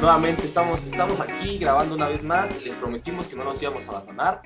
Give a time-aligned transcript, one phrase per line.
[0.00, 2.64] Nuevamente estamos, estamos aquí grabando una vez más.
[2.64, 4.42] Les prometimos que no nos íbamos a abandonar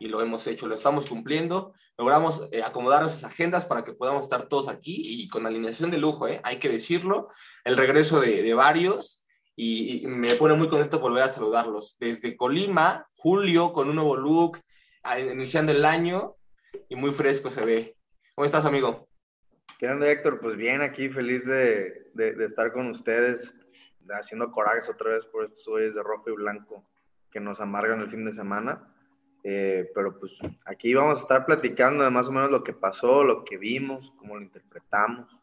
[0.00, 1.74] y lo hemos hecho, lo estamos cumpliendo.
[1.96, 5.98] Logramos eh, acomodar nuestras agendas para que podamos estar todos aquí y con alineación de
[5.98, 7.28] lujo, eh, hay que decirlo.
[7.64, 11.96] El regreso de, de varios y, y, me pone muy contento volver a saludarlos.
[12.00, 14.58] Desde Colima, Julio con un nuevo look,
[15.30, 16.34] iniciando el año
[16.88, 17.96] y muy fresco se ve.
[18.34, 19.08] ¿Cómo estás, amigo?
[19.78, 20.40] ¿Qué onda, Héctor?
[20.40, 23.52] Pues bien, aquí feliz de, de, de estar con ustedes,
[24.10, 26.84] haciendo corajes otra vez por estos güeyes de rojo y blanco
[27.30, 28.92] que nos amargan el fin de semana.
[29.44, 33.22] Eh, pero pues aquí vamos a estar platicando de más o menos lo que pasó,
[33.22, 35.38] lo que vimos, cómo lo interpretamos.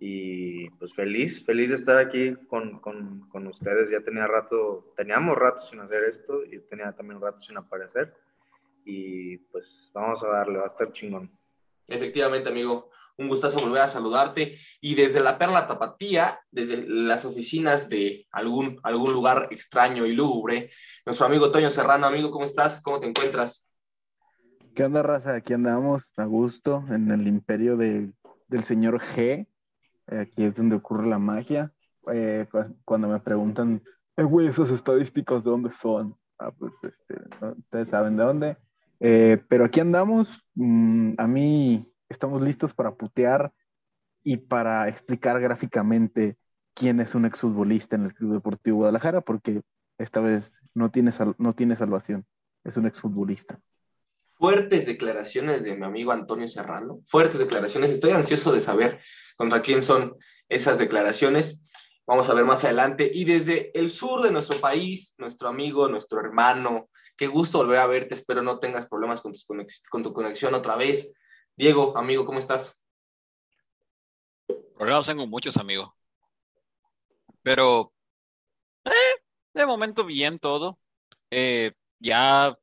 [0.00, 3.90] Y pues feliz, feliz de estar aquí con, con, con ustedes.
[3.90, 8.14] Ya tenía rato, teníamos rato sin hacer esto y tenía también rato sin aparecer
[8.84, 11.30] y pues vamos a darle, va a estar chingón.
[11.86, 17.88] Efectivamente, amigo, un gustazo volver a saludarte y desde la Perla Tapatía, desde las oficinas
[17.88, 20.70] de algún, algún lugar extraño y lúgubre,
[21.04, 22.80] nuestro amigo Toño Serrano, amigo, ¿cómo estás?
[22.80, 23.68] ¿Cómo te encuentras?
[24.74, 25.34] ¿Qué onda, raza?
[25.34, 28.10] Aquí andamos a gusto en el imperio de,
[28.48, 29.46] del señor G.
[30.06, 31.72] Aquí es donde ocurre la magia.
[32.10, 32.46] Eh,
[32.84, 33.82] cuando me preguntan,
[34.16, 36.16] eh, güey, esas estadísticas, ¿de dónde son?
[36.38, 37.14] Ah, pues este,
[37.58, 38.56] ustedes saben de dónde.
[39.00, 40.42] Eh, pero aquí andamos.
[40.54, 43.52] Mm, a mí estamos listos para putear
[44.22, 46.36] y para explicar gráficamente
[46.74, 49.62] quién es un exfutbolista en el Club Deportivo Guadalajara, porque
[49.96, 52.26] esta vez no tiene, no tiene salvación.
[52.64, 53.58] Es un exfutbolista.
[54.34, 57.00] Fuertes declaraciones de mi amigo Antonio Serrano.
[57.06, 57.90] Fuertes declaraciones.
[57.90, 59.00] Estoy ansioso de saber
[59.36, 60.16] contra quién son
[60.48, 61.58] esas declaraciones.
[62.06, 63.10] Vamos a ver más adelante.
[63.12, 67.86] Y desde el sur de nuestro país, nuestro amigo, nuestro hermano, Qué gusto volver a
[67.86, 68.14] verte.
[68.14, 69.46] Espero no tengas problemas con, tus
[69.90, 71.12] con tu conexión otra vez.
[71.60, 72.82] Diego, amigo, ¿cómo estás?
[74.78, 75.94] Problemas tengo muchos, amigo.
[77.42, 77.92] Pero,
[78.86, 78.90] eh,
[79.52, 80.78] de momento bien todo.
[81.30, 82.56] Eh, ya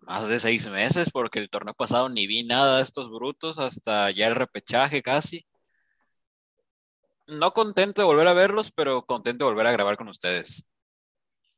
[0.00, 4.10] más de seis meses, porque el torneo pasado ni vi nada de estos brutos, hasta
[4.10, 5.46] ya el repechaje casi.
[7.28, 10.66] No contento de volver a verlos, pero contento de volver a grabar con ustedes.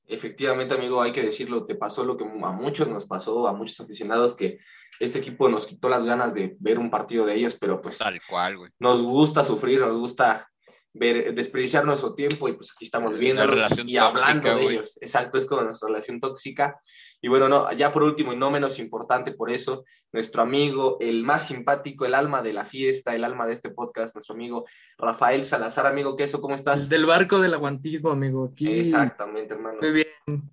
[0.07, 3.81] Efectivamente, amigo, hay que decirlo, te pasó lo que a muchos nos pasó, a muchos
[3.81, 4.59] aficionados, que
[5.01, 8.21] este equipo nos quitó las ganas de ver un partido de ellos, pero pues Tal
[8.29, 8.71] cual, güey.
[8.79, 10.49] nos gusta sufrir, nos gusta
[10.95, 14.77] ver, desperdiciar nuestro tiempo y pues aquí estamos viendo y tóxica, hablando de wey.
[14.77, 14.97] ellos.
[15.01, 16.81] Exacto, es como nuestra relación tóxica.
[17.21, 21.25] Y bueno, no, ya por último y no menos importante por eso, nuestro amigo, el
[21.25, 24.65] más simpático, el alma de la fiesta, el alma de este podcast, nuestro amigo
[24.97, 26.89] Rafael Salazar, amigo Queso, ¿cómo estás?
[26.89, 28.51] Del barco del aguantismo, amigo.
[28.53, 28.81] Aquí.
[28.81, 29.79] Exactamente, hermano.
[29.81, 30.51] Muy bien.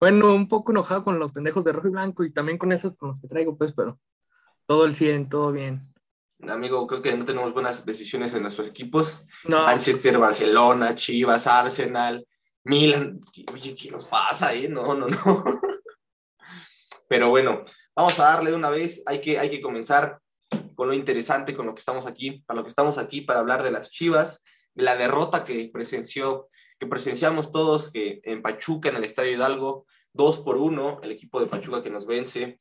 [0.00, 2.96] Bueno, un poco enojado con los pendejos de rojo y blanco y también con esos
[2.96, 3.98] con los que traigo, pues, pero
[4.66, 5.82] todo el 100, todo bien.
[6.46, 9.24] Amigo, creo que no tenemos buenas decisiones en nuestros equipos.
[9.44, 12.24] No, Manchester, Barcelona, Chivas, Arsenal,
[12.64, 13.20] Milan.
[13.52, 14.68] Oye, ¿qué nos pasa ahí?
[14.68, 15.44] No, no, no.
[17.08, 17.64] Pero bueno,
[17.96, 19.02] vamos a darle de una vez.
[19.06, 20.20] Hay que, hay que comenzar
[20.76, 23.64] con lo interesante, con lo que estamos aquí, para lo que estamos aquí, para hablar
[23.64, 24.40] de las Chivas,
[24.74, 29.86] de la derrota que presenció, que presenciamos todos que en Pachuca, en el Estadio Hidalgo,
[30.12, 32.60] dos por uno, el equipo de Pachuca que nos vence.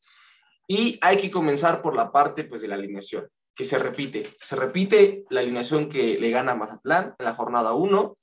[0.68, 3.28] Y hay que comenzar por la parte pues, de la alineación,
[3.58, 4.36] que se repite.
[4.40, 8.18] Se repite la alineación que le gana Mazatlán en la jornada 1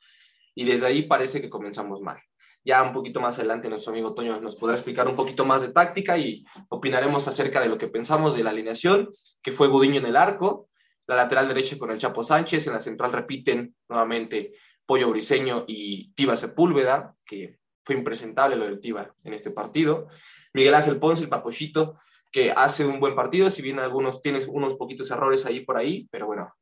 [0.54, 2.18] y desde ahí parece que comenzamos mal.
[2.64, 5.72] Ya un poquito más adelante nuestro amigo Toño nos podrá explicar un poquito más de
[5.72, 9.10] táctica y opinaremos acerca de lo que pensamos de la alineación,
[9.42, 10.68] que fue Gudiño en el arco,
[11.06, 14.52] la lateral derecha con el Chapo Sánchez, en la central repiten nuevamente
[14.86, 20.06] Pollo Briseño y Tiba Sepúlveda, que fue impresentable lo del Tiba en este partido,
[20.54, 21.98] Miguel Ángel Ponce, el Papochito,
[22.34, 26.08] que hace un buen partido, si bien algunos tienes unos poquitos errores ahí por ahí,
[26.10, 26.52] pero bueno,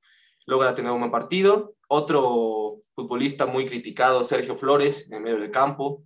[0.44, 1.77] logra tener un buen partido.
[1.89, 6.04] Otro futbolista muy criticado, Sergio Flores, en medio del campo,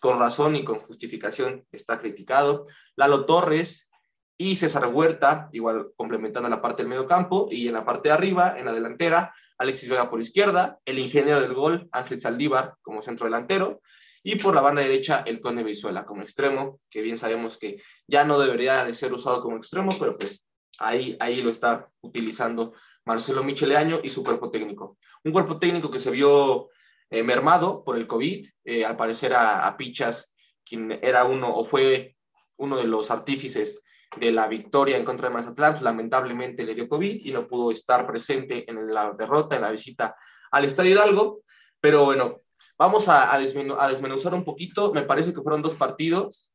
[0.00, 2.66] con razón y con justificación está criticado.
[2.96, 3.88] Lalo Torres
[4.36, 8.14] y César Huerta, igual complementando la parte del medio campo, y en la parte de
[8.14, 13.00] arriba, en la delantera, Alexis Vega por izquierda, el ingeniero del gol, Ángel Saldívar, como
[13.00, 13.80] centro delantero,
[14.24, 17.82] y por la banda derecha, el Conde Brizuela como extremo, que bien sabemos que
[18.12, 20.44] ya no debería de ser usado como extremo, pero pues
[20.78, 22.74] ahí, ahí lo está utilizando
[23.06, 24.98] Marcelo Micheleaño y su cuerpo técnico.
[25.24, 26.68] Un cuerpo técnico que se vio
[27.08, 31.64] eh, mermado por el COVID, eh, al parecer a, a, Pichas, quien era uno o
[31.64, 32.14] fue
[32.58, 33.82] uno de los artífices
[34.18, 37.72] de la victoria en contra de Mazatlán, pues, lamentablemente le dio COVID y no pudo
[37.72, 40.14] estar presente en la derrota, en la visita
[40.50, 41.40] al Estadio Hidalgo,
[41.80, 42.42] pero bueno,
[42.76, 46.51] vamos a, a, desmenu a desmenuzar un poquito, me parece que fueron dos partidos,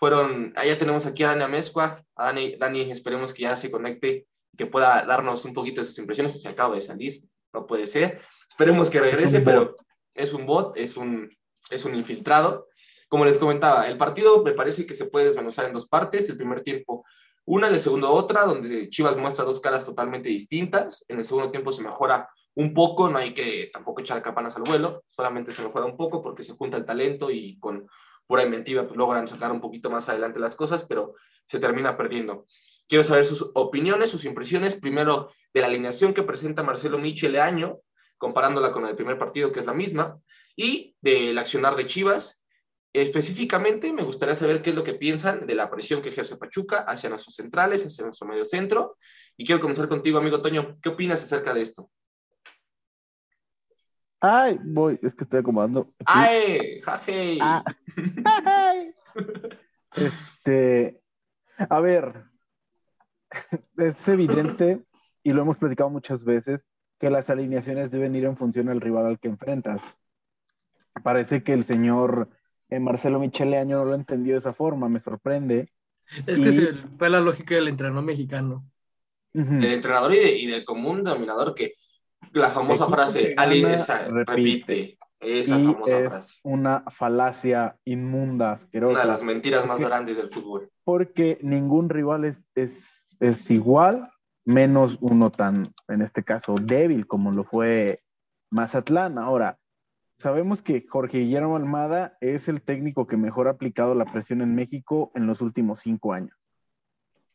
[0.00, 4.26] fueron, allá tenemos aquí a Dani Amezcua, a Dani, Dani esperemos que ya se conecte
[4.56, 6.40] que pueda darnos un poquito de sus impresiones.
[6.40, 8.18] Se acaba de salir, no puede ser.
[8.48, 9.74] Esperemos que regrese, un pero
[10.14, 11.28] es un bot, es un,
[11.70, 12.66] es un infiltrado.
[13.08, 16.30] Como les comentaba, el partido me parece que se puede desmenuzar en dos partes.
[16.30, 17.04] El primer tiempo,
[17.44, 21.04] una, en el segundo otra, donde Chivas muestra dos caras totalmente distintas.
[21.08, 24.62] En el segundo tiempo se mejora un poco, no hay que tampoco echar campanas al
[24.62, 27.86] vuelo, solamente se mejora un poco porque se junta el talento y con
[28.30, 31.16] pura inventiva pues, logran sacar un poquito más adelante las cosas, pero
[31.48, 32.46] se termina perdiendo.
[32.86, 37.80] Quiero saber sus opiniones, sus impresiones, primero de la alineación que presenta Marcelo Michele año,
[38.18, 40.20] comparándola con el primer partido, que es la misma,
[40.54, 42.44] y del accionar de Chivas.
[42.92, 46.84] Específicamente, me gustaría saber qué es lo que piensan de la presión que ejerce Pachuca
[46.86, 48.96] hacia nuestros centrales, hacia nuestro medio centro.
[49.36, 50.78] Y quiero comenzar contigo, amigo Toño.
[50.80, 51.90] ¿Qué opinas acerca de esto?
[54.20, 55.92] Ay, voy, es que estoy acomodando.
[56.00, 56.04] aquí.
[56.06, 56.80] ¡Ay!
[56.82, 57.38] ¡Jaje!
[57.40, 57.64] Ah.
[58.44, 58.94] Ay.
[59.96, 61.00] Este,
[61.56, 62.24] a ver,
[63.76, 64.84] es evidente,
[65.22, 66.60] y lo hemos platicado muchas veces,
[66.98, 69.80] que las alineaciones deben ir en función al rival al que enfrentas.
[71.02, 72.28] Parece que el señor
[72.68, 75.72] eh, Marcelo Michele Año no lo entendió de esa forma, me sorprende.
[76.26, 78.66] Es que Y- se- fue la lógica del entrenador mexicano.
[79.32, 79.54] Ujú.
[79.60, 81.74] del entrenador y, de- y del común denominador que
[82.32, 84.34] la famosa frase, Ali, esa, repite.
[84.36, 84.98] repite.
[85.20, 86.34] Esa Y famosa es frase.
[86.44, 88.92] una falacia inmunda, asquerosa.
[88.92, 90.70] Una de las mentiras más grandes del fútbol.
[90.84, 94.10] porque ningún rival es, es, es igual,
[94.46, 98.02] menos uno tan, en este caso, débil como lo fue
[98.50, 99.18] Mazatlán.
[99.18, 99.58] Ahora,
[100.18, 104.54] sabemos que Jorge Guillermo Almada es el técnico que mejor ha aplicado la presión en
[104.54, 106.36] México en los últimos cinco años.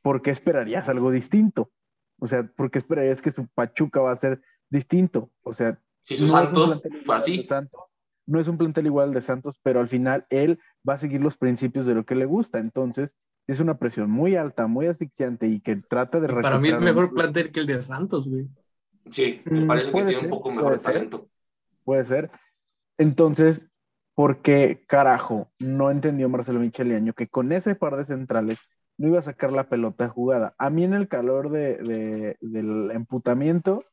[0.02, 1.72] ¿Por qué esperarías algo distinto?
[2.20, 5.32] O sea, ¿por qué esperarías que su Pachuca va a ser distinto?
[5.44, 7.38] O sea, su no es un Santos plantel fue igual al así.
[7.38, 7.82] de Santos,
[8.28, 11.22] no es un plantel igual al de Santos, pero al final él va a seguir
[11.22, 12.60] los principios de lo que le gusta.
[12.60, 13.12] Entonces,
[13.48, 17.14] es una presión muy alta, muy asfixiante y que trata de para mí es mejor
[17.14, 18.48] plantel que el de Santos, güey.
[19.12, 20.94] Sí, me Mm, parece que tiene ser, un poco puede mejor ser.
[20.94, 21.30] talento.
[21.84, 22.32] Puede ser.
[22.98, 23.66] Entonces,
[24.16, 28.58] ¿por qué carajo no entendió Marcelo Micheliaño que con ese par de centrales
[28.98, 30.56] no iba a sacar la pelota jugada?
[30.58, 33.84] A mí en el calor de, de- del emputamiento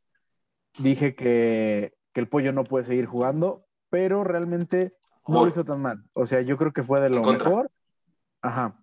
[0.79, 4.95] dije que, que el pollo no puede seguir jugando, pero realmente
[5.27, 6.03] no lo hizo tan mal.
[6.15, 7.71] O sea, yo creo que fue de lo mejor.
[8.41, 8.79] Ajá.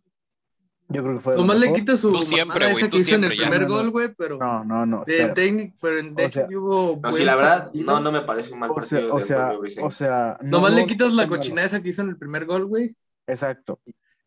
[0.91, 1.79] Yo creo que fue de lo Nomás le mejor.
[1.79, 4.37] quita su Tú siempre, güey, tú que hizo en el primer No, gol, güey, pero
[4.39, 5.03] No, no, no.
[5.05, 5.33] de espera.
[5.35, 7.85] técnico, pero en- de hecho sea, hubo No, sí, la verdad, partido.
[7.85, 11.13] no, no me parece un mal O sea, o sea, o no- Nomás le quitas
[11.13, 12.95] la cochinada esa que hizo en el primer gol, güey.
[13.27, 13.79] Exacto.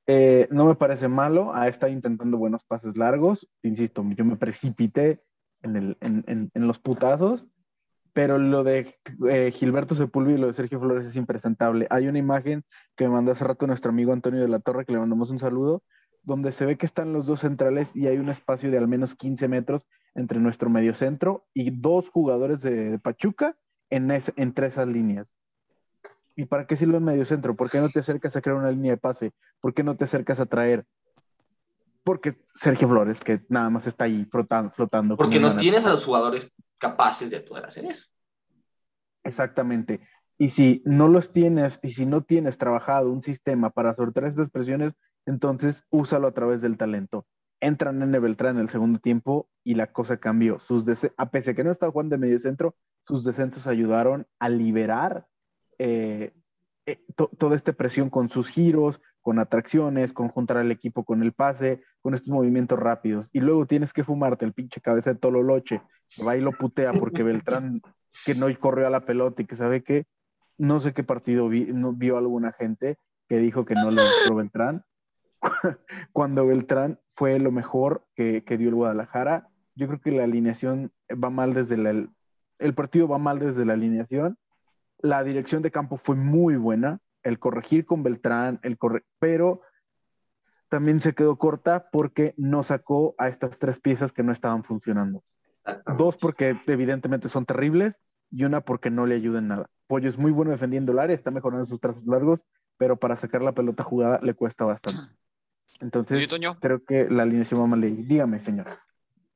[0.06, 5.20] Eh, no me parece malo, ha estado intentando buenos pases largos, insisto, yo me precipité
[5.62, 7.44] en, el, en, en- en los putazos,
[8.12, 8.94] pero lo de
[9.28, 11.86] eh, Gilberto Sepúlveda y lo de Sergio Flores es impresentable.
[11.90, 12.64] Hay una imagen
[12.96, 15.38] que me mandó hace rato nuestro amigo Antonio de la Torre, que le mandamos un
[15.38, 15.82] saludo,
[16.22, 19.14] donde se ve que están los dos centrales y hay un espacio de al menos
[19.14, 23.56] 15 metros entre nuestro mediocentro y dos jugadores de, de Pachuca
[23.90, 25.32] en es- entre esas líneas.
[26.36, 27.54] ¿Y para qué sirve el mediocentro?
[27.56, 29.32] ¿Por qué no te acercas a crear una línea de pase?
[29.60, 30.84] ¿Por qué no te acercas a traer?
[32.04, 34.70] Porque Sergio Flores, que nada más está ahí flotando.
[34.72, 38.06] flotando Porque no tienes a los jugadores capaces de poder hacer eso.
[39.22, 40.00] Exactamente.
[40.36, 44.50] Y si no los tienes, y si no tienes trabajado un sistema para sortear estas
[44.50, 44.92] presiones,
[45.24, 47.24] entonces úsalo a través del talento.
[47.60, 50.58] Entra Nene Beltrán en el segundo tiempo y la cosa cambió.
[50.58, 50.84] Sus
[51.16, 52.74] a pesar de que no estaba Juan de medio centro,
[53.06, 55.28] sus descensos ayudaron a liberar
[55.78, 56.32] eh,
[56.86, 61.22] eh, to- toda esta presión con sus giros, con atracciones, con juntar al equipo con
[61.22, 63.28] el pase, con estos movimientos rápidos.
[63.32, 65.80] Y luego tienes que fumarte el pinche cabeza de Tololoche,
[66.26, 67.82] va y lo putea porque Beltrán
[68.24, 70.06] que no corrió a la pelota y que sabe que
[70.58, 74.84] no sé qué partido vio alguna gente que dijo que no le gustó Beltrán.
[76.12, 80.92] Cuando Beltrán fue lo mejor que, que dio el Guadalajara, yo creo que la alineación
[81.12, 82.10] va mal desde la, el,
[82.58, 84.38] el partido va mal desde la alineación.
[84.98, 89.62] La dirección de campo fue muy buena, el corregir con Beltrán, el corre, pero
[90.68, 95.22] también se quedó corta porque no sacó a estas tres piezas que no estaban funcionando.
[95.96, 97.96] Dos porque evidentemente son terribles
[98.30, 99.66] y una porque no le ayudan nada.
[99.86, 102.40] Pollo es muy bueno defendiendo el área, está mejorando sus trazos largos,
[102.78, 105.14] pero para sacar la pelota jugada le cuesta bastante.
[105.80, 106.28] Entonces,
[106.60, 107.80] creo que la alineación va mal.
[107.80, 108.78] Dígame, señor.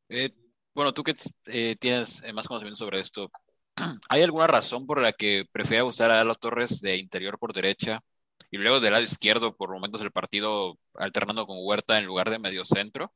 [0.08, 0.32] eh,
[0.74, 1.14] bueno, tú que
[1.46, 3.30] eh, tienes eh, más conocimiento sobre esto,
[4.08, 8.00] ¿hay alguna razón por la que prefiera usar a Lalo Torres de interior por derecha
[8.50, 12.38] y luego del lado izquierdo por momentos del partido alternando con Huerta en lugar de
[12.38, 13.12] medio centro?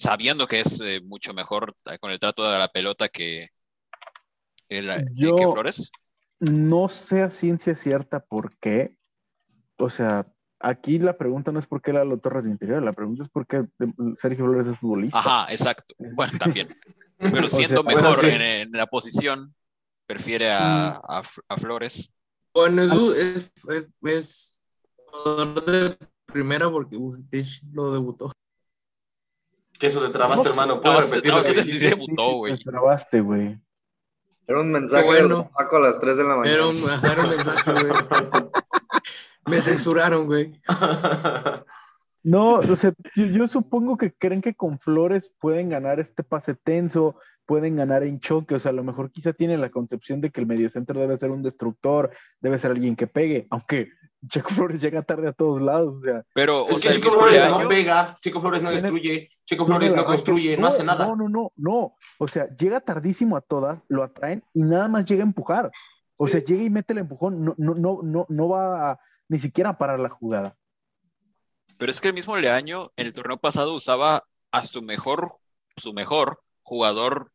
[0.00, 3.48] Sabiendo que es eh, mucho mejor eh, con el trato de la pelota que,
[4.70, 5.90] el, eh, Yo- que Flores.
[6.38, 8.96] No sé a ciencia cierta por qué.
[9.76, 10.26] O sea,
[10.58, 13.46] aquí la pregunta no es por qué Lalo Torres de interior, la pregunta es por
[13.46, 13.66] qué
[14.16, 15.18] Sergio Flores es futbolista.
[15.18, 15.94] Ajá, exacto.
[15.98, 16.68] Bueno, también.
[17.18, 18.28] Pero O sea, siendo bueno, mejor sí.
[18.28, 19.54] en, en la posición,
[20.06, 22.10] prefiere a, a, a Flores.
[22.54, 22.92] Bueno, es,
[23.36, 24.58] es, es, es
[25.12, 28.32] jugador de primera porque Bucetich lo debutó.
[29.80, 30.80] Que eso te trabaste, hermano.
[30.80, 32.56] ¿Puedo No, repetir no, lo que se- debutó, güey.
[32.58, 33.58] Te trabaste, güey.
[34.46, 35.38] Era un mensaje bueno.
[35.38, 36.54] de Paco a las 3 de la mañana.
[36.54, 37.86] Era un, ajá, era un mensaje, güey.
[39.46, 40.60] Me censuraron, güey.
[42.22, 46.54] No, o sea, yo, yo supongo que creen que con Flores pueden ganar este pase
[46.54, 50.28] tenso, pueden ganar en choque, o sea, a lo mejor quizá tiene la concepción de
[50.28, 52.10] que el mediocentro debe ser un destructor,
[52.42, 53.88] debe ser alguien que pegue, aunque
[54.28, 57.02] Checo Flores llega tarde a todos lados, o sea, Pero, o Es sea, que el
[57.02, 60.66] Chico mismo Flores no pega, Chico Flores no destruye, Chico tiene Flores no construye, no
[60.66, 61.06] hace nada.
[61.06, 65.06] No, no, no, no, o sea, llega tardísimo a todas, lo atraen y nada más
[65.06, 65.70] llega a empujar,
[66.16, 69.38] o sea, llega y mete el empujón, no, no, no, no, no va a- ni
[69.38, 70.56] siquiera a parar la jugada.
[71.78, 75.36] pero es que el mismo Leaño en el torneo pasado usaba a su mejor,
[75.78, 77.32] su mejor jugador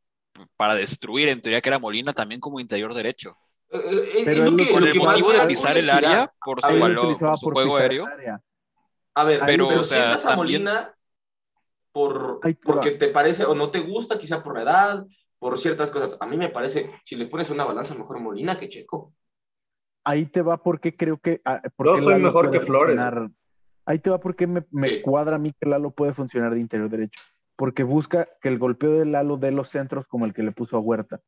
[0.55, 3.35] para destruir, en teoría que era Molina, también como interior derecho.
[3.71, 3.79] Eh,
[4.17, 7.17] eh, Pero lo que- Con lo el motivo de pisar el área por su, valor,
[7.17, 8.05] por su por juego aéreo.
[9.15, 10.95] A ver, Ahí- pero, Pero, o sea, sientas a también- Molina
[11.91, 12.73] por, Ahí te va.
[12.75, 15.05] porque te parece o no te gusta, quizá por la edad,
[15.39, 16.17] por ciertas cosas.
[16.19, 19.13] A mí me parece, si le pones una balanza, mejor Molina que Checo.
[20.03, 21.41] ahí te va porque creo que.
[21.45, 22.95] ah, porque Yo soy Lalo mejor puede que Flores.
[22.97, 23.29] funcionar-
[23.87, 25.01] Ahí te va porque me, me Sí.
[25.01, 27.19] cuadra a mí que Lalo puede funcionar de interior derecho.
[27.55, 30.75] Porque busca que el golpeo de Lalo dé los centros como el que le puso
[30.75, 31.21] a Huerta.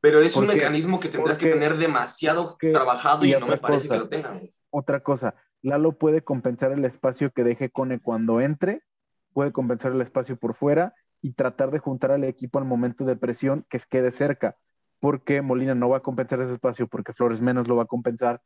[0.00, 3.88] Pero es un mecanismo que tendrás que tener demasiado trabajado y y, no me parece
[3.88, 3.94] cosa.
[3.94, 4.50] que lo tengan.
[4.70, 8.82] Otra cosa, Lalo puede compensar el espacio que deje Cone cuando entre,
[9.32, 13.16] puede compensar el espacio por fuera y tratar de juntar al equipo al momento de
[13.16, 14.56] presión que quede cerca.
[15.00, 18.42] Porque Molina no va a compensar ese espacio porque Flores menos lo va a compensar.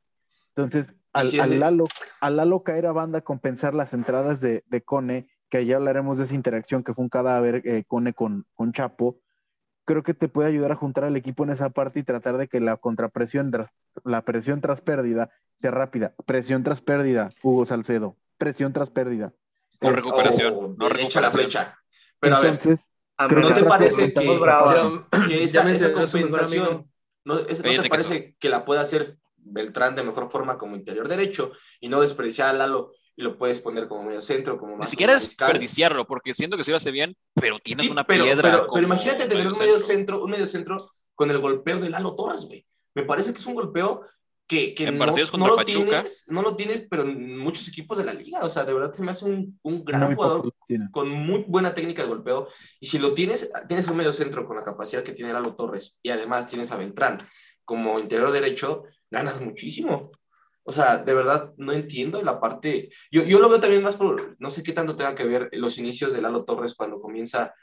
[0.56, 1.58] Entonces, al, sí, al sí.
[1.58, 1.86] Lalo,
[2.20, 6.24] al Lalo caer a banda, compensar las entradas de, de Cone, que ya hablaremos de
[6.24, 9.20] esa interacción que fue un cadáver eh, Cone con, con Chapo,
[9.84, 12.48] creo que te puede ayudar a juntar al equipo en esa parte y tratar de
[12.48, 13.70] que la contrapresión, tras-
[14.04, 16.14] la presión tras pérdida sea rápida.
[16.26, 18.16] Presión tras pérdida, Hugo Salcedo.
[18.38, 19.32] Presión tras pérdida.
[19.80, 21.32] No Es- recuperación, o no a la recuperación.
[21.32, 21.78] flecha.
[22.20, 26.90] Pero a ver, Entonces, A mí ¿no te parece que- esa, esa compensación,
[27.24, 31.06] no, es- ¿no te parece que la puede hacer Beltrán de mejor forma como interior
[31.06, 34.78] derecho y no despreciar a Lalo y lo puedes poner como medio centro, como Ni
[34.78, 35.48] más siquiera mariscal?
[35.48, 38.50] desperdiciarlo, porque siento que sí lo hace bien, pero tienes Sí, una pero, piedra.
[38.50, 40.22] pero- pero imagínate tener un medio centro.
[40.24, 40.76] un medio centro
[41.14, 42.66] con el golpeo de Lalo Torres, güey.
[42.94, 44.02] Me parece que es un golpeo
[44.46, 45.84] que, que En no, partidos no contra lo Pachuca.
[45.90, 48.40] tienes, no lo tienes, pero en muchos equipos de la liga.
[48.44, 50.52] O sea, de verdad se me hace un, un gran Muy jugador
[50.90, 52.48] con muy buena técnica de golpeo.
[52.78, 55.98] Y si lo tienes, tienes un medio centro con la capacidad que tiene Lalo Torres
[56.02, 57.18] y además tienes a Beltrán
[57.64, 60.10] como interior derecho, ganas muchísimo.
[60.66, 62.90] O sea, de verdad no entiendo la parte.
[63.12, 65.76] Yo, yo lo veo también más por, no sé qué tanto tenga que ver los
[65.78, 67.54] inicios de Lalo Torres cuando comienza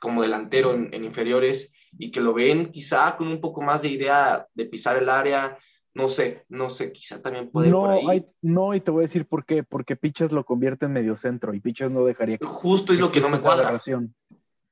[0.00, 3.88] como delantero en, en inferiores y que lo ven quizá con un poco más de
[3.88, 5.56] idea de pisar el área.
[5.94, 8.06] No sé, no sé, quizá también puede ir No, por ahí.
[8.08, 9.62] hay- no, y te voy a decir por qué.
[9.62, 13.10] Porque Pichas lo convierte en medio centro y Pichas no dejaría que Justo es lo
[13.12, 13.78] que no me cuadra.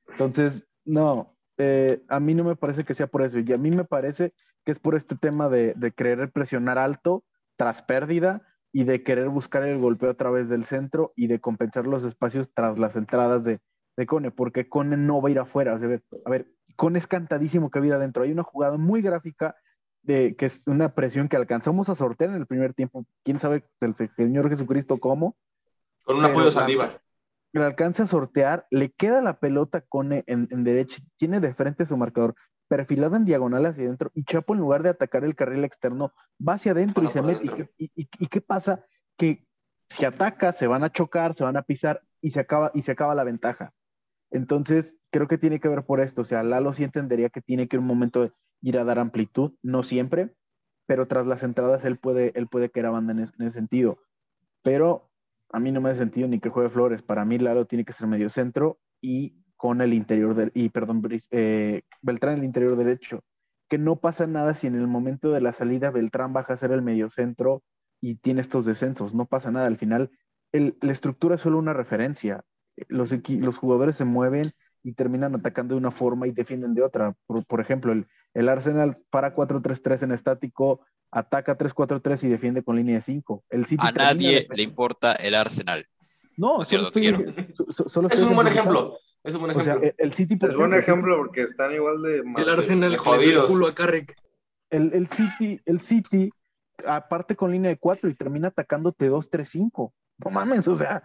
[0.07, 3.39] Entonces, no, eh, a mí no me parece que sea por eso.
[3.39, 4.33] Y a mí me parece
[4.65, 7.23] que es por este tema de, de querer presionar alto
[7.61, 8.41] tras pérdida
[8.71, 12.49] y de querer buscar el golpeo a través del centro y de compensar los espacios
[12.55, 13.59] tras las entradas de,
[13.97, 15.75] de Cone, porque Cone no va a ir afuera.
[15.75, 18.23] O sea, a ver, a ver, Cone es cantadísimo que va a ir adentro.
[18.23, 19.55] Hay una jugada muy gráfica
[20.01, 23.05] de que es una presión que alcanzamos a sortear en el primer tiempo.
[23.23, 25.37] Quién sabe el Señor Jesucristo cómo,
[26.03, 26.99] Con un apoyo Saldívar.
[27.53, 31.85] le alcanza a sortear, le queda la pelota con en, en derecha, tiene de frente
[31.85, 32.33] su marcador,
[32.71, 36.53] perfilado en diagonal hacia adentro, y Chapo en lugar de atacar el carril externo, va
[36.53, 37.43] hacia adentro y se mete.
[37.43, 37.67] ¿Y adentro.
[37.77, 38.85] qué, y- y- y qué pasa?
[39.17, 39.45] Que
[39.89, 42.93] si ataca, se van a chocar, se van a pisar y se acaba, y se
[42.93, 43.73] acaba la ventaja.
[44.31, 46.21] Entonces, creo que tiene que ver por esto.
[46.21, 49.83] O sea, Lalo sí entendería que tiene que un momento ir a dar amplitud, no
[49.83, 50.33] siempre,
[50.85, 53.99] pero tras las entradas él puede, él puede a banda en ese, en ese sentido.
[54.61, 55.11] Pero
[55.51, 57.01] a mí no me hace sentido ni que juegue Flores.
[57.01, 61.03] Para mí, Lalo tiene que ser medio centro y con el interior del, y perdón,
[61.29, 63.21] eh, Beltrán el interior derecho.
[63.69, 66.71] Que no pasa nada si en el momento de la salida Beltrán baja a ser
[66.71, 67.61] el medio centro
[68.01, 69.13] y tiene estos descensos.
[69.13, 69.67] No pasa nada.
[69.67, 70.09] Al final,
[70.51, 72.43] el- la estructura es solo una referencia.
[72.87, 74.49] Los, los jugadores se mueven
[74.81, 77.13] y terminan atacando de una forma y defienden de otra.
[77.27, 82.77] Por, por ejemplo, el, el Arsenal para 4-3-3 en estático, ataca 3-4-3 y defiende con
[82.77, 83.43] línea de 5.
[83.51, 85.85] El City A nadie de- le importa el Arsenal.
[86.35, 86.93] No, No es cierto, solo
[87.35, 88.97] te estoy- solo Es estoy un buen ejemplo.
[89.23, 89.91] Es un buen O sea, ejemplo.
[89.97, 92.41] el, City, por Es buen ejemplo, porque están igual de mal.
[92.41, 93.47] El Arsenal de jodidos.
[93.47, 94.15] culo a Carrick.
[94.69, 96.29] El, el City, el City
[96.85, 99.93] aparte con línea de cuatro y termina atacándote 2-3-5.
[100.17, 101.03] No mames, o sea.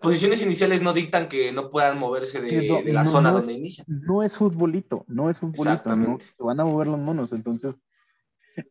[0.00, 3.30] Posiciones iniciales no dictan que no puedan moverse de, que no- de la no- zona
[3.32, 3.86] no donde es- inician.
[3.88, 5.62] No es futbolito, no es futbolito.
[5.72, 6.24] Exactamente.
[6.24, 7.74] No, se van a mover los monos, entonces.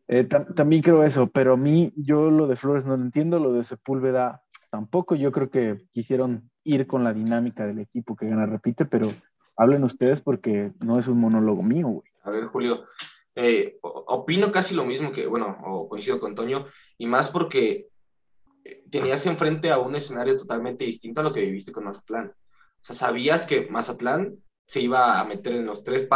[0.08, 3.38] eh, tam- también creo eso, pero a mí, yo lo de Flores no lo entiendo,
[3.38, 5.14] lo de Sepúlveda tampoco.
[5.14, 9.10] Yo creo que quisieron ir con la dinámica del equipo que gana, repite, pero
[9.56, 12.10] hablen ustedes porque no es un monólogo mío, güey.
[12.22, 12.84] A ver, Julio,
[13.34, 16.66] eh, opino casi lo mismo que, bueno, o coincido con Toño,
[16.98, 17.88] y más porque
[18.64, 22.28] eh, tenías enfrente a un escenario totalmente distinto a lo que viviste con Mazatlán.
[22.28, 26.06] O sea, sabías que Mazatlán se iba a meter en los tres,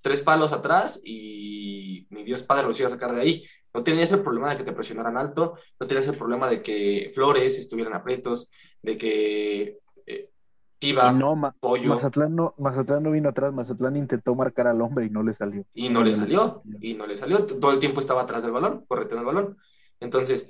[0.00, 3.44] tres palos atrás y ni Dios Padre los iba a sacar de ahí.
[3.72, 7.12] No tenías el problema de que te presionaran alto, no tenías el problema de que
[7.14, 8.50] Flores estuvieran aprietos,
[8.82, 10.30] de que eh,
[10.78, 14.80] Tiva Y no, Ma- Pollo Mazatlán no, Mazatlán no vino atrás, Mazatlán intentó marcar al
[14.80, 15.64] hombre y no le salió.
[15.74, 17.44] y no le salió, y no le salió.
[17.46, 19.56] Todo el tiempo estaba atrás del balón, correteando el balón.
[20.00, 20.48] Entonces,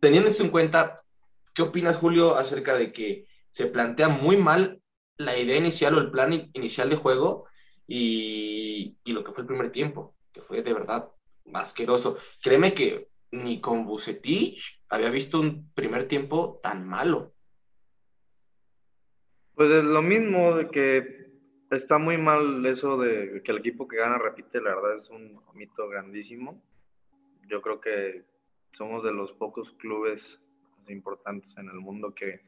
[0.00, 1.02] teniendo esto en cuenta,
[1.54, 4.80] ¿qué opinas, Julio, acerca de que se plantea muy mal
[5.16, 7.46] la idea inicial o el plan in- inicial de juego
[7.86, 11.08] y, y lo que fue el primer tiempo, que fue de verdad
[11.54, 12.18] asqueroso?
[12.42, 17.32] Créeme que ni con Bucetich había visto un primer tiempo tan malo.
[19.54, 21.28] Pues es lo mismo de que
[21.70, 25.40] está muy mal eso de que el equipo que gana repite, la verdad es un
[25.54, 26.62] mito grandísimo.
[27.48, 28.24] Yo creo que
[28.72, 30.40] somos de los pocos clubes
[30.88, 32.40] importantes en el mundo que,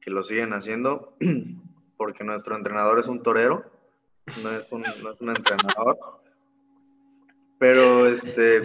[0.00, 1.16] que lo siguen haciendo,
[1.96, 3.64] porque nuestro entrenador es un torero,
[4.42, 5.98] no es un, no es un entrenador.
[7.60, 8.62] Pero, este,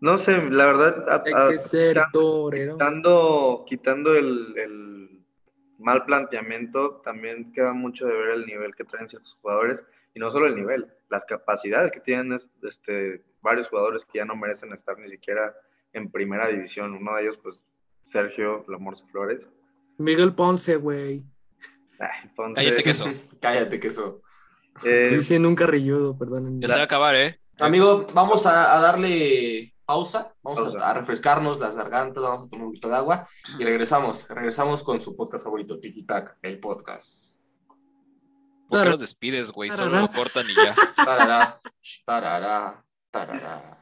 [0.00, 2.72] no sé, la verdad, a- Hay a- que ser quitando- torero.
[2.74, 5.20] Quitando, quitando el, el
[5.78, 9.82] mal planteamiento, también queda mucho de ver el nivel que traen ciertos jugadores,
[10.14, 14.26] y no solo el nivel, las capacidades que tienen es- este, varios jugadores que ya
[14.26, 15.54] no merecen estar ni siquiera
[15.94, 16.92] en primera división.
[16.94, 17.64] Uno de ellos, pues,
[18.04, 19.48] Sergio Lamorce Flores.
[19.96, 21.22] Miguel Ponce, güey.
[22.36, 23.04] Ponce, Cállate que eso.
[23.40, 24.20] Cállate que eso.
[24.84, 26.60] eh, Estoy siendo un carrilludo, perdón.
[26.60, 27.38] Ya se va a acabar, ¿eh?
[27.60, 30.88] Amigo, vamos a, a darle pausa, vamos a- Pausa.
[30.90, 35.00] A, refrescarnos las gargantas, vamos a tomar un poquito de agua y regresamos, regresamos con
[35.00, 37.32] su podcast favorito, Tiki Tac, el podcast.
[37.68, 37.76] ¿Por
[38.68, 38.90] qué Tarara.
[38.92, 39.70] los despides, güey?
[39.70, 40.00] Solo Tarara.
[40.02, 40.74] lo cortan y ya.
[41.04, 41.60] Tarará,
[42.04, 43.80] tarará, tarará.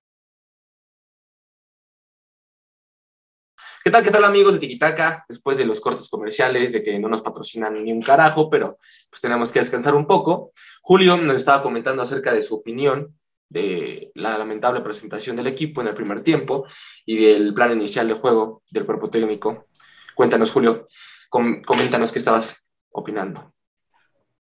[3.84, 5.24] ¿Qué tal, qué tal amigos de Tiquitaca?
[5.28, 8.78] Después de los cortes comerciales, de que no nos patrocinan ni un carajo, pero
[9.10, 10.52] pues tenemos que descansar un poco.
[10.82, 13.18] Julio nos estaba comentando acerca de su opinión
[13.52, 16.66] de la lamentable presentación del equipo en el primer tiempo
[17.04, 19.66] y del plan inicial de juego del cuerpo técnico.
[20.14, 20.86] Cuéntanos, Julio,
[21.28, 23.52] com- coméntanos qué estabas opinando.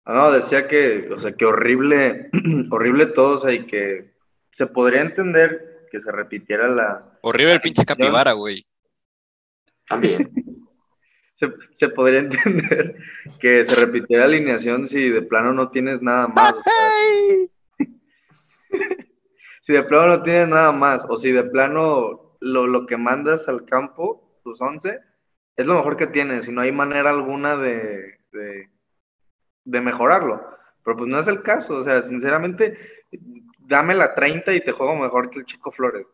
[0.05, 2.31] Ah, No, decía que, o sea, que horrible,
[2.71, 4.13] horrible todo, o sea, y que
[4.51, 8.67] se podría entender que se repitiera la, Horrible el pinche capibara, güey.
[9.87, 10.31] También.
[11.35, 12.97] se, se podría entender
[13.41, 16.53] que se repitiera la alineación si de plano no tienes nada más.
[16.53, 16.73] o sea,
[19.61, 23.48] si de plano no tienes nada más, o si de plano lo, lo que mandas
[23.48, 25.00] al campo, tus 11,
[25.57, 28.70] es lo mejor que tienes y no hay manera alguna de, de,
[29.64, 30.40] de mejorarlo.
[30.85, 32.78] Pero pues no es el caso, o sea, sinceramente,
[33.59, 36.07] dame la 30 y te juego mejor que el Chico Flores.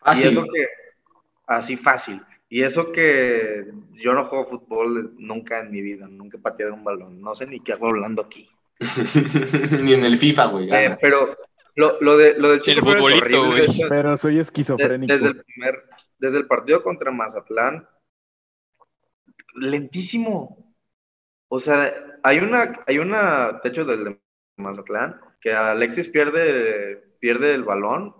[0.00, 0.24] Así.
[0.24, 0.68] Y eso que,
[1.46, 2.22] así fácil.
[2.50, 6.84] Y eso que yo no juego fútbol nunca en mi vida, nunca he pateado un
[6.84, 7.20] balón.
[7.20, 8.48] No sé ni qué hago hablando aquí.
[9.82, 10.70] Ni en el FIFA, güey.
[10.72, 11.36] Eh, pero
[11.74, 13.48] lo, lo de, lo del Chico El Flores es futbolito, horrible.
[13.48, 13.66] güey.
[13.66, 15.12] De hecho, Pero soy esquizofrénico.
[15.12, 15.84] desde, el primer,
[16.18, 17.88] desde el partido contra Mazatlán,
[19.54, 20.74] lentísimo.
[21.48, 24.20] O sea, hay una, hay una, de hecho, del de
[24.56, 28.14] Mazatlán, que Alexis pierde, pierde el balón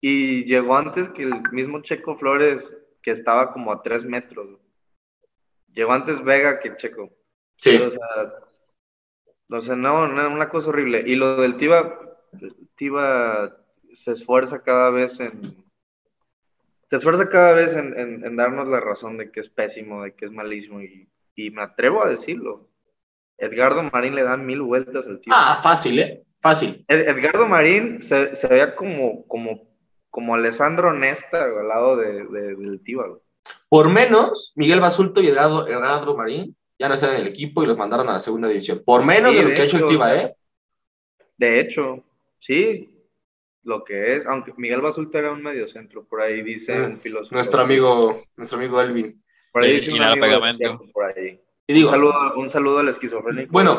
[0.00, 4.58] y llegó antes que el mismo Checo Flores, que estaba como a tres metros.
[5.72, 7.10] Llegó antes Vega que Checo.
[7.56, 7.76] Sí.
[7.76, 8.32] O sea,
[9.58, 11.02] o sea, no, no, una cosa horrible.
[11.06, 11.98] Y lo del Tiva,
[12.76, 13.56] Tiva
[13.92, 15.40] se esfuerza cada vez en.
[16.88, 20.14] Se esfuerza cada vez en, en- en darnos la razón de que es pésimo, de
[20.14, 20.80] que es malísimo.
[20.82, 22.68] Y, y me atrevo a decirlo.
[23.38, 25.34] Edgardo Marín le da mil vueltas al Tiva.
[25.38, 26.24] Ah, fácil, ¿eh?
[26.40, 26.84] Fácil.
[26.88, 29.62] Ed- Edgardo Marín se, se veía como, como,
[30.10, 33.20] como Alessandro Nesta al lado de, de- del güey.
[33.68, 37.66] Por menos, Miguel Basulto y Edgardo, Edgardo Marín ya no están en el equipo y
[37.66, 38.82] los mandaron a la segunda división.
[38.84, 39.86] Por menos Sí, de lo de que ha hecho el.
[39.86, 40.34] Tiva, ¿eh?
[41.36, 42.02] De hecho,
[42.40, 42.90] sí,
[43.62, 47.34] lo que es, aunque Miguel Basulta era un mediocentro, por ahí dice Ah, un filósofo.
[47.34, 49.22] Nuestro amigo, nuestro amigo Elvin.
[49.52, 50.68] por ahí Y- dice y un nada, amigo pegamento.
[50.68, 51.40] despierto por ahí.
[51.68, 53.52] Y digo, un, saludo, un saludo al esquizofrénico.
[53.52, 53.78] Bueno,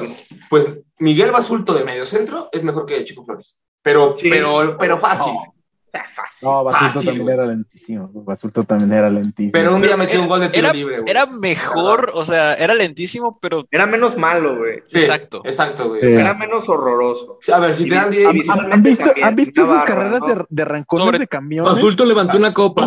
[0.50, 3.60] pues Miguel Basulto de mediocentro es mejor que Chico Flores.
[3.82, 4.30] Pero, Sí.
[4.30, 5.34] pero, pero fácil.
[5.34, 5.54] No,
[5.98, 6.48] sea, fácil.
[6.48, 7.34] No, Basulto Fácil, también güey.
[7.36, 8.10] era lentísimo.
[8.14, 9.52] Basulto también era lentísimo.
[9.54, 11.10] Pero un día metió un gol de tiro era- libre, güey.
[11.10, 14.82] Era mejor, o sea, era lentísimo, pero Era menos malo, güey.
[14.88, 15.42] Sí, exacto.
[15.46, 16.02] Exacto, güey.
[16.02, 16.08] Sí.
[16.08, 17.40] O sea, Era menos horroroso.
[17.54, 19.64] a ver, si te dan Y- 10 y- y- ¿Han, han visto, también, ¿han visto
[19.64, 20.28] esas carreras ¿no?
[20.28, 21.74] de, de rancones Sobre- de camiones?
[21.74, 22.86] Basulto levantó una copa.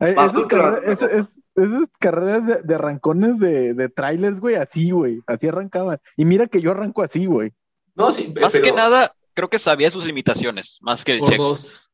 [0.00, 1.30] Esas, carreras, esas-
[2.46, 5.20] de, de arrancones de, de trailers, güey, así, güey.
[5.26, 5.98] Así arrancaban.
[6.16, 7.52] Y mira que yo arranco así, güey.
[7.94, 11.28] No, sí, Más pero que nada, creo que sabía sus limitaciones, más que el Por
[11.30, 11.42] Checo.
[11.44, 11.85] dos.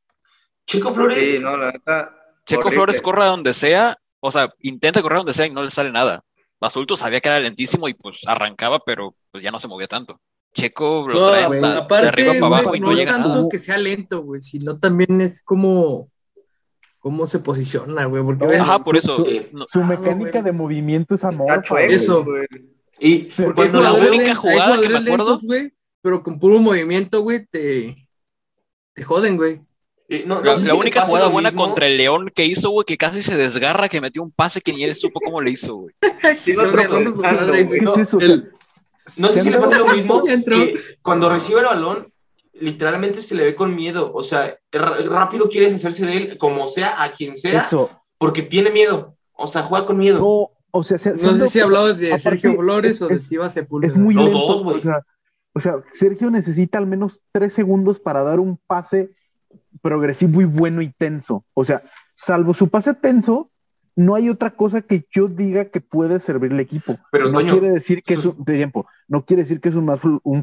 [0.67, 2.15] Chico Flores, Sí, no, la neta.
[2.47, 2.77] Checo horrible.
[2.77, 5.91] Flores corre a donde sea, o sea, intenta correr donde sea y no le sale
[5.93, 6.23] nada.
[6.61, 10.21] Basulto sabía que era lentísimo y pues arrancaba, pero pues ya no se movía tanto.
[10.55, 13.13] Checo lo No, trae pa- de aparte, arriba para abajo güey, y no, no llega
[13.13, 13.47] tanto nada.
[13.51, 16.09] que sea lento, güey, sino también es como
[16.99, 19.17] cómo se posiciona, güey, porque ves, Ajá, por eso.
[19.17, 20.43] Su, no- Ah, mecánica güey.
[20.45, 21.25] de movimiento es
[21.69, 21.95] güey.
[21.95, 22.25] Eso.
[22.25, 22.47] güey.
[23.01, 25.69] y porque cuando la única jugada que me acuerdo- lentos,
[26.03, 27.97] pero con puro movimiento, güey, te,
[28.95, 29.61] te joden, güey.
[30.15, 31.65] Y no- no La, si única jugada buena mismo.
[31.65, 34.73] contra el León que hizo, güey, que casi se desgarra, que metió un pase que
[34.73, 35.95] ni él supo cómo le hizo, güey.
[36.45, 36.63] Sí, no,
[39.29, 42.13] sé ¿se si le pasa lo mismo que cuando recibe el balón,
[42.53, 44.13] literalmente se le ve con miedo.
[44.15, 47.91] O sea, rápido quiere deshacerse de él, como sea, a quien sea, Eso.
[48.19, 49.17] porque tiene miedo.
[49.33, 50.19] O sea, juega con miedo.
[50.21, 53.09] No, o sea, se- se no sé si hablabas de aparte, Sergio Flores es- o
[53.09, 53.93] de es- Tiva Sepúlveda.
[53.93, 54.39] Es muy Los lento.
[54.47, 54.79] dos, güey.
[54.79, 55.01] o, sea,
[55.55, 59.11] o sea, Sergio necesita al menos tres segundos para dar un pase
[59.81, 61.45] progresivo y bueno y tenso.
[61.55, 61.83] O sea,
[62.15, 63.51] salvo su pase tenso,
[63.95, 66.99] no hay otra cosa que yo diga que puede servir al equipo.
[67.11, 69.75] Pero, no Toño, quiere decir que es un, de tiempo, no quiere decir que es
[69.75, 70.43] un, mal, un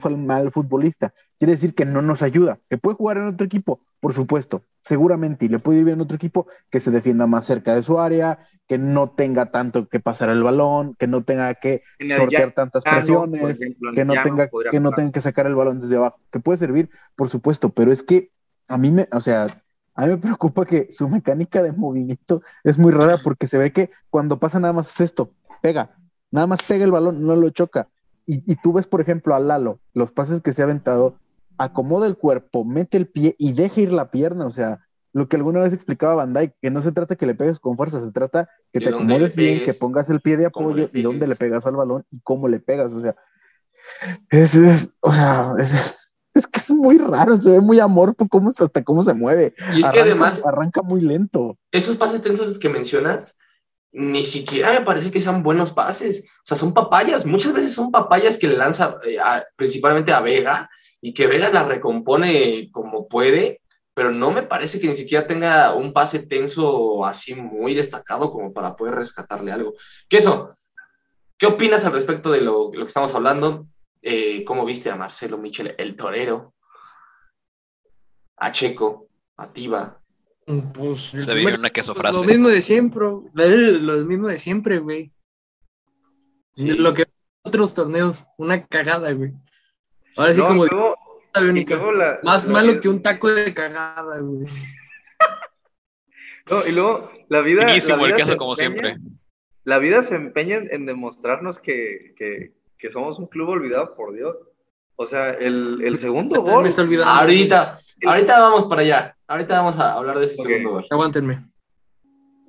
[0.52, 1.13] futbolista.
[1.39, 2.60] Quiere decir que no nos ayuda.
[2.70, 6.02] Que puede jugar en otro equipo, por supuesto, seguramente, y le puede ir bien en
[6.02, 10.00] otro equipo que se defienda más cerca de su área, que no tenga tanto que
[10.00, 14.50] pasar el balón, que no tenga que el sortear tantas presiones, ejemplo, que no tenga
[14.70, 17.92] que no tenga que sacar el balón desde abajo, que puede servir, por supuesto, pero
[17.92, 18.30] es que
[18.69, 19.47] a mí me, o sea,
[19.95, 23.73] a mí me preocupa que su mecánica de movimiento es muy rara porque se ve
[23.73, 25.97] que cuando pasa nada más es esto, pega,
[26.32, 27.89] nada más pega el balón, no lo choca.
[28.25, 31.15] Y, y tú ves, por ejemplo, a Lalo, los pases que se ha aventado,
[31.58, 34.79] acomoda el cuerpo, mete el pie y deja ir la pierna, o sea,
[35.12, 37.75] lo que alguna vez explicaba Van Dyke, que no se trata que le pegues con
[37.75, 41.27] fuerza, se trata que te acomodes bien, que pongas el pie de apoyo y dónde
[41.27, 43.15] le pegas al balón y cómo le pegas, o sea,
[44.29, 45.73] es, es o sea, es,
[46.39, 49.54] es que es muy raro, se ve muy amorfo cómo, se- hasta cómo se mueve.
[49.73, 51.58] Y es que además, arranca muy lento.
[51.71, 53.38] esos pases tensos que mencionas,
[53.91, 56.23] ni siquiera me parece que sean buenos pases.
[56.39, 57.25] O sea, son papayas.
[57.25, 60.69] Muchas veces son papayas que le lanza eh, a- principalmente a Vega
[61.02, 63.62] y que Vega la recompone como puede,
[63.93, 68.54] pero no me parece que ni siquiera tenga un pase tenso así muy destacado como
[68.54, 69.73] para poder rescatarle algo.
[70.08, 70.56] ¿Qué eso?
[71.38, 73.65] ¿Qué opinas al respecto de lo, lo que estamos hablando?
[74.02, 76.54] Eh, ¿Cómo viste a Marcelo Michel, el torero?
[78.38, 80.02] A Checo, a Tiva.
[80.74, 85.12] Pues, Se vio una queso Lo mismo de siempre, lo mismo de siempre, güey.
[86.56, 86.70] Sí.
[86.70, 87.06] Lo que
[87.44, 89.34] otros torneos, una cagada, güey.
[90.18, 90.66] Ahora sí, No, como
[91.34, 94.48] la la- Más la- malo que un taco de cagada, güey.
[96.50, 97.62] No, y luego la vida.
[98.06, 98.98] El vida queso se como empeña- siempre.
[99.66, 104.13] La vida se empeña en, en demostrarnos que, que, que somos un club olvidado por
[104.15, 104.36] Dios.
[104.96, 106.65] O sea, el, el segundo Me gol.
[106.65, 107.12] está olvidando.
[107.12, 109.15] Ahorita, ahorita vamos para allá.
[109.28, 110.86] Ahorita vamos a hablar de ese segundo gol.
[110.89, 111.39] Aguántenme.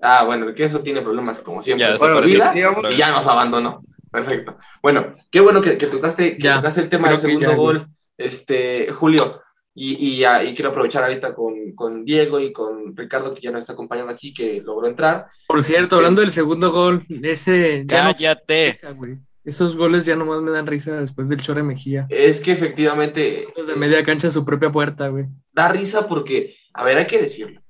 [0.02, 1.86] Ah, bueno, el queso tiene problemas como siempre.
[1.86, 3.82] Ya, Bueno, y ya nos abandonó.
[4.10, 4.56] Perfecto.
[4.82, 7.50] Bueno, qué bueno que, que tocaste, que Ya, tocaste el tema del creo que segundo
[7.50, 7.86] ya, gol,
[8.18, 9.42] este, Julio.
[9.72, 13.52] Y, y, ya- y quiero aprovechar ahorita con, con Diego y con Ricardo, que ya
[13.52, 15.26] nos está acompañando aquí, que logró entrar.
[15.46, 18.72] Por cierto, Este- hablando del segundo gol, ese ya no Cállate.
[18.72, 19.18] risa, güey.
[19.44, 22.06] Esos goles ya nomás me dan risa después del Chore Mejía.
[22.10, 25.26] Es que efectivamente De media cancha a su propia puerta, güey.
[25.52, 27.60] da risa porque, a ver, hay que decirlo.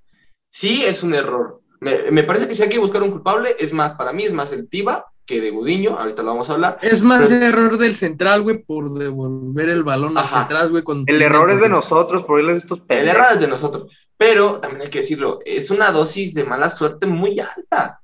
[0.50, 1.61] Sí es un error.
[1.80, 4.33] Me, me parece que si hay que buscar un culpable, es más, para mí es
[4.33, 6.78] más el Tiva que de Gudiño, ahorita lo vamos a hablar.
[6.83, 10.26] Es más Pero- error del central, güey, por devolver el balón Ajá.
[10.26, 10.83] hacia atrás, güey.
[10.83, 13.14] cuando El error es de nosotros por irles estos El pendejos.
[13.20, 13.92] error es de nosotros.
[14.18, 18.02] Pero también hay que decirlo, es una dosis de mala suerte muy alta.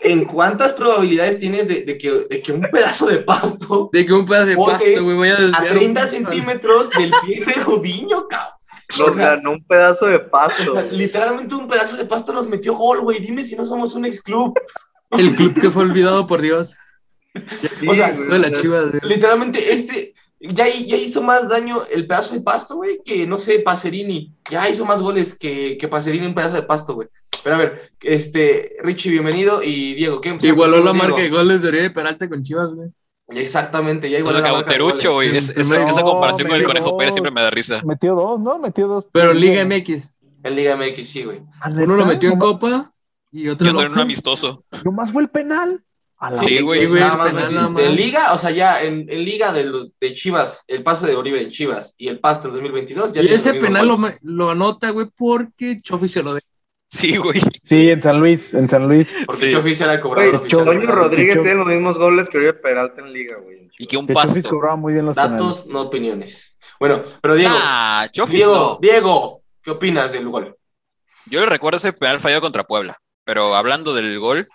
[0.00, 4.12] ¿En cuántas probabilidades tienes de, de que, de que un pedazo de pasto De que
[4.12, 5.72] un pedazo de pasto, güey, vaya a a desviar.
[5.72, 8.54] un 30 pinche centímetros del pie de Gudiño, cabrón?
[8.98, 10.72] Nos ganó un pedazo de O pasto.
[10.74, 13.20] sea, literalmente un pedazo de pasto nos metió gol, güey.
[13.20, 14.54] Dime si no somos un ex club.
[15.10, 16.76] El club que fue olvidado por Dios.
[17.88, 19.00] o sea, güey, De la o sea, chivas, güey.
[19.02, 23.60] Literalmente, este ya, ya hizo más daño el pedazo de pasto, güey, que no sé,
[23.60, 24.32] Pacerini.
[24.50, 27.08] Ya hizo más goles que, que Pacerini un pedazo de pasto, güey.
[27.42, 29.62] Pero a ver, este, Richie, bienvenido.
[29.62, 30.36] Y Diego, ¿qué?
[30.42, 32.88] Igualó la marca de goles de Oribe Peralta con Chivas, güey.
[33.28, 35.36] Exactamente, ya Lo igualó de la marca de Cauterucho, güey.
[35.36, 37.82] Es- esa, no, esa comparación con el Conejo Pérez siempre me da risa.
[37.84, 38.58] Metió dos, ¿no?
[38.58, 39.06] Metió dos.
[39.12, 40.14] Pero Liga MX.
[40.44, 41.40] En Liga MX, sí, güey.
[41.60, 42.92] ¿Ah, Uno lo metió en Copa
[43.30, 44.64] y otro Yo no en un amistoso.
[44.84, 45.82] Nomás fue el penal.
[46.20, 47.90] A la Sí, güey, güey, de.
[47.90, 51.40] Liga, o sea, ya en, en Liga de, los, de Chivas, el pase de Oribe
[51.40, 53.12] en Chivas y el pasto en 2022.
[53.12, 56.40] Ya Y ese penal lo, lo anota, güey, porque Chofi se lo de.
[56.90, 57.38] Sí, güey.
[57.62, 59.24] Sí, en San Luis, en San Luis.
[59.26, 59.52] Porque Sí.
[59.52, 60.86] Chofis era el cobrador Güey, oficial.
[60.86, 63.68] Rodríguez Cho- tiene los mismos goles que Oribe Peralta en Liga, güey.
[63.78, 64.48] Y que un pasto.
[64.48, 65.32] cobraba muy bien los penales.
[65.38, 66.56] Datos, no opiniones.
[66.80, 68.78] Bueno, pero Diego, Ah, Chofis Diego, no.
[68.80, 70.56] Diego, ¿qué opinas del gol?
[71.26, 74.46] Yo le recuerdo ese penal fallado contra Puebla, pero hablando del gol,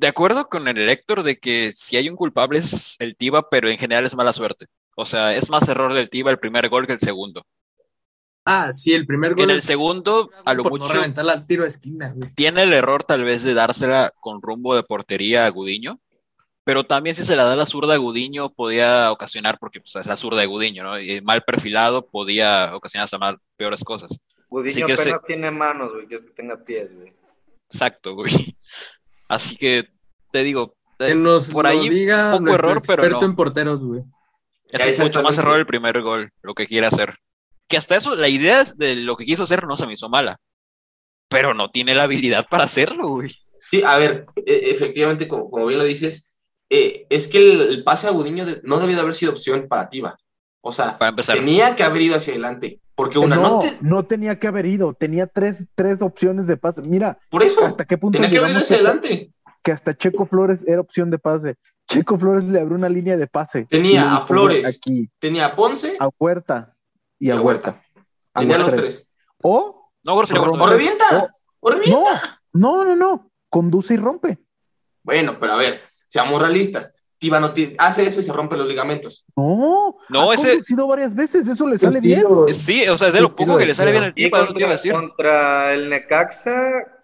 [0.00, 3.68] de acuerdo con el Héctor de que si hay un culpable es el Tiva, pero
[3.68, 4.66] en general es mala suerte.
[4.96, 7.44] O sea, es más error del Tiva el primer gol que el segundo.
[8.46, 9.44] Ah, sí, el primer gol.
[9.44, 12.32] En el segundo, a lo por no mucho, reventarla al tiro de esquina, güey.
[12.34, 16.00] tiene el error tal vez de dársela con rumbo de portería a Gudiño,
[16.64, 20.06] pero también si se la da la zurda a Gudiño podía ocasionar, porque pues, es
[20.06, 20.98] la zurda de Gudiño, ¿no?
[20.98, 24.18] Y mal perfilado podía ocasionar hasta mal, peores cosas.
[24.48, 27.12] Gudiño apenas se- tiene manos, güey, que es que tenga pies, güey.
[27.70, 28.56] Exacto, güey.
[29.30, 29.88] Así que
[30.32, 33.26] te digo, Que nos por ahí diga poco error, pero experto no.
[33.26, 34.02] en porteros, güey.
[34.72, 37.14] Ya, es mucho más error el primer gol, lo que quiere hacer.
[37.68, 40.36] Que hasta eso, la idea de lo que quiso hacer no se me hizo mala.
[41.28, 43.30] Pero no tiene la habilidad para hacerlo, güey.
[43.70, 46.28] Sí, a ver, e- efectivamente, como, como bien lo dices,
[46.68, 49.68] eh, es que el, el pase a Gudiño de- no debió de haber sido opción
[49.68, 50.16] para Tiva.
[50.60, 51.36] O sea, Para empezar.
[51.36, 52.80] tenía que haber ido hacia adelante.
[53.02, 54.92] Porque una, no, no, no, te- tenía que haber ido.
[54.94, 56.82] Tenía tres, tres opciones de pase.
[56.82, 59.32] Mira, por eso, hasta qué punto tenía que haber ido llegamos hacia adelante.
[59.62, 61.56] que hasta Checo Flores era opción de pase.
[61.88, 63.66] Checo Flores le abrió una línea de pase.
[63.70, 64.66] Tenía a Flores.
[64.66, 66.74] Aquí, Tenía a Ponce a Huerta
[67.18, 67.70] y a, y a Huerta.
[67.70, 67.84] Huerta.
[68.34, 68.94] A Tenía Huerta los tres.
[68.96, 69.08] tres.
[69.42, 70.14] O, No.
[70.14, 71.34] ¡O revienta!
[71.60, 72.40] ¡O revienta!
[72.52, 73.30] no, no, no, no.
[73.48, 74.38] Conduce y rompe.
[75.02, 76.94] Bueno, pero a ver, seamos realistas.
[77.20, 79.26] Tiva no ti- hace eso y se rompe los ligamentos.
[79.36, 81.46] No, No, ha ese- conducido varias veces.
[81.46, 82.24] Eso le sale bien.
[82.48, 84.44] Sí, o sea, es de lo poco que le sale bien al Y tipo, no
[84.54, 84.92] te iba a contra, decir.
[84.94, 86.52] contra el Necaxa,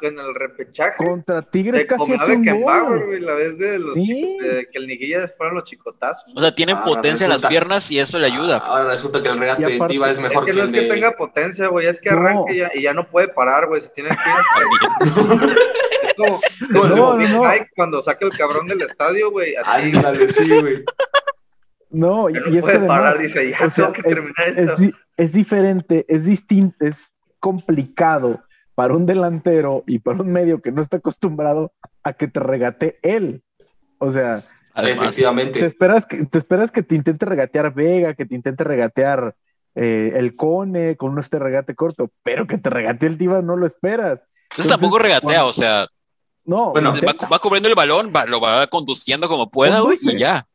[0.02, 3.06] en el repechaje, Contra Tigres se casi hace un Beckenbauer, gol.
[3.06, 4.36] güey, la vez de los Sí.
[4.42, 6.24] de que el Niguilla fueron los chicotazos.
[6.36, 8.58] O sea, tienen Ah, potencia en las piernas y eso le ayuda.
[8.58, 10.74] Ahora resulta que el regate de Tiva es Es mejor que que, no es el
[10.74, 10.88] que de...
[10.94, 12.16] tenga potencia, güey, es que No.
[12.18, 14.16] arranque y ya, y ya no puede parar, güey, se tiene que
[16.02, 17.42] Es como, No, como no, no.
[17.50, 20.84] Mike cuando saca el cabrón del estadio, güey, así, Ándale, sí, güey.
[21.90, 23.92] No, y, que no y es que puede además, parar, dice, ya o sea, tengo
[23.94, 24.82] que terminar es, esto.
[24.82, 28.42] es es diferente, es distinto, es complicado
[28.76, 31.72] para un delantero y para un medio que no está acostumbrado
[32.04, 33.42] a que te regate él.
[33.98, 38.34] O sea, Además, te esperas que te esperas que te intente regatear Vega, que te
[38.36, 39.34] intente regatear
[39.74, 43.66] eh, el Cone con este regate corto, pero que te regatee el Tiva no lo
[43.66, 44.20] esperas.
[44.50, 45.86] entonces tampoco regatea, cuando- o sea,
[46.44, 50.16] No, Bueno, va, va cubriendo el balón, va- lo va conduciendo como pueda, güey, y
[50.16, 50.46] ya.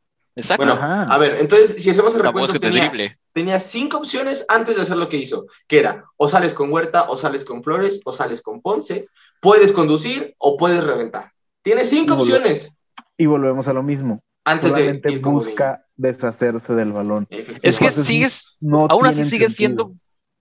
[0.41, 0.65] Exacto.
[0.65, 1.03] Bueno, Ajá.
[1.03, 2.91] a ver, entonces, si hacemos el recuento, tenía,
[3.33, 7.09] tenía cinco opciones antes de hacer lo que hizo, que era, o sales con Huerta,
[7.09, 9.07] o sales con Flores, o sales con Ponce,
[9.41, 11.31] puedes conducir o puedes reventar.
[11.61, 12.71] Tiene cinco Y opciones
[13.17, 14.21] y volvemos a lo mismo.
[14.43, 17.27] antes de Solamente ir con busca deshacerse del balón.
[17.29, 17.85] Es que.
[17.85, 19.49] Entonces, sigues, No aún así sigue sentido.
[19.55, 19.91] siendo,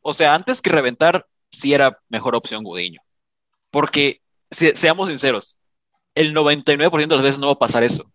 [0.00, 3.00] o sea, antes que reventar, sí era mejor opción Gudiño.
[3.70, 5.60] Porque, se- seamos sinceros,
[6.14, 8.10] el 99% de las veces no va a pasar eso.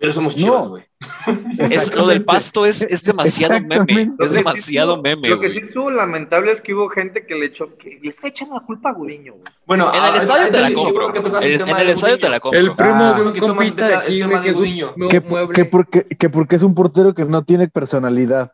[0.00, 0.84] Pero somos chivas, güey.
[1.58, 4.02] Es, lo del pasto es, es demasiado meme.
[4.02, 7.34] Es que sí demasiado meme, Lo que sí estuvo lamentable es que hubo gente que
[7.34, 9.44] le echó, que le está echando la culpa a Gudiño, güey.
[9.66, 11.12] Bueno, En el estadio te la compro.
[11.12, 11.18] que
[11.54, 12.60] en el estadio te la compro.
[12.60, 16.04] El primo Ah, de un que compita de aquí, que es un Que, que porque,
[16.04, 18.52] que porque es un portero que no tiene personalidad.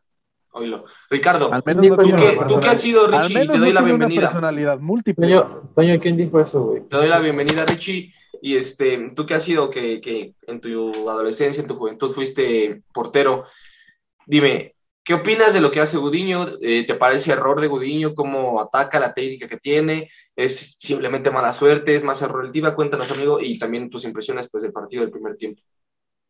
[0.52, 0.84] Oílo.
[1.10, 3.40] Ricardo, Al menos no ¿tú qué has sido, Al Richie?
[3.46, 4.20] Te doy no la bienvenida.
[4.22, 5.42] personalidad múltiple.
[5.74, 6.82] Toño, ¿quién dijo eso, güey?
[6.88, 8.12] Te doy la bienvenida, Richie.
[8.44, 12.82] Y este, tú que has sido que, que en tu adolescencia, en tu juventud fuiste
[12.92, 13.44] portero,
[14.26, 16.48] dime, ¿qué opinas de lo que hace Gudiño?
[16.60, 18.14] Eh, ¿Te parece error de Gudiño?
[18.14, 20.10] ¿Cómo ataca la técnica que tiene?
[20.36, 21.94] ¿Es simplemente mala suerte?
[21.94, 22.74] ¿Es más error el Tiva?
[22.74, 25.62] Cuéntanos, amigo, y también tus impresiones pues, del partido del primer tiempo.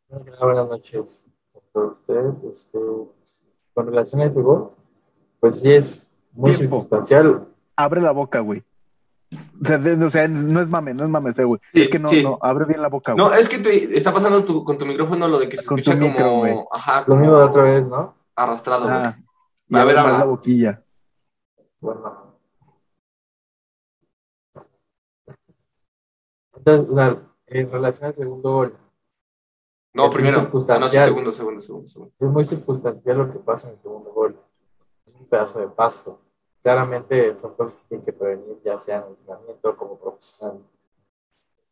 [0.08, 2.36] Buenas noches a todos ustedes.
[2.44, 2.78] Este,
[3.74, 4.70] con relación a ese gol,
[5.40, 6.76] pues sí es muy Tiempo.
[6.76, 7.48] circunstancial.
[7.74, 8.62] Abre la boca, güey.
[9.62, 11.60] O sea, de- o sea, no es mame, no es mame, ese, güey.
[11.72, 12.22] Sí, es que no, sí.
[12.22, 13.24] no, abre bien la boca, güey.
[13.24, 15.76] No, es que te está pasando tu- con tu micrófono lo de que se Con
[15.76, 18.14] tu escucha micro, como, ajá, Lo como mismo de otra vez, ¿no?
[18.34, 18.84] arrastrado.
[18.84, 19.14] güey.
[19.68, 20.18] Y A abre ver, habla.
[20.18, 20.82] la boquilla.
[21.80, 22.34] Bueno.
[26.56, 28.76] Entonces, la- en relación al segundo gol,
[29.92, 30.40] No, primero.
[30.68, 32.12] Ah, no, sí, segundo, segundo, segundo, segundo.
[32.18, 34.36] es muy circunstancial lo que pasa en el segundo gol.
[35.06, 36.20] Es un pedazo de pasto.
[36.64, 40.64] Claramente son cosas que tienen que prevenir, ya sea en entrenamiento como profesional.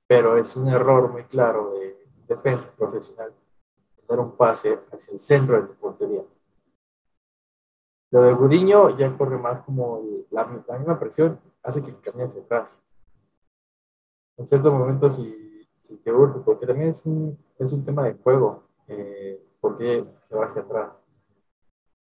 [0.06, 1.96] Pero es un error muy claro de
[2.28, 3.32] defensa profesional
[4.06, 6.22] dar un pase hacia el centro de tu portería.
[8.10, 12.42] Lo de Gudiño ya corre más como la, la misma presión, hace que camine hacia
[12.42, 12.78] atrás.
[14.36, 18.14] En ciertos momentos, si, si te urge, porque también es un, es un tema de
[18.14, 20.92] juego, eh, porque se va hacia atrás.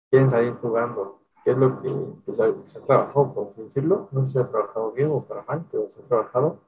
[0.08, 1.88] Quieren salir jugando, que es lo que,
[2.26, 4.10] que se, ha, trabajado, por así decirlo.
[4.12, 6.60] No sé si se ha trabajado bien o para mal, pero se ha trabajado.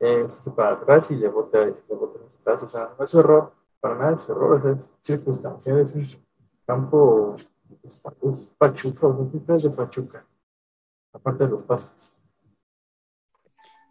[0.00, 2.62] Eh, se para atrás y le bota, le bota hacia atrás.
[2.64, 5.78] O sea, no es su error, para nada es su error, o sea, es circunstancial,
[5.78, 6.04] es un
[6.66, 7.36] campo
[7.84, 10.26] es, pa- es Pachuca, o sea, ¿qué crees de Pachuca?
[11.12, 12.12] Aparte de los pases.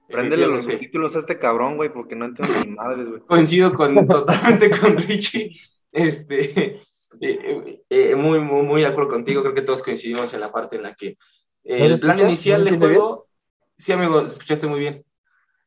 [0.10, 3.22] Préndele los subtítulos a este cabrón, güey, porque no entiendo ni madres, güey.
[3.22, 5.56] Coincido con, totalmente con Richie.
[5.94, 6.82] Este,
[7.22, 9.42] eh, eh, eh, muy, muy, muy de acuerdo contigo.
[9.42, 11.18] Creo que todos coincidimos en la parte en la que
[11.64, 12.30] eh, ¿No el plan escuchas?
[12.30, 13.28] inicial ¿No de lo entiende juego.
[13.78, 15.06] Sí, amigo, escuchaste muy bien.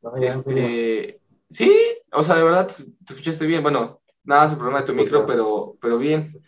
[0.02, 0.16] No.
[0.16, 1.72] Este, sí,
[2.12, 3.62] o sea, de verdad, te escuchaste bien.
[3.62, 6.42] Bueno, nada, es el problema de tu micro, pero, pero bien.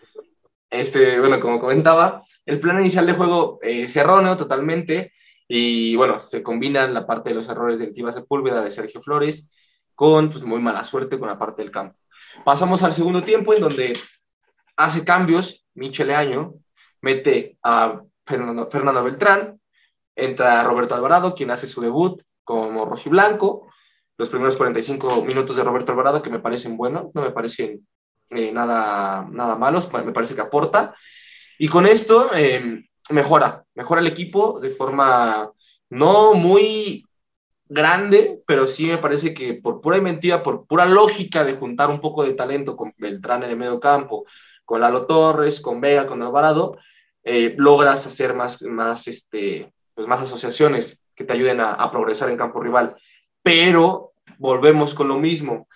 [0.71, 5.13] Este, bueno, como comentaba, el plan inicial de juego eh, es erróneo totalmente.
[5.47, 9.53] Y bueno, se combinan la parte de los errores del Tiva Sepúlveda de Sergio Flores
[9.95, 11.99] con pues, muy mala suerte con la parte del campo.
[12.43, 13.93] Pasamos al segundo tiempo en donde
[14.77, 16.55] hace cambios, Michele Año
[17.01, 19.61] mete a Fernando, Fernando Beltrán,
[20.15, 23.69] entra Roberto Alvarado, quien hace su debut como rojiblanco.
[24.17, 27.87] Los primeros 45 minutos de Roberto Alvarado que me parecen buenos, no me parecen
[28.31, 30.95] eh, nada, nada malos, me parece que aporta.
[31.59, 35.51] Y con esto eh, mejora, mejora el equipo de forma
[35.91, 37.05] no muy
[37.67, 42.01] grande, pero sí me parece que por pura mentira, por pura lógica de juntar un
[42.01, 44.25] poco de talento con Beltrán en el medio campo,
[44.65, 46.79] con Lalo Torres, con Vega, con Alvarado,
[47.25, 52.37] eh, logras hacer más, más, este, pues más asociaciones que te ayuden a, progresar en
[52.37, 52.97] campo rival.
[53.43, 55.69] Pero volvemos con lo mismo.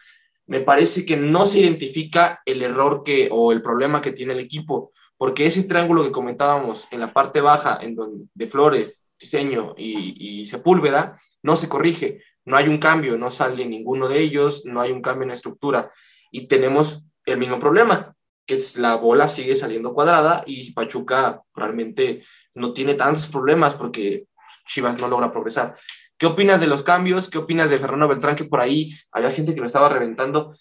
[0.46, 4.40] Me parece que no se identifica el error que, o el problema que tiene el
[4.40, 9.74] equipo, porque ese triángulo que comentábamos en la parte baja, en donde, de Flores, Diseño
[9.78, 14.80] y Sepúlveda, no se corrige, no hay un cambio, no sale ninguno de ellos, no
[14.80, 15.92] hay un cambio en la estructura
[16.30, 18.15] y tenemos el mismo problema,
[18.46, 22.22] que es la bola sigue saliendo cuadrada y Pachuca realmente
[22.54, 24.26] no tiene tantos problemas porque
[24.66, 25.76] Chivas no logra progresar.
[26.18, 27.28] ¿Qué opinas de los cambios?
[27.28, 28.36] ¿Qué opinas de Fernando Beltrán?
[28.36, 30.56] Que por ahí había gente que lo estaba reventando.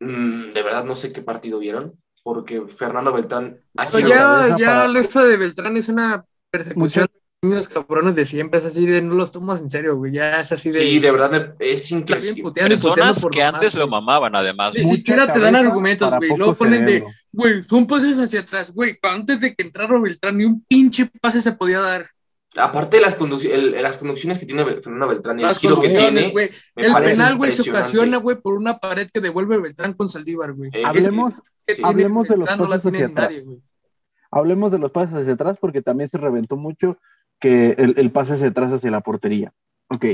[0.00, 4.08] Mm, de verdad no sé qué partido vieron, porque Fernando Beltrán ha sido...
[4.08, 7.06] ya, ya para- lo de Beltrán es una persecución
[7.46, 10.52] niños cabrones de siempre, es así de no los tomas en serio, güey, ya es
[10.52, 10.80] así de...
[10.80, 12.42] Sí, de verdad es increíble.
[12.42, 14.74] puteando y puteando Personas que antes lo mamaban, además.
[14.74, 16.36] Ni siquiera te dan argumentos, güey.
[16.36, 18.98] Luego ponen de, güey, son pases hacia atrás, güey.
[19.02, 22.10] Antes de que entrara Beltrán, ni un pinche pase se podía dar.
[22.58, 25.78] Aparte de las, conduc- el- las conducciones que tiene Fernando Beltrán y el Las giro
[25.78, 26.50] que tiene, güey.
[26.74, 30.70] El penal, güey, se ocasiona, güey, por una pared que devuelve Beltrán con Saldívar, güey.
[30.72, 31.82] Eh, Hablemos, Que sí.
[31.84, 33.30] hablemos de los pases hacia atrás.
[33.30, 33.60] nadie, güey.
[34.30, 36.98] hablemos de los pases hacia atrás porque también se reventó mucho
[37.40, 39.52] que el, el pase hacia atrás hacia la portería.
[39.88, 40.04] Ok,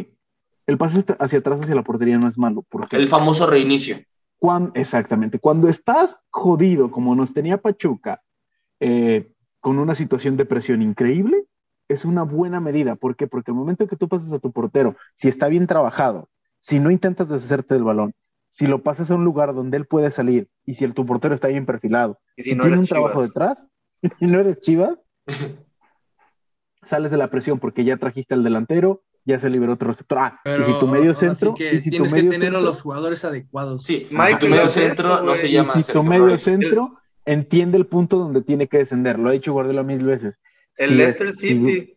[0.67, 2.65] el pase hacia atrás hacia la portería no es malo.
[2.69, 3.99] porque el famoso reinicio.
[4.39, 5.39] Cuan- exactamente.
[5.39, 8.23] Cuando estás jodido, como nos tenía Pachuca,
[8.81, 11.45] eh, con una situación de presión increíble,
[11.89, 12.97] es una buena medida.
[12.97, 13.27] ¿Por qué?
[13.29, 16.91] Porque el momento que tú pasas a tu portero, si está bien trabajado, si no
[16.91, 18.13] intentas deshacerte del balón,
[18.49, 21.35] si lo pasas a un lugar donde él puede salir y si el, tu portero
[21.35, 23.67] está bien perfilado, Y si, si no tiene un trabajo detrás
[24.21, 25.05] y no eres Chivas,
[26.83, 30.19] sales de la presión porque ya trajiste al delantero, ya se liberó otro receptor.
[30.19, 32.61] Ah, Pero y si tu medio centro, que y si tu tienes que tener a
[32.61, 33.85] los jugadores adecuados.
[33.85, 36.43] Sí, Michael tu medio centro no se llama y si tu medio Flores.
[36.43, 39.19] centro entiende el punto donde tiene que descender.
[39.19, 40.35] Lo ha dicho Guardiola mil veces.
[40.77, 41.95] El Si Leicester es- si- City.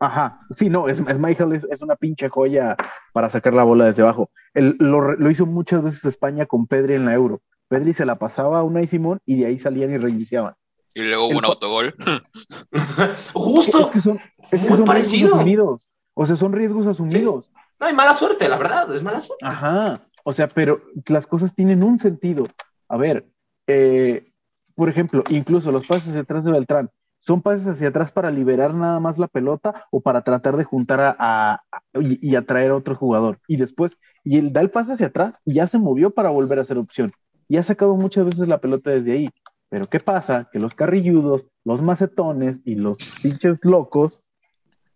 [0.00, 2.76] Ajá, sí, no, es, es Michael es, es una pinche joya
[3.12, 4.30] para sacar la bola desde abajo.
[4.54, 7.42] Él lo, lo hizo muchas veces España con Pedri en la Euro.
[7.68, 10.54] Pedri se la pasaba a Unai Simón y de ahí salían y reiniciaban.
[10.98, 11.94] Y luego hubo El un autogol.
[13.34, 14.18] Justo, Es que son,
[14.50, 15.18] es que Muy son parecido.
[15.20, 15.90] riesgos asumidos.
[16.14, 17.50] O sea, son riesgos asumidos.
[17.78, 19.46] no hay mala suerte, la verdad, es mala suerte.
[19.46, 22.44] Ajá, o sea, pero las cosas tienen un sentido.
[22.88, 23.28] A ver,
[23.68, 24.32] eh,
[24.74, 28.98] por ejemplo, incluso los pases detrás de Beltrán, ¿son pases hacia atrás para liberar nada
[28.98, 32.76] más la pelota o para tratar de juntar a, a- a- y, y atraer a
[32.76, 33.38] otro jugador?
[33.46, 33.92] Y después,
[34.24, 36.78] y él da el pase hacia atrás y ya se movió para volver a hacer
[36.78, 37.12] opción.
[37.48, 39.30] Y ha sacado muchas veces la pelota desde ahí.
[39.70, 40.48] Pero ¿qué pasa?
[40.52, 44.20] Que los carrilludos, los macetones y los pinches locos,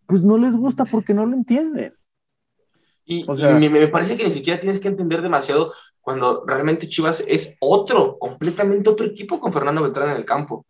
[0.07, 1.95] pues no les gusta porque no lo entienden.
[3.05, 6.45] Y, O y sea- me, me parece que ni siquiera tienes que entender demasiado cuando
[6.47, 10.67] realmente Chivas es otro, completamente otro equipo con Fernando Beltrán en el campo.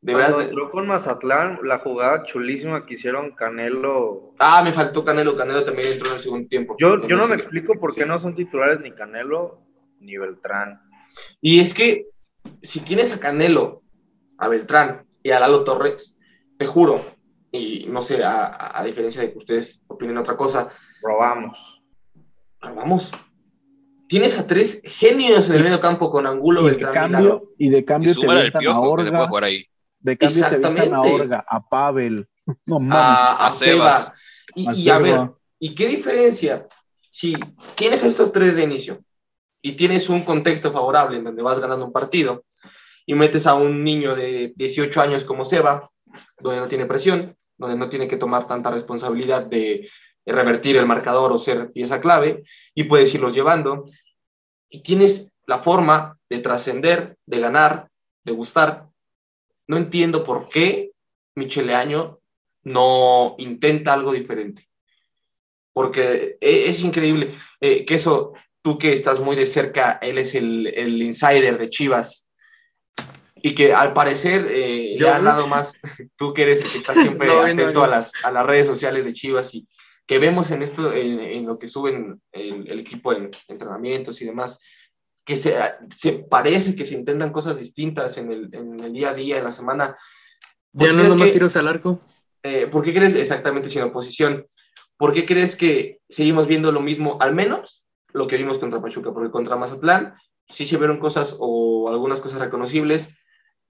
[0.00, 0.50] De Cuando verdad.
[0.50, 4.34] entró con Mazatlán, la jugada chulísima que hicieron Canelo.
[4.38, 5.36] Ah, me faltó Canelo.
[5.36, 6.76] Canelo también entró en el segundo tiempo.
[6.78, 8.08] Yo, yo no me explico por qué sí.
[8.08, 9.62] no son titulares ni Canelo
[10.00, 10.80] ni Beltrán.
[11.40, 12.06] Y es que
[12.62, 13.82] si tienes a Canelo,
[14.38, 16.16] a Beltrán y a Lalo Torres,
[16.58, 17.04] te juro,
[17.52, 20.68] y no sé, a, a diferencia de que ustedes opinen otra cosa,
[21.02, 21.82] Robamos.
[22.62, 23.12] vamos.
[24.08, 27.30] Tienes a tres genios en el medio campo con Angulo, Y de Beltrán y Lalo.
[27.40, 29.64] cambio, y de Y cambio te súmale al avientan a te Orga, jugar ahí.
[29.98, 31.22] de cambio te avientan a Exactamente.
[31.22, 32.28] Orga, a Pavel.
[32.66, 34.04] No a, a A Sebas.
[34.04, 34.14] Seba.
[34.54, 35.30] Y, A y a ver.
[35.58, 36.66] ¿y qué diferencia?
[37.10, 37.34] Si
[37.74, 39.00] tienes a estos tres de inicio
[39.66, 42.44] y tienes un contexto favorable en donde vas ganando un partido
[43.04, 45.90] y metes a un niño de 18 años como Seba,
[46.38, 49.90] donde no tiene presión, donde no tiene que tomar tanta responsabilidad de
[50.24, 52.44] revertir el marcador o ser pieza clave
[52.76, 53.86] y puedes irlos llevando
[54.70, 57.88] y tienes la forma de trascender, de ganar,
[58.22, 58.86] de gustar.
[59.66, 60.92] No entiendo por qué
[61.34, 62.20] Michele Año
[62.62, 64.68] no intenta algo diferente.
[65.72, 68.32] Porque e- es, increíble eh, que eso,
[68.66, 72.28] tú que estás muy de cerca, él es el, el insider de Chivas.
[73.36, 75.30] Y que al parecer, eh, Yo, ya al ¿no?
[75.30, 75.78] lado más,
[76.16, 77.90] tú que eres el que está siempre No, atento a ahí.
[77.92, 79.68] las, a las redes sociales de Chivas y
[80.04, 84.24] que vemos en esto, en, en lo que suben el, el equipo en entrenamientos y
[84.24, 84.58] demás,
[85.24, 85.54] que se,
[85.96, 89.44] se parece que se intentan cosas distintas en el, en el día a día, en
[89.44, 89.96] la semana.
[90.72, 92.00] ¿Por Ya no nomás que- tiros al arco.
[92.42, 94.44] eh, ¿Por qué crees exactamente sin oposición?
[94.96, 97.85] ¿Por qué crees que seguimos viendo lo mismo, al menos
[98.16, 99.12] lo que vimos contra Pachuca?
[99.12, 100.14] Porque contra Mazatlán
[100.48, 103.14] sí se vieron cosas o algunas cosas reconocibles,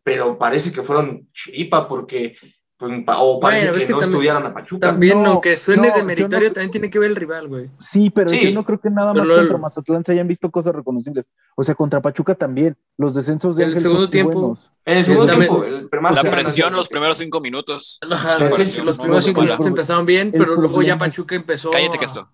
[0.02, 2.36] pero parece que fueron chiripa porque,
[2.76, 4.88] pues, o parece Bueno, es que, no también- estudiaron a Pachuca.
[4.88, 7.70] También, No, aunque suene no, de meritorio, no- también tiene que ver el rival, güey.
[7.78, 8.40] Sí, pero Sí.
[8.44, 11.24] yo no creo que nada más contra Mazatlán se hayan visto cosas reconocibles.
[11.56, 12.76] O sea, contra Pachuca también.
[12.98, 14.32] Los descensos de El Ángel segundo son tiempo.
[14.40, 14.70] buenos.
[14.84, 17.98] En el segundo También- tiempo, el más La sea, presión los primeros cinco minutos.
[18.08, 21.70] Ajá, los- primeros cinco minutos empezaron bien, El pero luego ya Pachuca empezó.
[21.70, 22.28] Cállate que a- esto.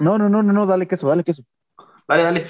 [0.00, 1.42] No, no, no, no, no, dale queso, dale queso.
[2.08, 2.46] Dale, dale.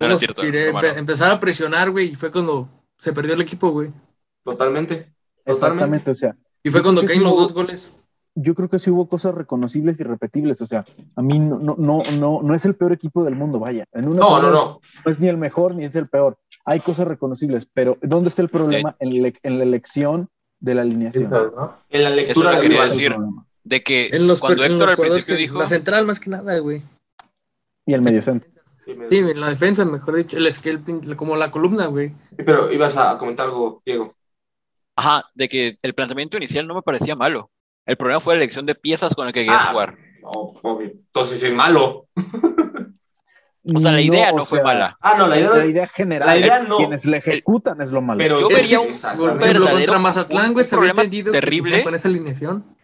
[0.00, 0.42] No, no es cierto.
[0.42, 3.90] Tiré- empe- empezar a presionar, güey, y fue cuando se perdió el equipo, güey.
[4.44, 5.12] Totalmente.
[5.44, 5.52] Totalmente.
[5.52, 7.90] Exactamente, o sea, Y fue cuando caen sí los hubo- dos goles.
[8.34, 10.60] yo creo que sí hubo cosas reconocibles y repetibles.
[10.60, 10.84] O sea,
[11.16, 13.84] a mí no, no, no, no, no es el peor equipo del mundo, vaya.
[13.92, 14.80] En una No, no, no.
[15.04, 16.38] no es ni el mejor ni es el peor.
[16.64, 18.96] Hay cosas reconocibles, pero ¿dónde está el problema?
[18.98, 20.28] En, la, en la elección
[20.60, 21.30] de la alineación.
[21.90, 23.12] En la lectura Eso lo del quería decir.
[23.12, 23.46] problema.
[23.64, 25.58] De que En los, cuando en Héctor los al principio que- dijo.
[25.58, 26.82] La central, más que nada, güey.
[27.86, 28.50] Y el mediocentro.
[29.08, 30.36] Sí, en la defensa, mejor dicho.
[30.36, 32.12] El, es que el pin- como la columna, güey.
[32.36, 34.14] Pero ibas a comentar algo, Diego.
[34.96, 37.50] Ajá, de que el planteamiento inicial no me parecía malo.
[37.86, 39.96] El problema fue la elección de piezas con el que querías Ah, jugar.
[40.22, 40.88] No, obvio.
[40.90, 42.06] Entonces es malo.
[43.74, 44.98] O sea, la idea no fue sea, mala.
[45.00, 46.76] Ah, no, la idea, La idea general, la idea no.
[46.76, 48.18] quienes la ejecutan es lo malo.
[48.18, 51.82] pero Yo es vería un- ejemplo, verdadero- contra Mazatlán, güey, un se terrible.
[51.82, 52.76] con esa alineación.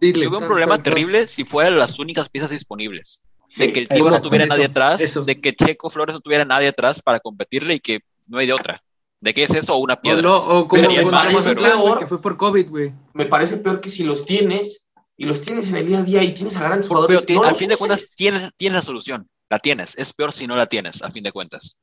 [0.00, 0.94] Dile, Tuve un problema tal, tal.
[0.94, 3.22] terrible si fueran las únicas piezas disponibles.
[3.48, 3.66] Sí.
[3.66, 5.24] De que el Tigre no tuviera eso, nadie atrás, eso.
[5.24, 8.52] de que Checo Flores no tuviera nadie atrás para competirle y que no hay de
[8.52, 8.82] otra.
[9.20, 10.22] ¿De qué es eso o una piedra?
[10.22, 11.98] no, o como güey, peor.
[11.98, 12.94] que fue por COVID, güey.
[13.12, 14.86] Me parece peor que si los tienes
[15.16, 17.22] y los tienes en el día a día y tienes a grandes jugadores.
[17.26, 19.28] Pero no al fin de cuentas tienes, tienes la solución.
[19.50, 19.94] La tienes.
[19.98, 21.76] Es peor si no la tienes, a fin de cuentas.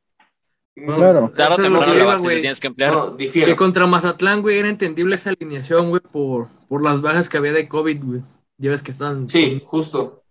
[0.86, 1.32] Claro.
[1.34, 2.42] Claro, te lo la güey.
[2.42, 2.94] tienes que emplear.
[2.94, 3.48] No, difiero.
[3.48, 7.52] Que contra Mazatlán, güey, era entendible esa alineación, güey, por, por las bajas que había
[7.52, 8.22] de COVID, güey.
[8.58, 9.28] Ya ves que están.
[9.30, 10.24] Sí, justo.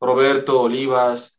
[0.00, 1.38] Roberto, Olivas,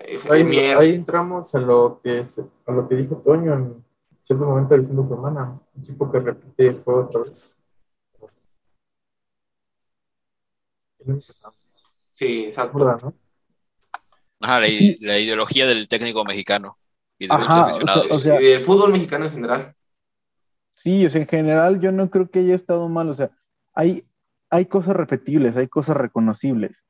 [0.00, 0.76] eh, Ahí, Mier.
[0.78, 3.84] ahí entramos en lo que es- a lo que dijo Toño en
[4.24, 5.58] cierto momento del fin de semana.
[5.74, 7.54] Un equipo que repite el juego otra vez.
[12.12, 12.78] Sí, exacto.
[12.78, 13.14] ¿Verdad, no?
[14.40, 14.96] Ajá, la, Sí.
[15.00, 16.77] la ideología del técnico mexicano
[17.18, 18.06] y de los Ajá, o sea, aficionados.
[18.10, 19.74] o sea, y del fútbol mexicano en general.
[20.74, 23.08] Sí, o sea, en general yo no creo que haya estado mal.
[23.08, 23.30] O sea,
[23.74, 24.04] hay,
[24.50, 26.84] hay cosas repetibles, hay cosas reconocibles.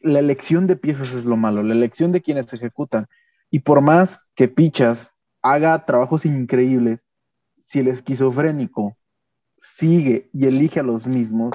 [0.00, 3.06] La elección de piezas es lo malo, la elección de quienes ejecutan.
[3.50, 5.10] Y por más que Pichas
[5.42, 7.06] haga trabajos increíbles,
[7.64, 8.96] si el esquizofrénico
[9.60, 11.54] sigue y elige a los mismos,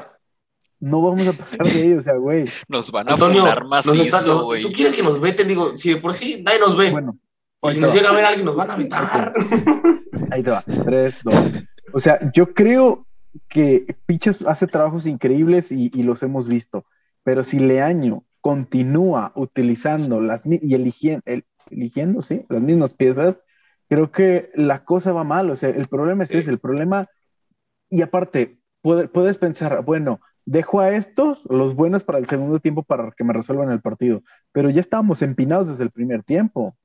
[0.79, 2.45] no vamos a pasar de ellos, o sea, güey.
[2.67, 4.63] Nos van a Antonio, macizo, nos- güey.
[4.63, 5.47] ¿tú quieres que nos veten?
[5.47, 6.91] Digo, si de por sí nadie nos ve.
[6.91, 7.17] Bueno,
[7.69, 7.93] ahí si nos va.
[7.95, 9.33] llega a ver alguien, nos van a vetar.
[10.31, 10.63] Ahí te va.
[10.85, 11.35] Tres, dos.
[11.93, 13.05] O sea, yo creo
[13.49, 16.85] que Pichas hace trabajos increíbles y, y los hemos visto.
[17.23, 21.23] Pero si Leaño continúa utilizando las y eligiendo,
[21.69, 23.39] eligiendo, sí, las mismas piezas,
[23.87, 25.49] creo que la cosa va mal.
[25.51, 26.37] O sea, el problema es Sí.
[26.37, 27.07] ese, el problema.
[27.89, 32.81] Y aparte, puede- puedes pensar, bueno, dejo a estos, los buenos para el segundo tiempo
[32.83, 34.23] para que me resuelvan el partido.
[34.51, 36.75] Pero ya estábamos empinados desde el primer tiempo.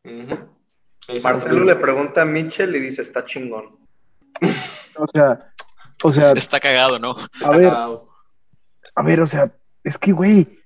[1.22, 3.76] Marcelo le pregunta a Mitchell y dice, está chingón.
[4.96, 5.52] O sea,
[6.02, 7.14] o sea, Está cagado, ¿no?
[7.44, 7.88] a ver, Ah,
[8.94, 9.52] A ver, o sea,
[9.84, 10.59] es que, güey,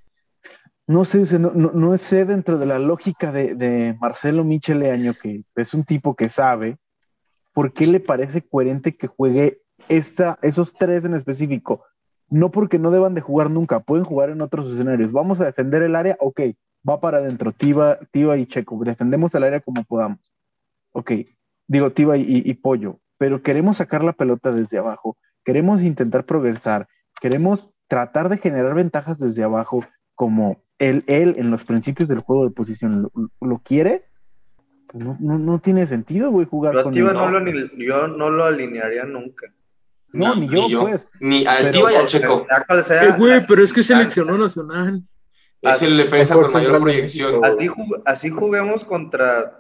[0.87, 4.45] no sé, o sea, no, no, no sé dentro de la lógica de, de Marcelo
[4.45, 6.79] Micheleaño, que es un tipo que sabe,
[7.53, 11.85] ¿por qué le parece coherente que juegue esa, esos tres en específico.
[12.29, 15.13] No porque no deban de jugar nunca, pueden jugar en otros escenarios.
[15.13, 16.41] Vamos a defender el área, ok,
[16.89, 20.30] va para adentro, Tiva, Tiva y Checo, defendemos el área como podamos.
[20.93, 21.13] Ok,
[21.67, 26.89] digo Tiva y, y Pollo, pero queremos sacar la pelota desde abajo, queremos intentar progresar,
[27.21, 29.85] queremos tratar de generar ventajas desde abajo
[30.15, 33.11] como él, él en los principios del juego de posición lo,
[33.41, 34.05] lo quiere,
[34.89, 37.17] pues no, no, no, tiene sentido, güey, jugar Yo, con Tiva él.
[37.17, 39.47] no lo, ni- yo no lo alinearía nunca.
[40.13, 41.07] No, ni yo, pues.
[41.21, 42.45] Ni al Pero- Tiva y al Checo.
[43.01, 45.05] Eh, güey, pero es que así- seleccionó nacional.
[45.63, 47.45] Es el defensa con mayor proyección.
[47.45, 49.60] Así, ju- así juguemos contra,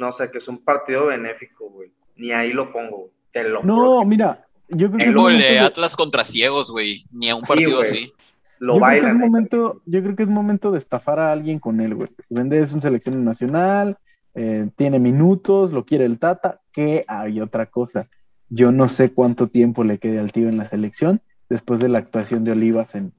[0.00, 1.92] no sé, que es un partido benéfico, güey.
[2.16, 3.10] Ni ahí lo pongo, güey.
[3.32, 7.04] Te lo No, mira, yo creo que El es Gol de Atlas contra ciegos, güey.
[7.12, 8.10] Ni a un partido así.
[8.58, 9.10] Lo yo creo que bailan.
[9.10, 9.18] es ¿eh?
[9.18, 12.08] momento, yo creo que es momento de estafar a alguien con él, güey.
[12.30, 13.98] Vende es un selección nacional,
[14.34, 18.08] eh, tiene minutos, lo quiere el Tata, que hay otra cosa.
[18.48, 21.98] Yo no sé cuánto tiempo le quede al tío en la selección después de la
[21.98, 23.12] actuación de Olivas en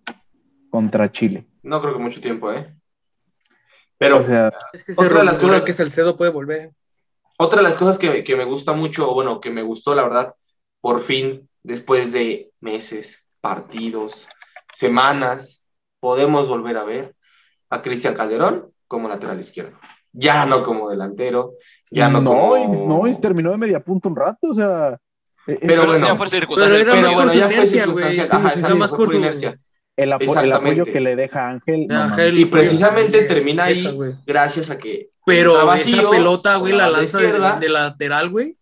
[0.72, 1.46] contra Chile.
[1.62, 2.74] No creo que mucho tiempo, ¿eh?
[4.02, 6.72] Pero O sea, Es que Otra de las cosas- que Salcedo puede volver.
[7.38, 10.34] otra de las cosas que, que me gusta mucho, bueno, que me gustó, la verdad,
[10.82, 14.28] por fin, después de meses, partidos,
[14.74, 15.68] semanas,
[16.00, 17.16] podemos volver a ver
[17.70, 19.78] a Cristian Calderón como lateral izquierdo.
[20.14, 21.54] Ya no como delantero,
[21.92, 22.88] ya no, no, como...
[23.04, 25.00] no, y terminó de media punta un rato, o sea.
[25.46, 27.38] eh, Pero eh, bueno, eso ya fue circunstancia pero era más Pero por bueno, su
[27.54, 28.78] inercia, güey.
[28.80, 29.60] más fue por por su- inercia.
[30.04, 30.82] El, apo- el exactamente.
[30.82, 31.88] apoyo que le deja Ángel.
[31.88, 31.98] no.
[32.02, 33.94] Ángel, Y precisamente güey, termina ahí esa,
[34.26, 37.60] gracias a que Pero esa pelota, güey, la banda lanza de, izquierda.
[37.60, 38.58] de lateral, güey,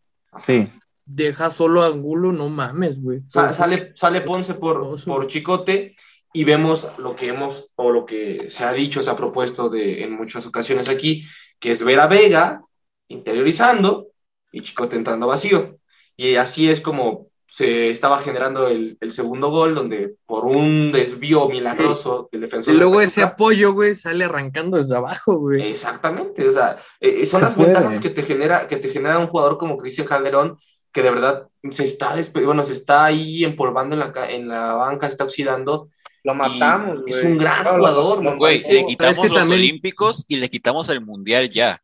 [0.46, 0.68] Sí.
[1.06, 3.22] deja solo a Angulo, no mames, güey.
[3.30, 5.96] Sa- sale, sale Ponce por, por Chicote
[6.34, 10.04] y vemos lo que hemos, o lo que se ha dicho, se ha propuesto de,
[10.04, 11.26] en muchas ocasiones aquí,
[11.60, 12.62] que es ver a Vega
[13.08, 14.08] interiorizando
[14.52, 15.78] y Chicote entrando vacío.
[16.16, 21.48] Y así es como se estaba generando el, el segundo gol, donde por un desvío
[21.50, 22.74] milagroso del defensor.
[22.74, 25.64] Y de luego ese apoyo, güey, sale arrancando desde abajo, güey.
[25.72, 27.74] Exactamente, o sea, eh, son Se las puede.
[27.74, 30.58] ventajas que te genera, que te genera un jugador como Cristian Calderón,
[30.92, 35.08] que de verdad se está, bueno, se está ahí empolvando en la, en la banca,
[35.08, 35.90] está oxidando.
[36.24, 37.14] Lo matamos, güey.
[37.14, 40.50] es un gran jugador, Güey, Sí, le es quitamos que los también- Olímpicos y le
[40.50, 41.82] quitamos el Mundial ya.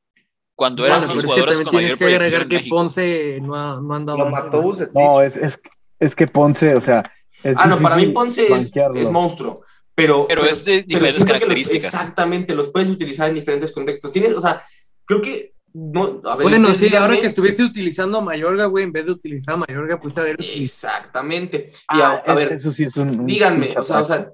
[0.56, 2.56] Cuando Bueno, eran pero los Pero es que jugadores también con tienes que agregar que
[2.58, 2.76] México.
[2.76, 4.62] Ponce no ha, no ha andado Lo mal, mató.
[4.62, 4.94] Bucetich.
[4.94, 5.60] No, es, es,
[6.00, 7.12] es que Ponce, o sea.
[7.44, 9.62] es Ah, no, para mí Ponce es, es monstruo,
[9.94, 10.26] pero...
[10.28, 11.94] Pero es de diferentes los- características.
[11.94, 14.12] exactamente, los puedes utilizar en diferentes contextos.
[14.12, 14.64] Tienes, o sea,
[15.06, 15.54] creo que...
[15.78, 19.06] No, a ver, Bueno, sí, ahora díganme- que estuviese utilizando a Mayorga, güey, en vez
[19.08, 20.94] de utilizar a Mayorga, pues haber utilizado.
[20.96, 21.72] Exactamente.
[21.74, 23.10] Y Ah, a, a es- ver, eso sí es un.
[23.20, 24.32] un díganme, pinche o sea, o sea,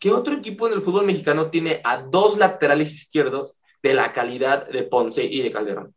[0.00, 4.68] ¿qué otro equipo en el fútbol mexicano tiene a dos laterales izquierdos de la calidad
[4.68, 5.94] de Ponce y de Calderón?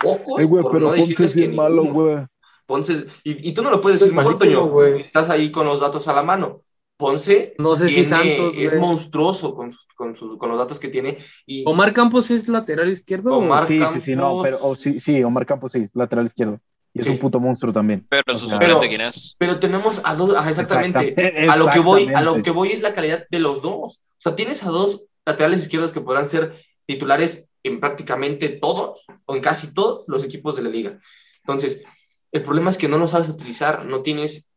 [0.00, 2.18] Pocos, Eh, güey, por pero no Ponce decirles es que bien malo, güey.
[2.66, 4.96] Ponce, y, y tú no lo puedes decir mejor, Toño.
[4.96, 6.62] Estás ahí con los datos a la mano.
[6.98, 8.80] Ponce No sé si tiene- Santos, es güey.
[8.80, 11.18] monstruoso con, sus- con, sus- con los datos que tiene.
[11.46, 13.36] Y Omar Campos es lateral izquierdo.
[13.36, 14.42] Omar- Sí, sí, sí, no, Campos.
[14.44, 16.58] pero oh, sí, sí, Omar Campos sí, lateral izquierdo.
[16.94, 17.10] Y es Sí.
[17.12, 18.06] un puto monstruo también.
[18.08, 19.36] Pero O sea, Pero- ¿quién es?
[19.38, 21.08] Pero tenemos a dos, ajá, exactamente.
[21.10, 23.98] Exactamente, A lo que voy, a lo que voy es la calidad de los dos.
[23.98, 26.54] O sea, tienes a dos laterales izquierdos que podrán ser
[26.86, 31.00] titulares en prácticamente todos o en casi todos los equipos de la liga.
[31.40, 31.84] Entonces,
[32.32, 34.48] el problema es que no los sabes utilizar, no tienes,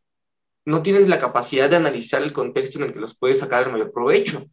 [0.66, 3.72] no tienes la capacidad de analizar el contexto en el que los puedes sacar el
[3.72, 4.46] mayor provecho.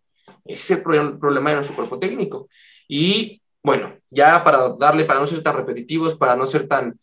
[0.45, 2.49] Ese es el pro- problema de nuestro cuerpo técnico.
[2.89, 6.99] Y bueno, ya para darle, para no ser tan repetitivos, para no ser tan,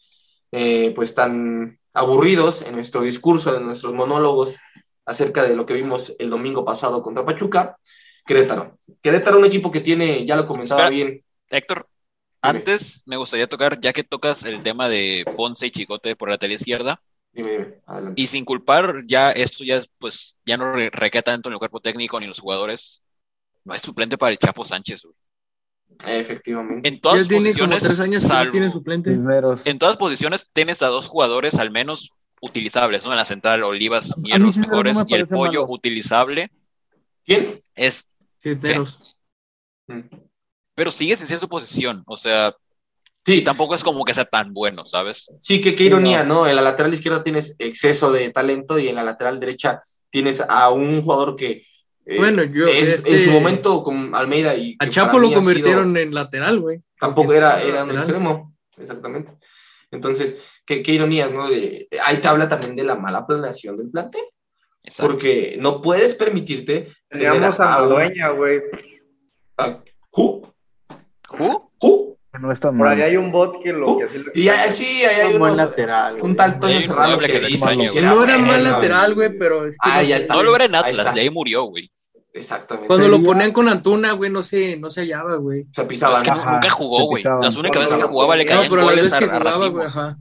[0.51, 4.57] eh, pues tan aburridos en nuestro discurso, en nuestros monólogos
[5.05, 7.77] acerca de lo que vimos el domingo pasado contra Pachuca,
[8.25, 8.77] Querétaro.
[9.01, 10.95] Querétaro, un equipo que tiene, ya lo comentaba Espera.
[10.95, 11.87] bien, Héctor,
[12.41, 12.57] Dime.
[12.59, 16.37] antes me gustaría tocar, ya que tocas el tema de Ponce y Chicote por la
[16.37, 17.01] tele izquierda,
[17.31, 18.21] dime, dime, adelante.
[18.21, 21.59] y sin culpar, ya esto ya es, pues, ya no re- recae tanto en el
[21.59, 23.01] cuerpo técnico ni en los jugadores.
[23.65, 25.15] No hay suplente para el Chapo Sánchez, güey.
[26.05, 26.87] Efectivamente.
[26.87, 29.11] En todas tiene como posiciones, tres años salvo- tiene suplente.
[29.65, 32.11] En todas posiciones tienes a dos jugadores al menos
[32.41, 33.11] utilizables, ¿no?
[33.11, 35.61] En la central, Olivas, A mí Mier, los Cisneros no mejores, me y el pollo
[35.61, 35.71] malo.
[35.73, 36.51] utilizable
[37.25, 37.61] ¿Quién?
[37.75, 38.05] es,
[38.43, 39.17] Cisneros.
[39.87, 40.01] Mm.
[40.75, 42.53] pero sigue sin ser su posición, o sea,
[43.25, 45.31] Sí, y tampoco es como que sea tan bueno, ¿sabes?
[45.37, 46.45] Sí, que qué ironía, ¿no?
[46.45, 50.69] En la lateral izquierda tienes exceso de talento y en la lateral derecha tienes a
[50.71, 51.65] un jugador que
[52.05, 55.39] eh, Bueno, yo, es, este- en su momento con Almeida y A Chapo lo sido-
[55.39, 56.81] convirtieron en lateral, güey.
[56.99, 59.31] tampoco era, era un extremo, exactamente.
[59.89, 61.47] Entonces, qué, qué ironías, ¿no?
[61.49, 64.23] De, ahí te habla también de la mala planeación del plantel,
[64.83, 65.11] Exacto.
[65.11, 68.61] porque no puedes permitirte Teníamos a un- Madueña, güey.
[70.15, 70.53] ¿Who?
[71.39, 71.71] ¿Who?
[71.81, 72.17] ¿Who?
[72.39, 74.85] no es tan Por ahí hay un bot que lo que lo Y ahí sí,
[75.05, 76.19] ahí hay Un buen lateral.
[76.21, 80.07] un tal Toño Serrano que no era mal lateral, güey, pero es que Ah, no
[80.07, 80.33] ya está.
[80.33, 81.13] No lo era en Atlas, está.
[81.13, 81.91] de ahí murió, güey.
[82.33, 82.87] Exactamente.
[82.87, 85.65] Cuando lo ponían con Antuna, güey, no se, no se hallaba, güey.
[85.71, 86.17] se pisaba.
[86.17, 87.23] Es que nunca jugó, güey.
[87.23, 89.67] Las únicas veces que jugaba le no, No, caían pero las goles a, que jugaba,
[89.67, 90.17] güey, ajá.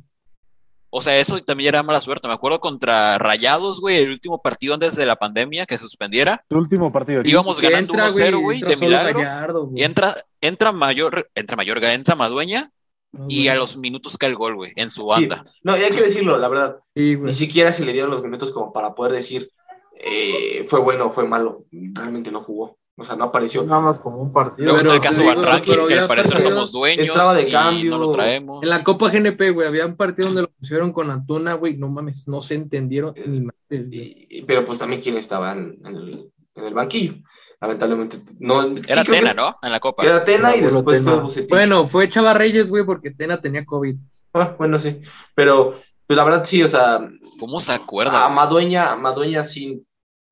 [0.95, 2.29] O sea, eso también era mala suerte.
[2.29, 6.45] Me acuerdo contra Rayados, güey, el último partido antes de la pandemia que suspendiera.
[6.49, 7.23] Tu último partido.
[7.25, 9.19] Íbamos Que ganando entra, 1-0, güey, de milagro.
[9.21, 9.81] Gallardo, güey.
[9.81, 12.71] Y entra, entra Mayor, entra Mayorga, entra Madueña
[13.11, 13.49] No, y güey.
[13.49, 15.45] a los minutos cae el gol, güey, en su Sí, banda.
[15.63, 16.77] no, y hay que decirlo, la verdad.
[16.95, 19.51] Sí, Ni siquiera se le dieron los minutos como para poder decir
[19.99, 21.65] eh, fue bueno o fue malo.
[21.71, 22.77] Realmente no jugó.
[22.97, 23.65] O sea, no apareció.
[23.65, 24.67] Nada más como un partido.
[24.67, 27.35] Luego está Pero el caso Van Ranking, que ya al parecer partidos- somos dueños entraba
[27.35, 27.91] de y cambio.
[27.93, 28.63] no lo traemos.
[28.63, 31.89] En la Copa GNP, güey, había un partido donde lo pusieron con Antuna, güey, no
[31.89, 33.87] mames, no se entendieron ni madre.
[33.91, 37.15] Y- pero pues también quién estaba en, en el, en el banquillo.
[37.61, 38.19] Lamentablemente.
[38.41, 39.57] No, sí, Era creo Tena, que- ¿no?
[39.63, 40.05] En la Copa.
[40.05, 41.13] Era Tena y después Tena.
[41.13, 41.49] fue Bucetich.
[41.49, 43.97] Bueno, fue Chava Reyes, güey, porque Tena tenía COVID.
[44.35, 45.01] Ah, bueno, sí.
[45.35, 45.75] Pero,
[46.07, 48.25] pues la verdad sí, o sea, ¿Cómo se a acuerda?
[48.25, 48.35] güey?
[48.35, 49.83] Madueña, Madueña sí,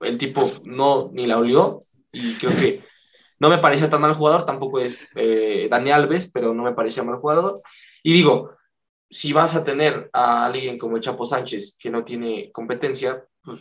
[0.00, 2.82] el tipo no ni la olió y creo que
[3.38, 7.02] no me parecía tan mal jugador, tampoco es eh, Dani Alves, pero no me parecía
[7.02, 7.62] mal jugador.
[8.02, 8.52] Y digo,
[9.08, 13.60] si vas a tener a alguien como el Chapo Sánchez que no tiene competencia, pues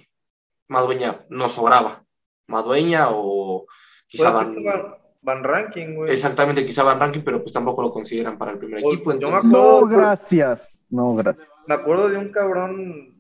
[0.68, 2.04] Madueña no sobraba.
[2.48, 3.66] Madueña o
[4.08, 6.12] quizá Pues, Van, Van, Van Ranking, güey.
[6.12, 9.12] exactamente quizá Van Ranking, pero pues tampoco lo consideran para el primer Pues, equipo.
[9.14, 10.86] yo me entonces- acuerdo- No, gracias.
[10.90, 11.48] No, gracias.
[11.68, 13.19] Me acuerdo de un cabrón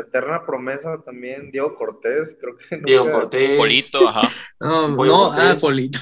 [0.00, 4.22] eterna promesa también, Diego Cortés, creo que Diego nunca- Cortés, Polito, ajá.
[4.60, 5.44] No, Pollo no, Cortés.
[5.44, 5.98] ah, Polito.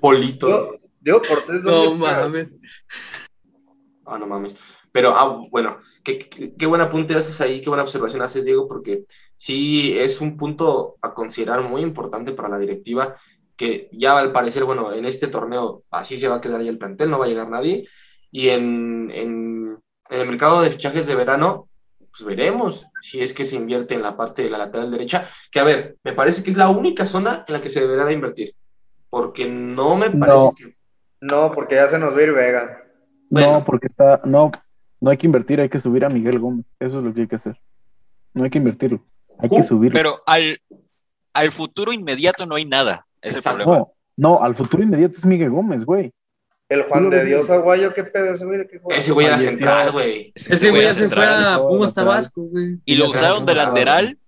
[0.00, 0.46] Polito.
[0.46, 2.48] Diego, Diego Cortés, No mames.
[4.04, 4.56] Ah, no mames.
[4.90, 8.68] Pero, ah, bueno, qué, qué, qué buen apunte haces ahí, qué buena observación haces, Diego,
[8.68, 9.04] porque
[9.36, 13.16] sí es un punto a considerar muy importante para la directiva,
[13.56, 16.78] que ya al parecer, bueno, en este torneo así se va a quedar ya el
[16.78, 17.88] plantel, no va a llegar nadie,
[18.30, 19.78] y en, en,
[20.10, 21.68] en el mercado de fichajes de verano,
[22.12, 25.58] pues veremos si es que se invierte en la parte de la lateral derecha, que
[25.60, 28.12] a ver, me parece que es la única zona en la que se deberá de
[28.12, 28.54] invertir,
[29.10, 30.54] porque no me parece No.
[30.56, 30.76] que...
[31.22, 32.82] No, porque ya se nos va a ir Vega.
[33.30, 33.52] Bueno.
[33.52, 34.20] No, porque está.
[34.24, 34.50] No,
[35.00, 36.66] no hay que invertir, hay que subir a Miguel Gómez.
[36.80, 37.56] Eso es lo que hay que hacer.
[38.34, 39.04] No hay que invertirlo.
[39.38, 39.96] Hay que Uh, subirlo.
[39.96, 40.58] Pero al,
[41.32, 43.06] al futuro inmediato no hay nada.
[43.20, 43.58] Ese es el Exacto.
[43.64, 43.86] problema.
[44.16, 46.12] No, no, al futuro inmediato es Miguel Gómez, güey.
[46.72, 47.50] El Juan de Dios.
[47.50, 48.66] Aguayo, ¿qué pedo ese güey?
[48.90, 50.32] Ese güey era central, güey.
[50.34, 51.44] Ese güey fue central.
[51.54, 51.94] a Pumas.
[51.94, 52.78] Tabasco, güey.
[52.84, 54.18] Y lo usaron de lateral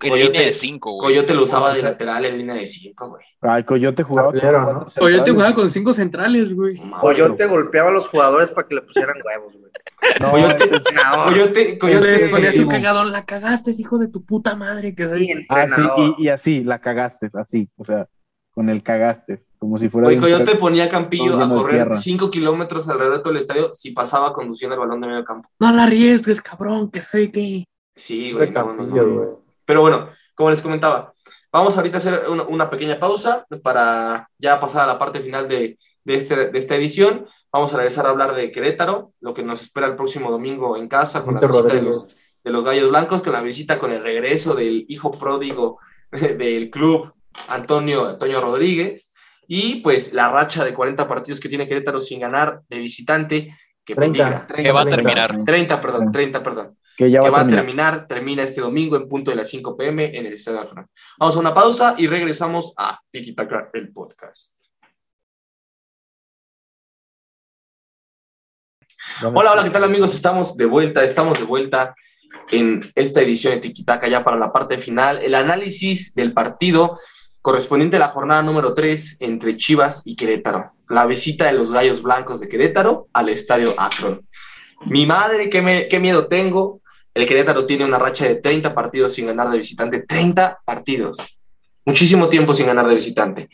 [0.00, 1.14] en Coyote- línea de 5, güey.
[1.14, 3.24] Coyote lo usaba de lateral en línea de 5, güey.
[3.40, 4.86] Ay, Coyote jugaba con ¿no?
[4.98, 6.76] Coyote jugaba con cinco centrales, güey.
[7.00, 9.72] Coyote golpeaba a los jugadores para que le pusieran huevos, güey.
[10.20, 14.54] No, Coyote- No, Coyote, Les Coyote, ponías un cagadón, la cagaste, hijo de tu puta
[14.54, 14.94] madre.
[14.94, 15.46] Que soy.
[15.48, 15.82] Ah, sí,
[16.18, 18.06] y así, la cagaste, así, o sea,
[18.54, 21.96] con el cagaste, como si fuera un Coyote ponía a Campillo a correr tierra.
[21.96, 25.48] 5 kilómetros alrededor de todo el estadio si pasaba conduciendo el balón de medio campo.
[25.58, 27.64] No la arriesgues, cabrón, que sabe qué.
[27.94, 28.50] Sí, güey.
[28.50, 28.78] No, no, no.
[28.78, 29.28] Campillo, güey.
[29.64, 31.12] Pero bueno, como les comentaba,
[31.50, 35.48] vamos ahorita a hacer una, una pequeña pausa para ya pasar a la parte final
[35.48, 37.26] de, de, este- de esta edición.
[37.52, 40.88] Vamos a regresar a hablar de Querétaro, lo que nos espera el próximo domingo en
[40.88, 44.02] casa con la visita de los, de los Gallos Blancos, con la visita con el
[44.02, 45.78] regreso del hijo pródigo
[46.10, 47.12] del club,
[47.48, 49.12] Antonio, Antonio Rodríguez,
[49.46, 53.94] y pues la racha de 40 partidos que tiene Querétaro sin ganar de visitante, que
[53.94, 54.46] 30.
[54.46, 54.64] peligra.
[54.64, 55.44] Que va a 30, terminar.
[55.44, 57.64] 30, perdón, 30, perdón que ya que va a terminar.
[57.64, 60.86] terminar, termina este domingo en punto de las 5 pm en el Estadio Akron.
[61.18, 64.52] Vamos a una pausa y regresamos a Tiki Taka, el podcast.
[69.22, 70.14] Hola, hola, ¿qué tal amigos?
[70.14, 71.94] Estamos de vuelta, estamos de vuelta
[72.50, 76.98] en esta edición de Tiki Taka ya para la parte final, el análisis del partido
[77.42, 82.00] correspondiente a la jornada número 3 entre Chivas y Querétaro, la visita de los Gallos
[82.00, 84.26] Blancos de Querétaro al Estadio Akron.
[84.86, 86.80] Mi madre, qué, miedo tengo.
[87.12, 90.00] El Querétaro tiene una racha de 30 partidos sin ganar de visitante.
[90.00, 91.18] 30 partidos.
[91.84, 93.48] Muchísimo tiempo sin ganar de visitante.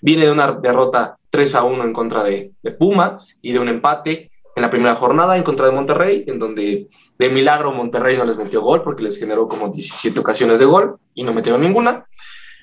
[0.00, 3.68] Viene de una derrota 3 a 1 en contra de, de Pumas y de un
[3.68, 8.24] empate en la primera jornada en contra de Monterrey, en donde de milagro Monterrey no
[8.24, 12.06] les metió gol porque les generó como 17 ocasiones de gol y no metieron ninguna.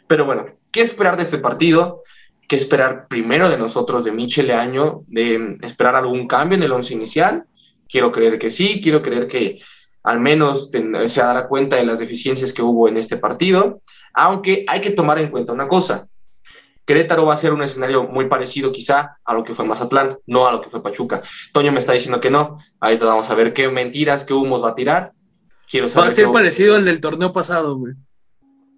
[0.08, 2.04] Pero bueno, ¿qué esperar de este partido?
[2.48, 6.72] ¿Qué esperar primero de nosotros, de Michel Año, de mm, esperar algún cambio en el
[6.72, 7.46] once inicial?
[7.90, 9.62] Quiero creer que sí, quiero creer que
[10.04, 10.70] al menos
[11.06, 13.82] se dará cuenta de las deficiencias que hubo en este partido,
[14.14, 16.08] aunque hay que tomar en cuenta una cosa.
[16.86, 20.46] Querétaro va a ser un escenario muy parecido quizá a lo que fue Mazatlán, no
[20.48, 21.22] a lo que fue Pachuca.
[21.54, 22.58] Toño me está diciendo que no.
[22.82, 25.14] Ahorita vamos a ver qué mentiras, qué humos va a tirar.
[25.70, 27.94] Quiero Va saber a ser qué- parecido al del torneo pasado, güey.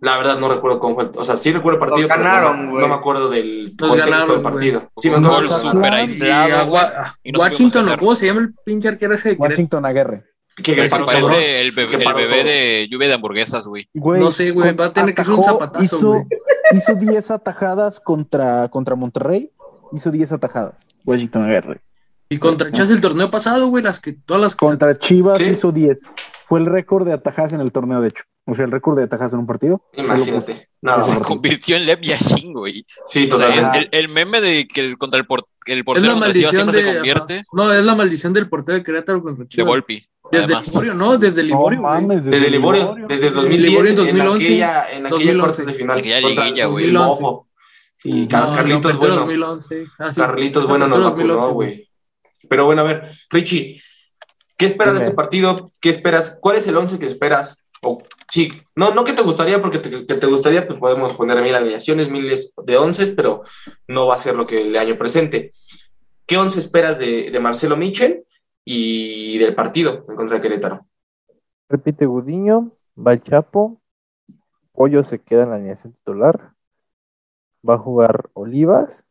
[0.01, 1.09] La verdad no recuerdo cómo fue.
[1.15, 2.81] O sea, sí recuerdo el partido, Los ganaron, pero no, güey.
[2.81, 4.91] no me acuerdo del Los contexto ganaron, del partido.
[4.97, 5.71] Sí, me acuerdo.
[5.73, 7.99] gol aislado, no Washington, supimos ¿o hacer.
[7.99, 9.33] cómo se llama el pinche arquero ese?
[9.33, 10.23] Washington Aguirre.
[10.57, 11.05] Que paró cabrón.
[11.31, 13.89] Parece el bebé, el de lluvia de hamburguesas, güey.
[13.93, 16.23] No sé, güey, va a tener que ser un zapatazo, hizo, güey.
[16.71, 19.51] hizo 10 atajadas contra, contra Monterrey.
[19.91, 20.85] Hizo 10 atajadas.
[21.05, 21.81] Washington Aguirre.
[22.29, 25.43] Y contra Chas el torneo pasado, güey, las que, todas las que Contra Chivas Sí.
[25.45, 26.01] hizo 10.
[26.47, 28.23] Fue el récord de atajadas en el torneo, de hecho.
[28.47, 29.81] O sea, el récord de atajadas en un partido.
[29.93, 30.69] Imagínate.
[30.81, 31.27] Nada Se partido.
[31.27, 32.85] convirtió en Lev Yashin, güey.
[33.05, 35.83] Sí, O sea, es el, el meme de que el, contra el, por- el Es
[35.83, 36.87] portero la contra Chivas maldición siempre de.
[36.89, 37.43] se convierte ajá.
[37.53, 39.67] No, es la maldición del portero de Querétaro contra de Chivas.
[39.67, 40.07] Volpi.
[40.31, 40.67] Desde además.
[40.67, 41.17] Liborio, ¿no?
[41.17, 45.05] Desde Liborio, no mames, Desde Liborio, desde el 2010, Liborio en en 2011, aquella, en
[45.05, 45.39] aquella 2011.
[45.39, 45.99] cuartos de final.
[45.99, 46.85] Aquella liguilla, güey.
[46.85, 47.21] el 2011.
[47.21, 47.47] Mojo.
[47.95, 49.15] Sí, No, Car- No, Carlitos no, Bueno.
[49.15, 49.85] 2011.
[49.99, 50.21] Ah, sí.
[50.21, 51.89] Carlitos Esa Bueno vacunó, 2011, güey.
[52.49, 53.81] Pero bueno, a ver, Richie,
[54.57, 55.05] ¿qué esperas de Dime.
[55.05, 55.71] este partido?
[55.79, 56.37] ¿Qué esperas?
[56.41, 57.64] ¿Cuál es el once que esperas?
[57.87, 61.41] O, sí, no, no que te gustaría, porque te, que te gustaría, pues podemos poner
[61.41, 63.43] mil alineaciones, miles de once, pero
[63.87, 65.51] no va a ser lo que el año presente.
[66.25, 68.25] ¿Qué once esperas de, de Marcelo Michel
[68.63, 70.87] y del partido en contra de Querétaro?
[71.69, 73.79] Repite Gudiño, va el Chapo,
[74.73, 76.53] Pollo se queda en la alineación titular,
[77.67, 79.05] va a jugar Olivas,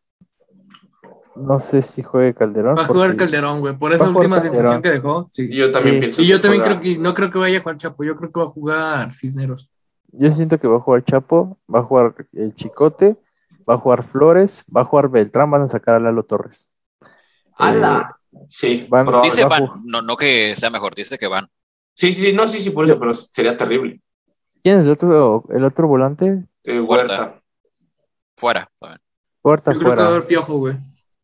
[1.36, 2.76] no sé si juegue Calderón.
[2.76, 5.26] Va a jugar Calderón, güey, por esa última sensación que dejó.
[5.32, 5.48] Sí.
[5.50, 6.00] Y yo también Sí.
[6.00, 8.04] pienso Y yo que también juega- creo que no creo que vaya a jugar Chapo,
[8.04, 9.68] yo creo que va a jugar Cisneros.
[10.12, 13.16] Yo siento que va a jugar Chapo, va a jugar el Chicote,
[13.68, 16.68] va a jugar Flores, va a jugar Beltrán, van a sacar a Lalo Torres.
[17.56, 18.16] ¡Hala!
[18.48, 19.06] Sí, van-.
[19.22, 21.48] Dice van, no, no que sea mejor, dice que van.
[21.94, 24.00] sí, sí, sí, no, sí, sí, por eso, pero sería terrible.
[24.62, 26.44] ¿Quién es el otro, el otro volante?
[26.64, 27.14] Eh, Huerta.
[27.14, 27.40] Huerta.
[28.36, 28.70] Fuera.
[29.42, 30.16] Puerta Yo creo que va a fuera.
[30.16, 30.76] haber piojo, güey.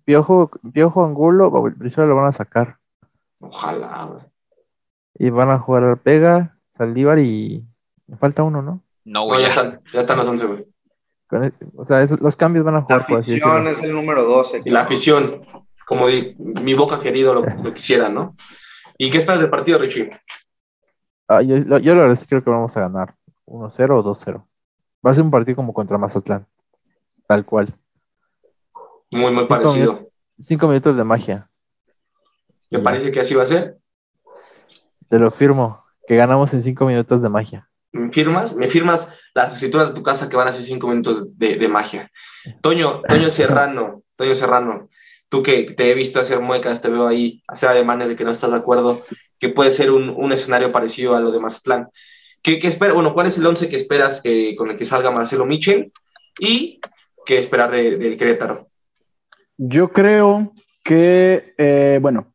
[0.05, 2.79] Piojo, Piojo Angulo, Brizuela lo van a sacar.
[3.41, 4.23] Ojalá, güey.
[5.15, 7.65] Y van a jugar Arpega, Saldívar y
[8.07, 8.83] me falta uno, ¿no?
[9.05, 9.43] No, No, güey.
[9.43, 9.55] ya ya.
[9.55, 10.67] están, ya están los 11, güey.
[11.33, 13.93] El- o sea, es- los cambios van a La jugar, por así afición es el
[13.93, 14.63] número 12.
[14.65, 15.43] Y la afición,
[15.87, 18.35] como di- mi boca querido lo, lo quisiera, ¿no?
[18.99, 20.11] ¿Y qué esperas del partido, Richie?
[21.29, 23.15] Ah, yo, lo- yo la verdad sí creo que vamos a ganar
[23.47, 24.45] 1-0 o 2-0.
[25.07, 26.47] Va a ser un partido como contra Mazatlán.
[27.27, 27.73] Tal cual.
[29.11, 30.09] Muy, muy parecido.
[30.41, 31.49] Cinco minutos de magia.
[32.71, 33.77] Me parece que así va a ser.
[35.09, 35.85] Te lo firmo.
[36.07, 37.69] Que ganamos en cinco minutos de magia.
[37.93, 38.55] ¿Me firmas?
[38.57, 41.69] ¿Me firmas las escrituras de tu casa que van a ser cinco minutos de, de
[41.69, 42.11] magia?
[42.61, 44.89] Toño, Toño Serrano, Toño Serrano,
[45.29, 48.31] tú que te he visto hacer muecas, te veo ahí hacer alemanes de que no
[48.31, 49.03] estás de acuerdo,
[49.39, 51.89] que puede ser un, un escenario parecido a lo de Mazatlán.
[52.43, 52.95] ¿Qué, qué espera?
[52.95, 55.93] Bueno, ¿cuál es el once que esperas que, con el que salga Marcelo Michel?
[56.39, 56.81] ¿Y
[57.27, 58.69] qué esperar de- del Querétaro?
[59.63, 62.33] Yo creo que, eh, bueno,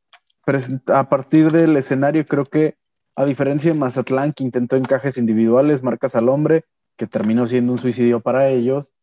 [0.93, 2.75] a partir del escenario, creo que
[3.15, 6.65] a diferencia de Mazatlán, que intentó encajes individuales, marcas al hombre,
[6.95, 8.93] que terminó siendo un suicidio para ellos,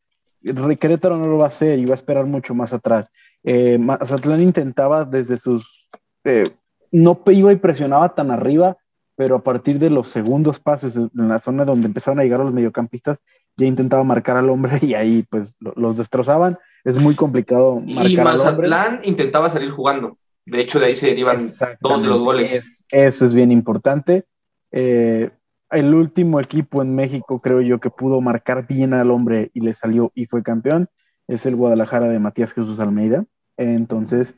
[0.40, 3.08] Querétaro no lo va a hacer y va a esperar mucho más atrás.
[3.42, 5.88] Eh, Mazatlán intentaba desde sus...
[6.22, 6.48] eh,
[6.92, 8.76] no iba y presionaba tan arriba,
[9.16, 12.52] pero a partir de los segundos pases en la zona donde empezaron a llegar los
[12.52, 13.18] mediocampistas,
[13.56, 16.58] ya intentaba marcar al hombre y ahí pues lo- los destrozaban.
[16.84, 18.44] Es muy complicado marcar Y al hombre.
[18.68, 20.18] Mazatlán intentaba salir jugando.
[20.44, 21.38] De hecho, de ahí se derivan
[21.80, 22.52] dos de los goles.
[22.52, 24.24] Es- eso es bien importante.
[24.72, 25.30] Eh,
[25.70, 29.72] el último equipo en México, creo yo, que pudo marcar bien al hombre y le
[29.72, 30.88] salió y fue campeón,
[31.28, 33.24] es el Guadalajara de Matías Jesús Almeida.
[33.56, 34.34] Entonces,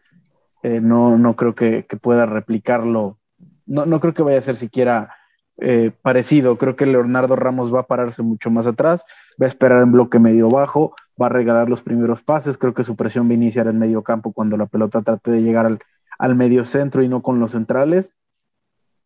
[0.62, 3.18] eh, no, no creo que, que pueda replicarlo.
[3.66, 5.10] No, no creo que vaya a ser siquiera
[5.59, 6.59] eh, parecido.
[6.59, 9.05] Creo que Leonardo Ramos va a pararse mucho más atrás,
[9.40, 12.59] va a esperar en bloque medio bajo, va a regalar los primeros pases.
[12.59, 15.42] Creo que su presión va a iniciar en medio campo cuando la pelota trate de
[15.42, 15.78] llegar al,
[16.18, 18.12] al medio centro y no con los centrales.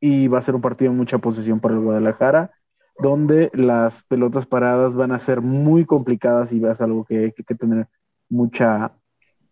[0.01, 2.53] Y va a ser un partido de mucha posesión para el Guadalajara,
[2.99, 7.55] donde las pelotas paradas van a ser muy complicadas y es algo que hay que
[7.55, 7.89] tener
[8.31, 8.93] mucha,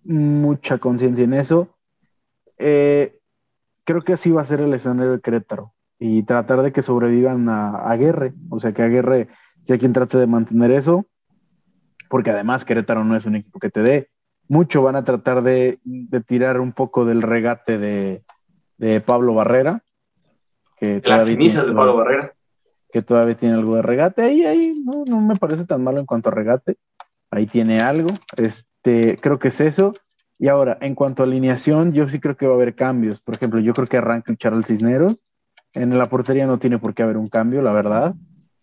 [0.04, 1.68] mucha conciencia en eso.
[2.58, 3.18] Eh,
[3.84, 7.48] creo que así va a ser el escenario de Querétaro y tratar de que sobrevivan
[7.48, 9.28] a, a Aguirre, o sea que Aguirre
[9.60, 11.06] sea quien trate de mantener eso,
[12.08, 14.08] porque además Querétaro no es un equipo que te dé.
[14.48, 18.22] Mucho van a tratar de, de tirar un poco del regate de,
[18.78, 19.82] de Pablo Barrera,
[20.78, 22.32] que Las cenizas de Pablo algo- Barrera.
[22.92, 24.22] que todavía tiene algo de regate.
[24.22, 26.76] Ahí, ahí no, no me parece tan malo en cuanto a regate.
[27.30, 28.10] Ahí tiene algo.
[28.36, 29.94] Este, creo que es eso.
[30.38, 33.20] Y ahora, en cuanto a alineación, yo sí creo que va a haber cambios.
[33.22, 35.20] Por ejemplo, yo creo que arranca el Charal Cisneros.
[35.76, 38.14] En la portería no tiene por qué haber un cambio, la verdad.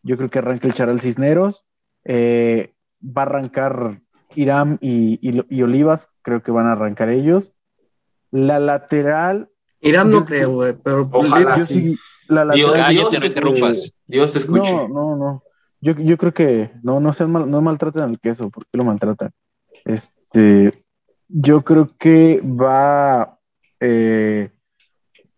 [0.02, 1.64] Yo creo que arranca el Charal Cisneros.
[2.06, 2.74] Eh,
[3.06, 4.02] va a arrancar
[4.36, 6.10] Irán y, y- y Olivas.
[6.24, 7.54] Creo que van a arrancar ellos.
[8.32, 9.50] La lateral.
[9.80, 11.58] Irán no creo, güey, pero Ojalá.
[11.60, 11.74] yo sí.
[11.92, 11.98] sí-
[12.28, 13.94] la Dios, lateral- Cállate, Dios no te interrumpas.
[14.08, 14.74] Dios te escuche.
[14.74, 15.44] No, no, no.
[15.82, 18.86] Yo, yo creo que no, no sean mal, no maltraten al queso, ¿por qué lo
[18.86, 19.32] maltratan?
[19.86, 20.86] Este,
[21.28, 23.38] yo creo que va
[23.82, 24.50] eh,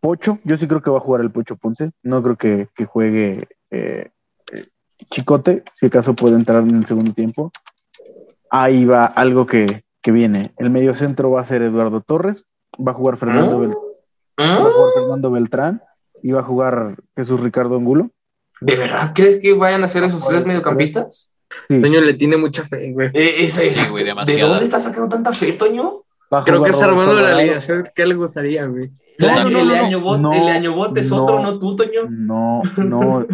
[0.05, 2.85] Pocho, yo sí creo que va a jugar el Pocho Ponce, no creo que, que
[2.85, 4.11] juegue eh,
[4.53, 4.65] eh,
[5.09, 7.51] Chicote, si acaso puede entrar en el segundo tiempo.
[8.51, 10.53] Ahí va algo que, que viene.
[10.57, 12.45] El medio centro va a ser Eduardo Torres,
[12.75, 13.59] va a jugar Fernando, ¿Ah?
[13.61, 13.77] Bel-
[14.37, 14.59] ¿Ah?
[14.63, 15.81] va a jugar Fernando Beltrán
[16.21, 18.11] y va a jugar Jesús Ricardo Angulo.
[18.61, 21.33] ¿De verdad crees que vayan a ser esos tres mediocampistas?
[21.67, 21.81] Sí.
[21.81, 23.09] Toño le tiene mucha fe, güey.
[23.13, 26.03] Eh, esa- esa- Sí, güey, ¿De dónde estás sacando tanta fe, Toño?
[26.45, 28.91] Creo que está armando la alineación que le gustaría, güey.
[29.17, 29.47] El Exacto.
[29.47, 31.23] año, No, el año bot, no, el año bot es no.
[31.23, 32.01] otro, no tú, Toño.
[32.09, 33.25] No, no,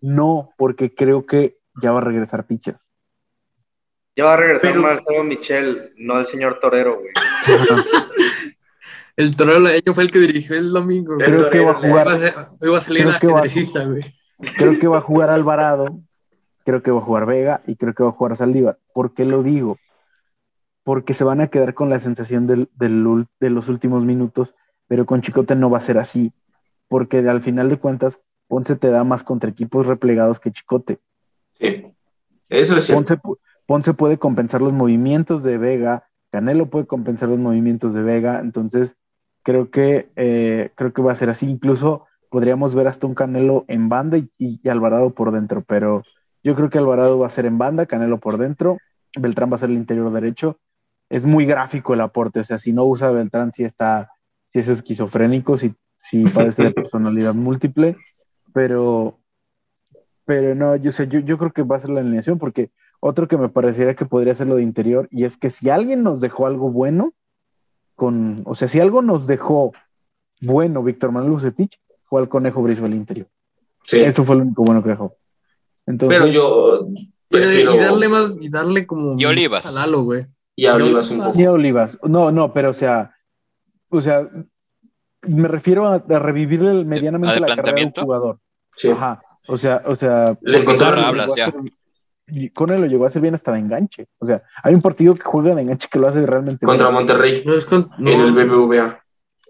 [0.00, 2.92] no, porque creo que ya va a regresar Pichas.
[4.16, 7.10] Ya va a regresar Pero- Marcelo Michel, no el señor Torero, güey.
[9.16, 11.26] El torero del año fue el que dirigió el domingo, güey.
[11.26, 14.02] Creo que va a jugar, a, ser- iba a salir creo la que va- güey.
[14.56, 16.00] creo que va a jugar Alvarado,
[16.64, 18.78] creo que va a jugar Vega y creo que va a jugar Saldívar.
[18.92, 19.78] ¿Por qué lo digo?
[20.82, 24.54] Porque se van a quedar con la sensación del, del ul- de los últimos minutos,
[24.86, 26.32] pero con Chicote no va a ser así,
[26.88, 31.00] porque al final de cuentas Ponce te da más contra equipos replegados que Chicote.
[31.50, 31.86] Sí,
[32.50, 32.94] eso es cierto.
[32.94, 38.02] Ponce, pu- Ponce puede compensar los movimientos de Vega, Canelo puede compensar los movimientos de
[38.02, 38.94] Vega, entonces
[39.42, 41.48] creo que, eh, creo que va a ser así.
[41.48, 46.02] Incluso podríamos ver hasta un Canelo en banda y, y Alvarado por dentro, pero
[46.42, 48.78] yo creo que Alvarado va a ser en banda, Canelo por dentro,
[49.18, 50.58] Beltrán va a ser el interior derecho.
[51.08, 54.10] Es muy gráfico el aporte, o sea, si no usa Beltrán, si está,
[54.54, 57.96] si es esquizofrénico, si, si padece de personalidad múltiple,
[58.52, 59.18] pero,
[60.24, 63.26] pero no, yo sé, yo, yo creo que va a ser la alineación, porque otro
[63.26, 66.20] que me parecería que podría ser lo de interior, y es que si alguien nos
[66.20, 67.12] dejó algo bueno,
[67.96, 69.72] con, o sea, si algo nos dejó
[70.40, 73.26] bueno Víctor Manuel Bucetich, fue al Conejo Brizuela el interior.
[73.84, 75.16] Sí, Eso fue lo único bueno que dejó.
[75.84, 77.74] Entonces, pero yo Y, prefiero...
[77.74, 79.66] y darle más, y darle como Y Olivas.
[80.02, 80.26] güey.
[80.56, 81.38] Y a Olivas un poco.
[81.38, 81.98] A Olivas.
[82.04, 83.13] No, no, pero o sea,
[83.94, 84.28] o sea,
[85.22, 88.38] me refiero a, a revivirle medianamente ¿A de la carrera de un jugador.
[88.76, 88.90] Sí.
[88.90, 89.22] Ajá.
[89.46, 91.52] O sea, o sea, Le hablas, llegó a ya.
[92.54, 94.06] Conner lo llegó a hacer bien hasta de enganche.
[94.18, 96.94] O sea, hay un partido que juega de enganche que lo hace realmente Contra bien.
[96.94, 97.90] Monterrey, No es con.
[97.98, 99.04] No, en el BBVA.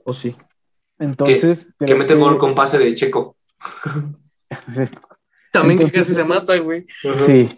[0.05, 0.36] O sí.
[0.99, 3.36] Entonces, Que creo mete gol con pase de Checo.
[5.53, 6.84] También que casi se mata, güey.
[6.88, 7.49] Sí,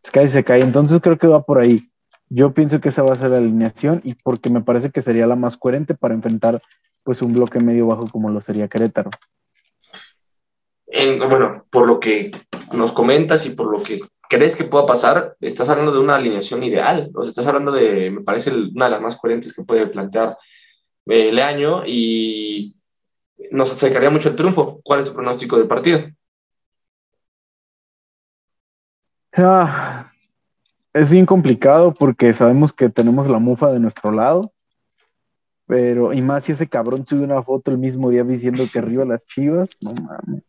[0.00, 0.60] se cae, se cae.
[0.60, 1.90] Entonces creo que va por ahí.
[2.34, 5.24] Yo pienso que esa va a ser la alineación y porque me parece que sería
[5.28, 6.60] la más coherente para enfrentar
[7.04, 9.10] pues un bloque medio bajo como lo sería Querétaro.
[10.88, 12.32] En- bueno, por lo que
[12.72, 16.64] nos comentas y por lo que crees que pueda pasar, estás hablando de una alineación
[16.64, 17.08] ideal.
[17.14, 20.36] O sea, estás hablando de, me parece, una de las más coherentes que puede plantear
[21.06, 22.76] eh, Leaño y
[23.52, 24.80] nos acercaría mucho el triunfo.
[24.82, 26.00] ¿Cuál es tu pronóstico del partido?
[29.36, 30.10] Ah,
[30.94, 34.52] es bien complicado porque sabemos que tenemos la mufa de nuestro lado,
[35.66, 39.04] pero y más si ese cabrón sube una foto el mismo día diciendo que arriba
[39.04, 40.42] las chivas, no mames.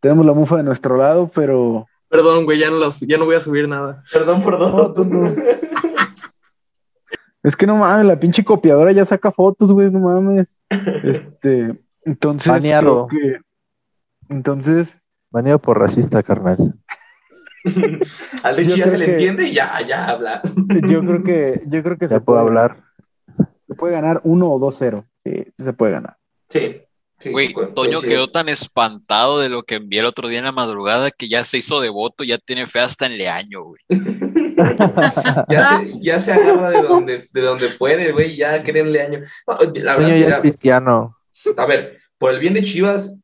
[0.00, 3.34] Tenemos la mufa de nuestro lado, pero Perdón, güey, ya no, los- ya no voy
[3.36, 4.02] a subir nada.
[4.12, 5.34] Perdón, No, tú no.
[7.42, 10.46] es que no mames, la pinche copiadora ya saca fotos, güey, no mames.
[11.04, 13.06] Este, entonces Baneado.
[13.06, 13.40] creo que
[14.28, 14.96] entonces
[15.30, 16.74] Baneado por racista, carnal.
[18.42, 20.42] Al Richie ya se le que- entiende y ya, ya habla.
[20.88, 22.82] yo creo que yo creo que Ya se puede hablar.
[23.66, 25.04] Se puede ganar 1 o 2-0.
[25.24, 26.16] Sí, sí se puede ganar.
[26.48, 26.76] Sí.
[27.18, 30.52] sí, Güey, Toño quedó tan espantado de lo que envié el otro día en la
[30.52, 33.80] madrugada que ya se hizo devoto, ya tiene fe hasta en Leaño, güey.
[35.48, 39.20] ya, se, ya se agarra de donde, de donde puede, güey, ya créenle año.
[39.46, 41.16] No, la verdad, ya es cristiano.
[41.56, 43.18] a ver, por el bien de Chivas,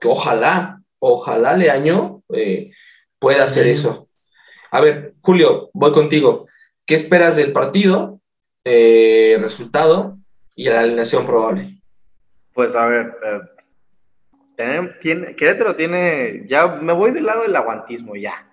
[0.00, 2.70] que ojalá, ojalá Leaño eh,
[3.18, 4.08] pueda hacer eso.
[4.70, 6.46] A ver, Julio, voy contigo.
[6.86, 8.20] ¿Qué esperas del partido,
[8.64, 10.18] eh, resultado
[10.54, 11.80] y la alineación probable?
[12.54, 13.40] Pues a ver, eh,
[15.00, 18.44] tiene, Querétaro tiene, ya me voy del lado del aguantismo, ya.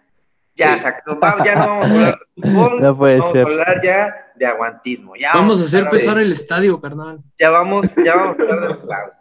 [0.55, 0.79] Ya, Sí.
[0.81, 3.45] se acabó, ya no vamos a hablar de fútbol, No puede vamos ser.
[3.45, 5.15] a hablar ya de aguantismo.
[5.15, 7.19] Ya Vamos a hacer de- pesar el estadio, carnal.
[7.39, 9.11] Ya vamos, ya vamos a hablar de lado.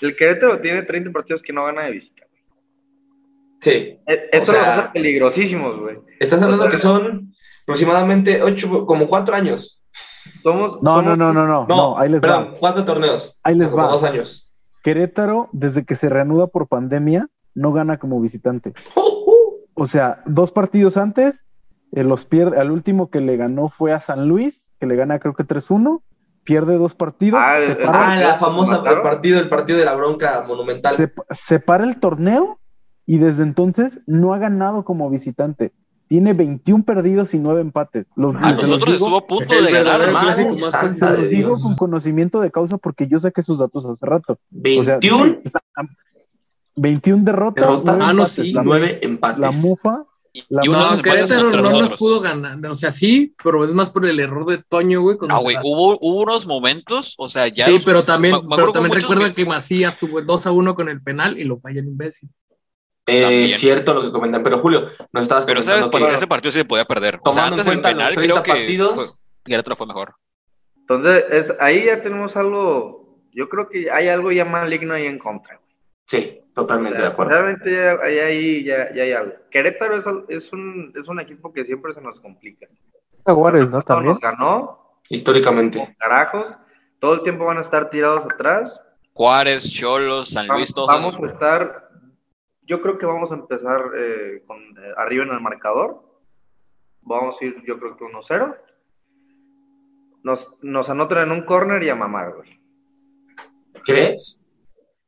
[0.00, 2.24] El Querétaro tiene 30 partidos que no gana de visita.
[3.64, 5.96] Sí, Eh, Eso sea- los hace peligrosísimos, güey.
[6.20, 9.80] estás hablando que son aproximadamente ocho, como cuatro años.
[10.42, 12.58] Somos, No, somos- no, no, no, no, no, ahí les perdón, va.
[12.58, 13.38] cuatro torneos.
[13.42, 13.90] Ahí les como va.
[13.92, 14.52] dos años.
[14.82, 18.72] Querétaro, desde que se reanuda por pandemia, no gana como visitante.
[19.76, 21.44] O sea, dos partidos antes,
[21.90, 25.18] eh, los pierde, al último que le ganó fue a San Luis, que le gana
[25.18, 26.02] creo que 3-1,
[26.44, 29.84] pierde dos partidos, Ah, el- se, el- para, Ah, la famosa partido, el partido de
[29.84, 30.94] la bronca monumental.
[30.94, 32.60] se- se para el torneo
[33.06, 35.72] y desde entonces no ha ganado como visitante.
[36.06, 38.08] Tiene 21 perdidos y 9 empates.
[38.14, 40.12] Los, A se los nosotros digo- estuvo a punto de ganar.
[40.12, 40.36] más
[40.70, 41.62] santa los digo Dios.
[41.62, 44.38] con conocimiento de causa porque yo saqué sus datos hace rato.
[44.78, 45.38] O sea, 21
[46.76, 47.96] 21 derrotas, Derrotas.
[47.96, 48.44] nueve Ah, no, empates.
[48.44, 49.40] sí, la, 9 empates.
[49.40, 50.04] la mufa,
[50.48, 51.98] la Y No, Querétaro no nos nosotros.
[51.98, 52.58] pudo ganar.
[52.66, 55.16] O sea, sí, pero es más por el error de Toño, güey.
[55.16, 57.64] con No, güey, hubo, hubo unos momentos, o sea, ya.
[57.66, 59.46] Sí, los- pero también, pero también recuerda que- que...
[59.46, 62.28] Macías tuvo el 2 a 1 con el penal y lo falla el imbécil.
[63.06, 65.84] Eh, cierto lo que comentan, pero Julio, nos estabas Pero ¿sabes?
[65.90, 67.20] que ese partido sí se podía perder.
[67.22, 69.06] O sea, tomando en antes del cuenta los penal 30 creo que partidos, fue-
[69.44, 70.14] Querétaro fue mejor.
[70.80, 75.18] Entonces, es, ahí ya tenemos algo, yo creo que hay algo ya maligno ahí en
[75.18, 75.56] contra.
[75.56, 75.74] güey.
[76.06, 77.30] sí, O totalmente sea, de acuerdo.
[77.32, 79.32] realmente ya, ahí, ahí ya, ya hay algo.
[79.50, 82.66] Querétaro es, es, un, es un equipo que siempre se nos complica.
[83.26, 83.76] Jaguares, ¿no?
[83.78, 84.18] Nos También.
[84.20, 85.94] ganó, Históricamente.
[85.98, 86.46] carajos,
[86.98, 88.80] todo el tiempo van a estar tirados atrás.
[89.12, 90.88] Juárez, Cholos, San Luis, todos.
[90.88, 91.83] vamos a estar,
[92.66, 96.02] yo creo que vamos a empezar eh, con, eh, arriba en el marcador.
[97.02, 98.56] Vamos a ir, yo creo que 1-0.
[100.22, 102.58] Nos, nos anotan en un corner y a mamar, güey.
[103.84, 104.42] ¿Crees?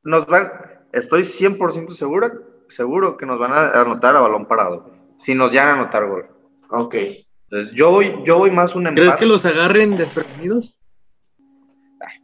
[0.02, 0.52] Nos van,
[0.92, 2.30] estoy 100% seguro,
[2.68, 4.82] seguro que nos van a anotar a balón parado.
[4.82, 4.96] güey.
[5.18, 6.28] Si nos llegan a anotar gol.
[6.68, 6.94] Ok.
[7.48, 9.02] Entonces, yo voy, yo voy más un empate.
[9.02, 10.78] ¿Crees que los agarren desprevenidos?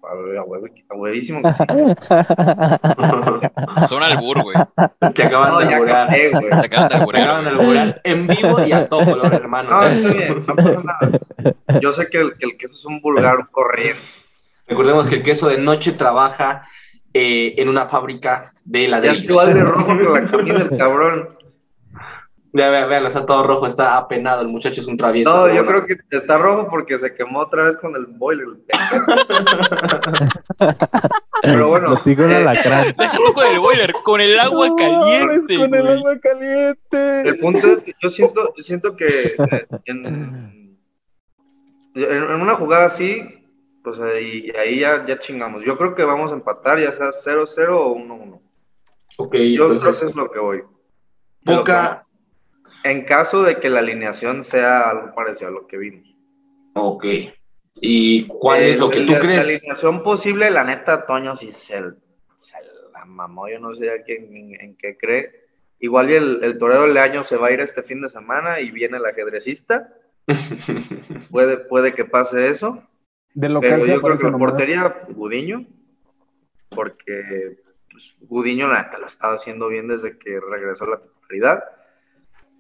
[0.03, 1.65] A hue- a hue- a huevísimo que sí.
[3.89, 4.57] Son albur, güey.
[5.15, 6.09] Te acaban No, de ya alburar.
[6.09, 6.31] güey.
[6.31, 9.71] Te acaban de Te alburear, acaban de alburar en vivo y a todo color, hermano.
[9.71, 11.11] No, está bien, no pasa nada.
[11.81, 14.01] Yo sé que el, que el queso es un vulgar un corriente.
[14.67, 16.67] Recordemos que el queso de noche trabaja
[17.15, 19.27] eh, en una fábrica de Ya ladrillos.
[19.27, 21.29] se va de rojo con la camisa del cabrón.
[22.55, 25.31] Vean, vean, vean, está todo rojo, está apenado, el muchacho es un travieso.
[25.35, 25.85] No, yo bueno.
[25.85, 28.47] creo que está rojo porque se quemó otra vez con el boiler.
[31.43, 32.45] Pero bueno, Lo pico en eh.
[32.99, 37.23] Déjalo con el boiler, con el agua No, caliente, con el agua caliente.
[37.29, 40.63] el punto es que yo siento, yo siento que eh, en, en-
[42.41, 43.23] una jugada así,
[43.83, 45.65] pues ahí, ahí ya, ya chingamos.
[45.65, 48.41] Yo creo que vamos a empatar, ya sea 0-0 o 1-1.
[49.19, 49.29] Ok, Yo
[49.67, 50.59] creo que entonces, es lo que voy.
[50.59, 50.65] De
[51.55, 52.07] lo que Boca.
[52.85, 56.15] En caso de que la alineación sea algo parecido a lo que vimos.
[56.75, 57.05] ok.
[57.81, 59.47] ¿Y cuál es lo que tú la- La crees?
[59.47, 61.81] alineación posible, la neta, Toño sí se,
[62.37, 62.57] se
[62.93, 63.49] la mamó.
[63.49, 65.31] Yo no sé a quién, en, en qué cree.
[65.79, 68.61] Igual y el, el torero del año se va a ir este fin de semana
[68.61, 69.89] y viene el ajedrecista.
[71.31, 72.83] Puede, puede que pase eso.
[73.35, 75.65] De local Pero yo creo que la portería, Gudiño.
[76.69, 77.57] Porque
[77.91, 81.65] pues, Gudiño la neta lo estaba haciendo bien desde que regresó a la titularidad.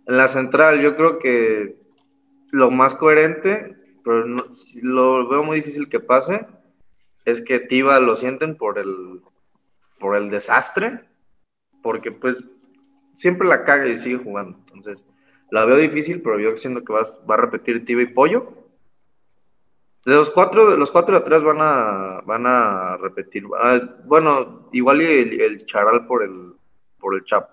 [0.07, 1.77] En la central, yo creo que
[2.51, 4.47] lo más coherente, pero no-
[4.83, 6.47] lo veo muy difícil que pase,
[7.25, 9.21] es que Tiva lo sienten por el,
[10.01, 11.01] por el desastre,
[11.83, 12.37] porque pues
[13.15, 14.59] siempre la caga y sigue jugando.
[14.67, 15.05] Entonces,
[15.51, 18.53] la veo difícil, pero yo siento que va, a- va a repetir Tiva y Pollo.
[20.05, 23.45] De los cuatro, los cuatro de atrás van a, van a repetir.
[23.57, 26.55] Ah, bueno, igual el, el Charal por el,
[26.99, 27.52] por el Chapo.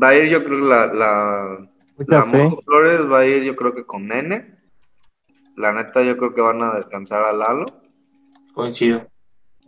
[0.00, 2.24] Va a ir, yo creo, la, la, la.
[2.24, 4.54] Mojo Flores va a ir, yo creo que con Nene.
[5.56, 7.64] La neta, yo creo que van a descansar a Lalo.
[8.52, 9.06] Coincido.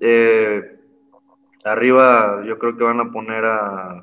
[0.00, 0.78] Eh,
[1.64, 4.02] arriba, yo creo que van a poner a.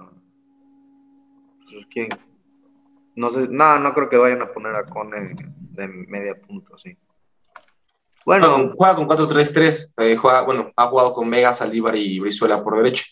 [1.72, 2.10] pues, ¿Quién?
[3.16, 5.36] No sé, no, no creo que vayan a poner a Cone
[5.72, 6.98] de media punta, sí.
[8.26, 9.94] Bueno, Bueno, juega con 4-3-3.
[9.98, 13.06] eh, juega, bueno, ha jugado con Vega, Saldívar y Brizuela por derecha.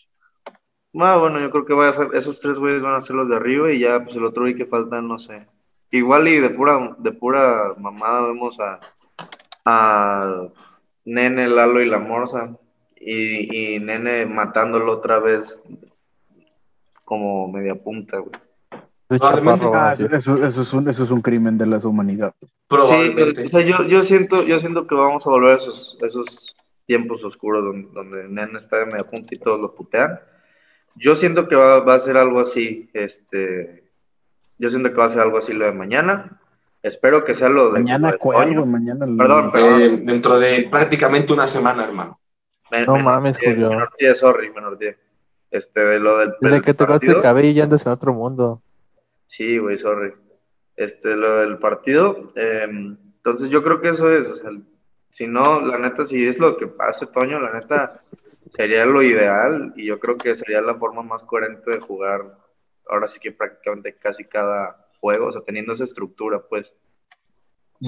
[1.00, 3.28] Ah, bueno, yo creo que va a ser, esos tres güeyes van a ser los
[3.28, 5.46] de arriba y ya pues el otro güey que falta, no sé.
[5.90, 8.78] Igual y de pura, de pura mamada vemos a,
[9.64, 10.48] a
[11.04, 12.56] Nene, Lalo y la Morsa.
[12.96, 15.62] Y, y Nene matándolo otra vez
[17.04, 18.32] como media punta, güey.
[19.20, 22.34] Ah, eso, eso es un, eso es un crimen de la humanidad.
[22.40, 26.56] Sí, o sea, yo, yo siento, yo siento que vamos a volver a esos, esos
[26.86, 30.18] tiempos oscuros donde, donde Nene está de media punta y todos lo putean.
[30.96, 33.84] Yo siento que va, va a ser algo así, este,
[34.58, 36.40] yo siento que va a ser algo así lo de mañana.
[36.82, 38.60] Espero que sea lo de, lo Mañana de cuál, Toño.
[38.60, 39.04] güey, mañana.
[39.06, 42.20] el- Perdón, Eh, dentro de prácticamente una semana, hermano.
[42.70, 43.70] Me- No me mames, norteé, Julio.
[43.70, 44.96] Me norteé, sorry, me norteé.
[45.50, 47.22] Este, de lo del, Desde que te cortaste el partido.
[47.22, 48.60] cabello ya andas en otro mundo.
[49.26, 50.12] Sí, güey, sorry.
[50.76, 52.32] Este, lo del partido.
[52.36, 54.50] eh, entonces yo creo que eso es, o sea,
[55.10, 58.02] si no, la neta, si es lo que hace Toño, la neta,
[58.56, 62.38] sería lo ideal y yo creo que sería la forma más coherente de jugar
[62.88, 66.74] ahora sí que prácticamente casi cada juego, o sea, teniendo esa estructura, pues.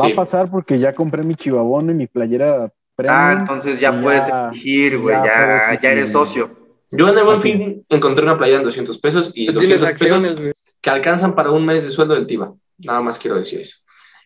[0.00, 0.12] Va Sí.
[0.12, 3.40] a pasar porque ya compré mi chivabono y mi playera Ah, premium.
[3.40, 6.50] entonces ya puedes ya- exigir, güey, ya ya, ya eres socio.
[6.90, 9.98] Yo en el buen fin encontré una playa en 200 pesos y Tú tienes 200
[10.40, 12.54] pesos que alcanzan para un mes de sueldo del TIVA.
[12.78, 13.78] Nada más quiero decir eso.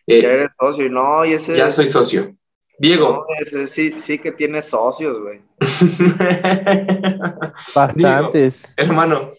[0.07, 0.89] Ya Eh, eres socio.
[0.89, 1.55] No, y ese.
[1.55, 2.33] ya soy socio.
[2.81, 3.27] Diego.
[3.51, 5.41] no, sí, sí que tiene socios, güey.
[7.75, 8.73] Bastantes.
[8.75, 9.29] Hermano,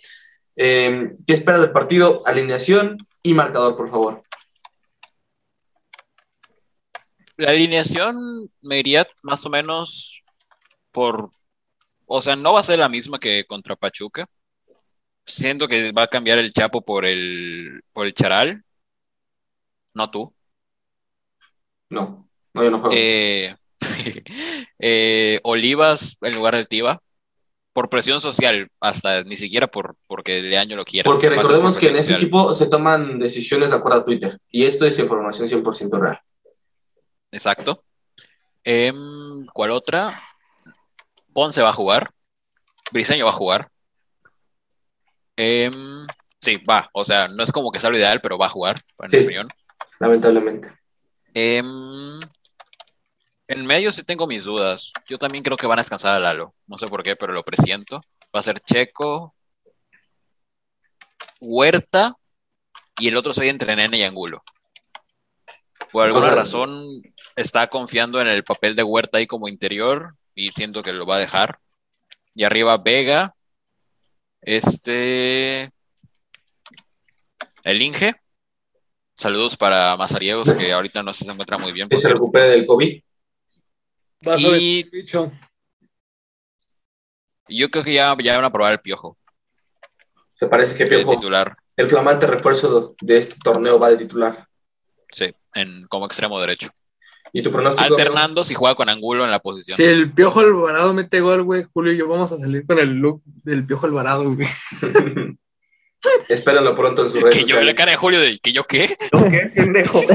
[0.55, 2.20] eh, ¿qué esperas del partido?
[2.24, 4.22] Alineación y marcador, por favor.
[7.36, 10.22] La alineación me iría más o menos
[10.93, 11.32] por.
[12.07, 14.24] O sea, no va a ser la misma que contra Pachuca.
[15.26, 18.62] Siento que va a cambiar el Chapo por el, por el Charal.
[19.95, 20.32] No tú.
[21.90, 22.94] No, no, yo no juego.
[22.96, 23.55] Eh,
[24.78, 27.00] eh, Olivas en lugar del Tiva.
[27.74, 31.11] Por presión social, hasta ni siquiera por porque el año lo quiera.
[31.11, 32.20] Porque recordemos por que en este social.
[32.20, 34.38] equipo se toman decisiones de acuerdo a Twitter.
[34.50, 36.20] Y esto es información 100% real.
[37.30, 37.82] Exacto.
[38.62, 40.20] Em, ¿cuál otra?
[41.32, 42.11] Ponce va a jugar.
[42.92, 43.68] Briseño va a jugar.
[45.36, 46.07] Em,
[46.42, 46.90] sí, va.
[46.92, 49.16] O sea, no es como que sea lo ideal, pero va a jugar, en Sí.
[49.16, 49.48] mi opinión.
[49.98, 50.70] Lamentablemente.
[51.32, 52.20] Em,
[53.49, 54.93] en medio sí tengo mis dudas.
[55.09, 56.55] Yo también creo que van a descansar a Lalo.
[56.66, 58.01] No sé por qué, pero lo presiento.
[58.34, 59.34] Va a ser Checo,
[61.40, 62.16] Huerta
[62.99, 64.43] y el otro soy entre Nene y Angulo.
[65.90, 67.03] Por alguna razón
[67.36, 71.16] está confiando en el papel de Huerta ahí como interior y siento que lo va
[71.16, 71.59] a dejar.
[72.34, 73.34] Y arriba Vega,
[74.40, 75.70] este,
[77.64, 78.14] el Inge.
[79.14, 81.88] Saludos para Mazariegos que ahorita no se encuentra muy bien.
[81.88, 83.03] Que se recupere del COVID.
[84.25, 85.33] Vas a Y- ver, bicho.
[87.49, 89.18] Yo creo que ya, ya van a probar el piojo
[90.35, 91.57] Se parece que de Piojo, titular.
[91.77, 94.47] el flamante refuerzo de este torneo va de titular.
[95.11, 96.70] Sí, en, como extremo derecho.
[97.35, 97.85] ¿Y tu pronóstico?
[97.85, 99.77] Alternando si juega con Angulo en la posición.
[99.77, 102.91] Si el Piojo Alvarado mete gol, güey, Julio y yo vamos a salir con el
[102.95, 104.47] look del Piojo Alvarado, güey.
[106.29, 108.95] Espérenlo pronto en sus redes Que yo, la cara de Julio de que yo qué.
[109.12, 110.01] ¿Yo qué, pendejo?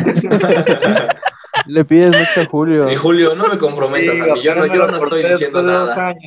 [1.67, 2.91] Le pides mucho a Julio.
[2.91, 4.41] Y Julio, no me comprometas a mí.
[4.41, 6.09] Yo no, yo no estoy diciendo nada.
[6.09, 6.17] años.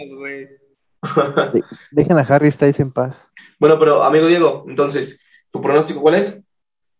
[1.53, 3.29] De- Dejen a Harry Styles en paz.
[3.59, 5.21] Bueno, pero amigo Diego, entonces,
[5.51, 6.43] ¿tu pronóstico cuál es?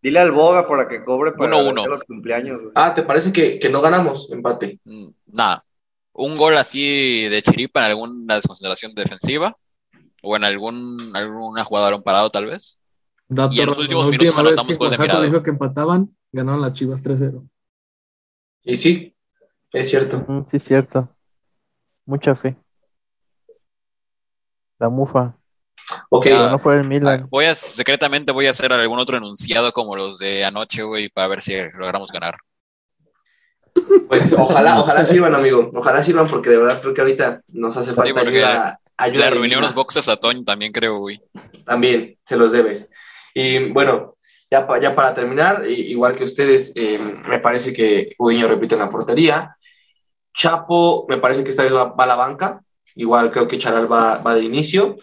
[0.01, 2.71] Dile al Boga para que cobre para Uno, los cumpleaños, güey.
[2.73, 4.31] Ah, ¿te parece que, que no ganamos?
[4.31, 4.79] Empate.
[4.85, 5.63] Mm, Nada.
[6.13, 9.55] Un gol así de chiripa en alguna desconcentración defensiva.
[10.23, 12.77] O en algún, alguna jugada de balón parado, tal vez.
[13.27, 15.23] Dato Y en los últimos la minutos última vez anotamos que gol de mirada.
[15.25, 17.47] dijo que empataban, ganaron las Chivas 3-0.
[18.63, 19.15] Y sí,
[19.71, 20.17] es cierto.
[20.17, 21.09] Ujú, Sí, es cierto.
[22.05, 22.55] Mucha fe.
[24.79, 25.35] La mufa.
[26.09, 27.27] Ok, no fue el Ah, Milan.
[27.29, 31.27] Voy a, secretamente voy a hacer algún otro enunciado como los de anoche, güey, para
[31.27, 32.37] ver si logramos ganar.
[34.07, 35.69] pues ojalá, ojalá sirvan, amigo.
[35.73, 39.25] Ojalá sirvan porque de verdad creo que ahorita nos hace falta porque ayuda, ayuda Le
[39.27, 41.21] arruiné unos boxes a Toño también, creo, güey.
[41.65, 42.89] También se los debes.
[43.33, 44.15] Y bueno,
[44.51, 48.81] ya, pa- ya para terminar, igual que ustedes, eh, me parece que Udiño repite en
[48.81, 49.55] la portería.
[50.33, 52.61] Chapo, me parece que esta vez va, a la banca.
[52.95, 54.97] Igual creo que Charal va, de inicio.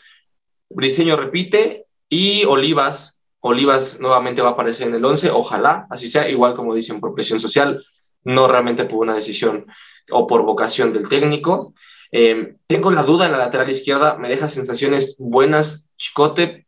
[0.69, 1.87] Briseño repite.
[2.11, 5.31] Y Olivas, Olivas nuevamente va a aparecer en el 11.
[5.31, 6.29] Ojalá, así sea.
[6.29, 7.83] Igual como dicen, por presión social,
[8.25, 9.67] no realmente por una decisión
[10.11, 11.75] o por vocación del técnico.
[12.13, 16.67] Eh, tengo la duda en la lateral izquierda, me deja sensaciones buenas, Chicote,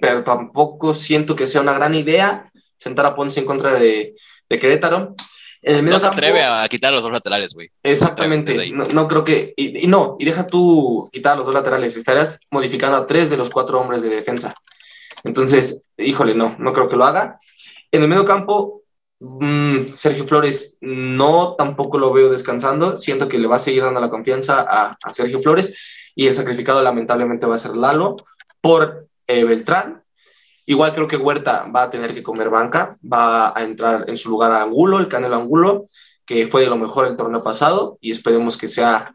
[0.00, 4.14] pero tampoco siento que sea una gran idea sentar a Ponce en contra de,
[4.48, 5.14] de Querétaro.
[5.62, 7.70] En el medio No se campo- atreve a quitar los dos laterales, güey.
[7.82, 11.96] Exactamente, no, no creo que, y, y no, y deja tú quitar los dos laterales,
[11.96, 14.54] estarías modificando a tres de los cuatro hombres de defensa.
[15.22, 17.38] Entonces, híjole, no, no creo que lo haga.
[17.90, 18.82] En el medio campo,
[19.20, 24.00] mm, Sergio Flores no tampoco lo veo descansando, siento que le va a seguir dando
[24.00, 25.74] la confianza a, a Sergio Flores
[26.14, 28.16] y el sacrificado lamentablemente va a ser Lalo
[28.60, 30.02] por eh, Beltrán.
[30.66, 34.30] Igual creo que Huerta va a tener que comer banca, va a entrar en su
[34.30, 35.86] lugar a Angulo, el Canelo Angulo,
[36.24, 39.14] que fue de lo mejor el torneo pasado y esperemos que sea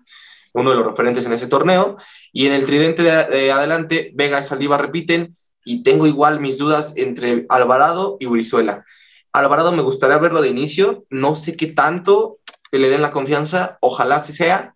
[0.53, 1.97] uno de los referentes en ese torneo.
[2.31, 6.57] Y en el tridente de, de adelante, Vega y Saliva repiten y tengo igual mis
[6.57, 8.85] dudas entre Alvarado y Brizuela.
[9.33, 12.39] Alvarado me gustaría verlo de inicio, no sé qué tanto
[12.71, 14.75] le den la confianza, ojalá sí sea,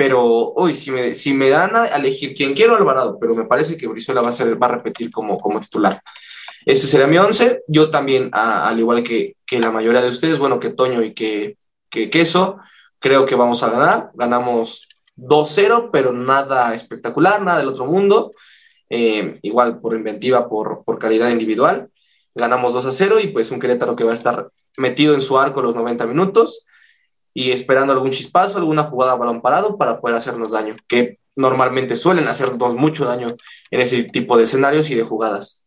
[0.00, 3.76] pero uy, si me, si me dan a elegir quién quiero, Alvarado, pero me parece
[3.76, 6.00] que Brizuela va a, ser, va a repetir como, como titular.
[6.64, 7.60] Ese sería mi once.
[7.68, 11.12] Yo también, a- al igual que, que la mayoría de ustedes, bueno, que Toño y
[11.12, 11.58] que,
[11.90, 12.56] que Queso,
[12.98, 14.10] creo que vamos a ganar.
[14.14, 18.32] Ganamos 2-0, pero nada espectacular, nada del otro mundo.
[18.88, 21.90] Eh, igual por inventiva, por, por calidad individual.
[22.34, 24.48] Ganamos 2-0 y pues un Querétaro que va a estar
[24.78, 26.64] metido en su arco los 90 minutos
[27.34, 30.76] y esperando algún chispazo, alguna jugada a balón parado para poder hacernos daño.
[30.88, 33.36] Que normalmente suelen hacernos mucho daño
[33.70, 35.66] en ese tipo de escenarios y de jugadas.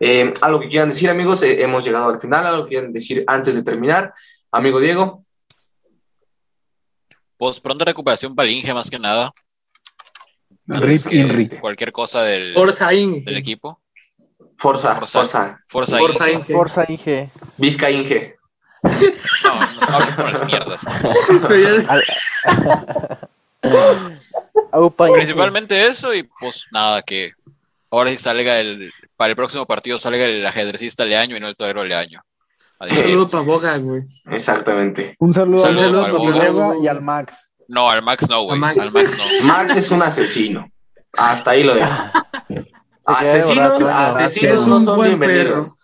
[0.00, 3.24] Eh, algo que quieran decir, amigos, Eh, hemos llegado al final, algo que quieran decir
[3.26, 4.12] antes de terminar.
[4.52, 5.24] Amigo Diego,
[7.36, 9.32] Pues pronta recuperación para el Inge más que nada.
[10.66, 11.48] Rip Que Inri.
[11.48, 13.20] Cualquier cosa del, Forza Inge.
[13.24, 13.80] del equipo.
[14.56, 15.20] Forza, Forza.
[15.20, 16.40] Forza, Forza, Forza Inge.
[16.40, 16.52] Inge.
[16.52, 17.30] Forza Inge.
[17.56, 18.37] Vizca Inge.
[18.82, 20.80] No, no, no hables con las mierdas.
[25.14, 27.32] Principalmente eso y pues nada, que
[27.90, 31.56] ahora sí salga el, para el próximo partido salga el ajedrecista Leaño y no el
[31.56, 32.22] torero Leaño.
[32.80, 34.02] Un saludo para Boga, güey.
[34.30, 35.16] Exactamente.
[35.18, 36.76] Un saludo, Saludo al al Boga Boga.
[36.80, 37.48] y al Max.
[37.66, 38.56] No, al Max no, güey.
[38.56, 38.78] A Max.
[38.78, 39.46] Al Max no.
[39.46, 40.70] Max es un asesino.
[41.12, 41.92] Hasta ahí lo dejo.
[43.04, 45.76] Asesinos, asesinos Es no un son buen bienvenidos.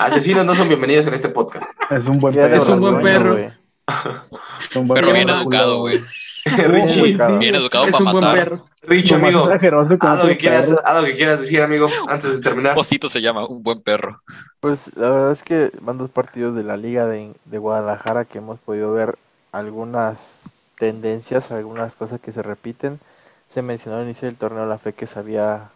[0.00, 1.70] Asesinos no son bienvenidos en este podcast.
[1.90, 2.80] Es un buen de Es un perro.
[2.80, 3.36] buen perro.
[3.38, 5.98] Es un buen Pero bien perro, educado, güey.
[6.46, 7.18] Richie.
[7.38, 8.38] Bien educado Es para un buen matar.
[8.38, 8.64] perro.
[8.80, 9.42] Richie, amigo.
[9.42, 11.04] otro que, quieras, perro.
[11.04, 12.74] que quieras decir, amigo, antes de terminar.
[12.74, 14.22] Posito se llama, un buen perro.
[14.60, 18.38] Pues la verdad es que van dos partidos de la Liga de, de Guadalajara que
[18.38, 19.18] hemos podido ver
[19.52, 20.48] algunas
[20.78, 23.00] tendencias, algunas cosas que se repiten.
[23.48, 25.68] Se mencionó al inicio del torneo la fe que sabía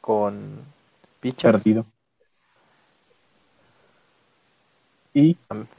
[0.00, 0.62] con
[1.20, 1.52] Pichas.
[1.52, 1.84] Perdido.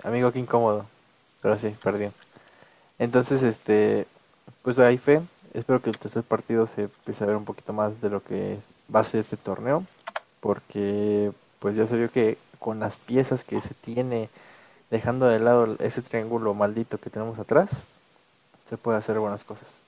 [0.03, 0.86] Amigo, qué incómodo.
[1.41, 2.11] Pero sí, perdió.
[2.99, 4.07] Entonces, este,
[4.64, 5.22] pues hay fe.
[5.53, 8.53] Espero que el tercer partido se empiece a ver un poquito más de lo que
[8.53, 9.86] es base de este torneo.
[10.41, 14.30] Porque, pues ya se vio que con las piezas que se tiene,
[14.91, 17.86] dejando de lado ese triángulo maldito que tenemos atrás,
[18.70, 19.82] se puede hacer buenas cosas.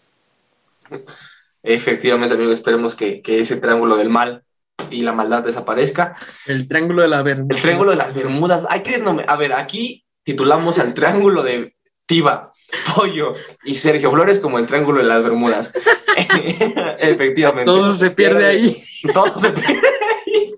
[1.63, 4.43] Efectivamente, amigo, esperemos que, que ese triángulo del mal
[4.89, 6.15] y la maldad desaparezca.
[6.45, 7.55] El triángulo de la Bermuda.
[7.55, 8.65] El triángulo de las Bermudas.
[8.69, 11.75] Hay que A ver, aquí titulamos al triángulo de
[12.05, 12.51] Tiba,
[12.95, 15.73] Pollo y Sergio Flores como el triángulo de las Bermudas.
[17.01, 17.65] Efectivamente.
[17.65, 18.75] Todo se pierde ahí.
[19.13, 19.87] Todo se pierde
[20.25, 20.53] ahí.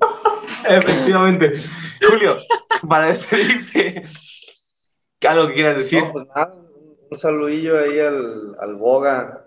[0.66, 1.54] Efectivamente.
[2.08, 2.38] Julio,
[2.88, 4.04] para despedirte,
[5.28, 6.04] algo que quieras decir.
[6.04, 6.54] No, pues nada,
[7.10, 9.46] un- saludillo ahí al, al Boga.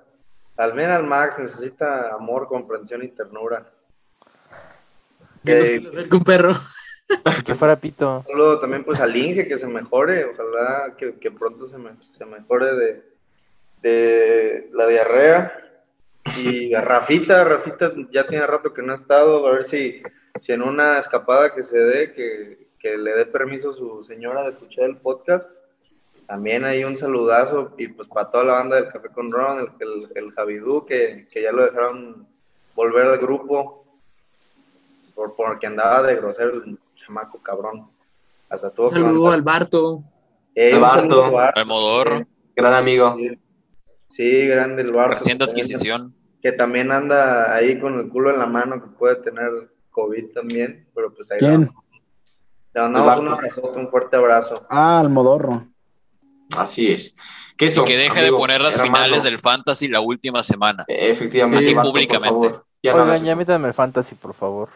[0.54, 3.70] También al Max necesita amor, comprensión y ternura.
[5.47, 6.52] Que no Eh, se le acerque un perro.
[7.47, 8.24] Que fuera Pito.
[8.27, 12.24] Saludo también pues al Inge que se mejore, ojalá que, que pronto se, me- se
[12.27, 13.02] mejore de,
[13.81, 15.62] de la diarrea.
[16.36, 20.02] Y a Rafita, Rafita ya tiene rato que no ha estado, a ver si,
[20.43, 24.43] si en una escapada que se dé, que, que le dé permiso a su señora
[24.43, 25.52] de escuchar el podcast.
[26.27, 29.68] También hay un saludazo y pues para toda la banda del Café con Ron, el,
[29.78, 32.27] el, el Javidú, que, que ya lo dejaron
[32.74, 33.85] volver al grupo
[35.16, 37.90] por, porque andaba de grosero el chamaco cabrón.
[38.48, 40.05] Hasta Un que saludo al Barto.
[40.55, 41.32] Eh, un Barto.
[41.32, 43.16] Barto, Al Modorro, Gran amigo.
[43.18, 43.30] Sí,
[44.10, 45.14] Sí, grande el Barto.
[45.14, 46.14] reciente que también- adquisición.
[46.40, 49.51] Que también anda ahí con el culo en la mano, que puede tener
[49.90, 51.70] COVID también, pero pues ahí ¿quién?
[52.74, 54.55] Le mandamos un abrazote, un fuerte abrazo.
[54.70, 55.66] Ah, al Modorro.
[56.56, 57.16] Así es.
[57.56, 58.94] Que Y que deje amigo, de poner las hermano.
[58.97, 60.84] finales del Fantasy la última semana.
[60.86, 61.74] Efectivamente, Sí.
[61.74, 62.48] Por Públicamente.
[62.48, 62.66] favor.
[62.82, 64.68] Ya no Oigan, hagas ya métanme el fantasy, por favor.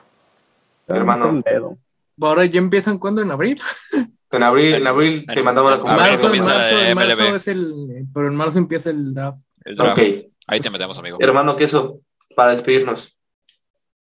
[0.89, 1.43] Hermano.
[1.45, 1.79] Dedo.
[2.21, 3.61] Ahora ya empiezan cuando en abril.
[4.33, 8.07] En abril, en abril te mandamos la abril marzo, marzo, en marzo es el.
[8.15, 9.39] Pero en marzo empieza el draft.
[9.65, 10.01] El draft.
[10.47, 11.19] Ahí te metemos, amigo.
[11.21, 12.01] Hermano, que eso,
[12.37, 13.17] para despedirnos.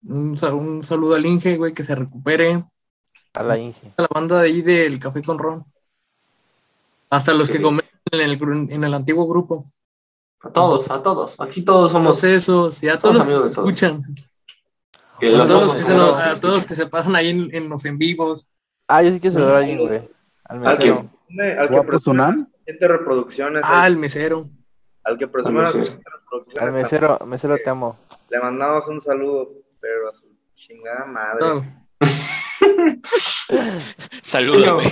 [0.04, 2.64] Un, sal- un saludo al Inge, güey, que se recupere.
[3.34, 3.92] A la Inge.
[3.96, 5.64] A la banda de ahí del Café con Ron.
[7.10, 8.38] Hasta los que comen en el,
[8.70, 9.64] en el antiguo grupo.
[10.40, 11.40] A todos, a todos.
[11.40, 12.20] Aquí todos somos.
[12.20, 14.25] Todos esos, y a todos los que de todos.
[15.18, 16.36] Que A los todos, los que se nos- saludar.
[16.36, 18.48] a todos los que se pasan ahí en, en los en vivos.
[18.88, 20.08] Ah, yo sí quiero saludar a alguien, güey.
[20.44, 21.10] Al mesero.
[21.58, 24.46] Al que presume siete reproducciones, Ah, mesero.
[25.04, 25.94] al que presume Al las mesero.
[25.96, 27.98] siete reproducciones, Al mesero, mesero te amo.
[28.30, 31.40] le mandamos un saludo, pero a su chingada madre.
[31.40, 31.86] No,
[34.22, 34.84] Salúdame.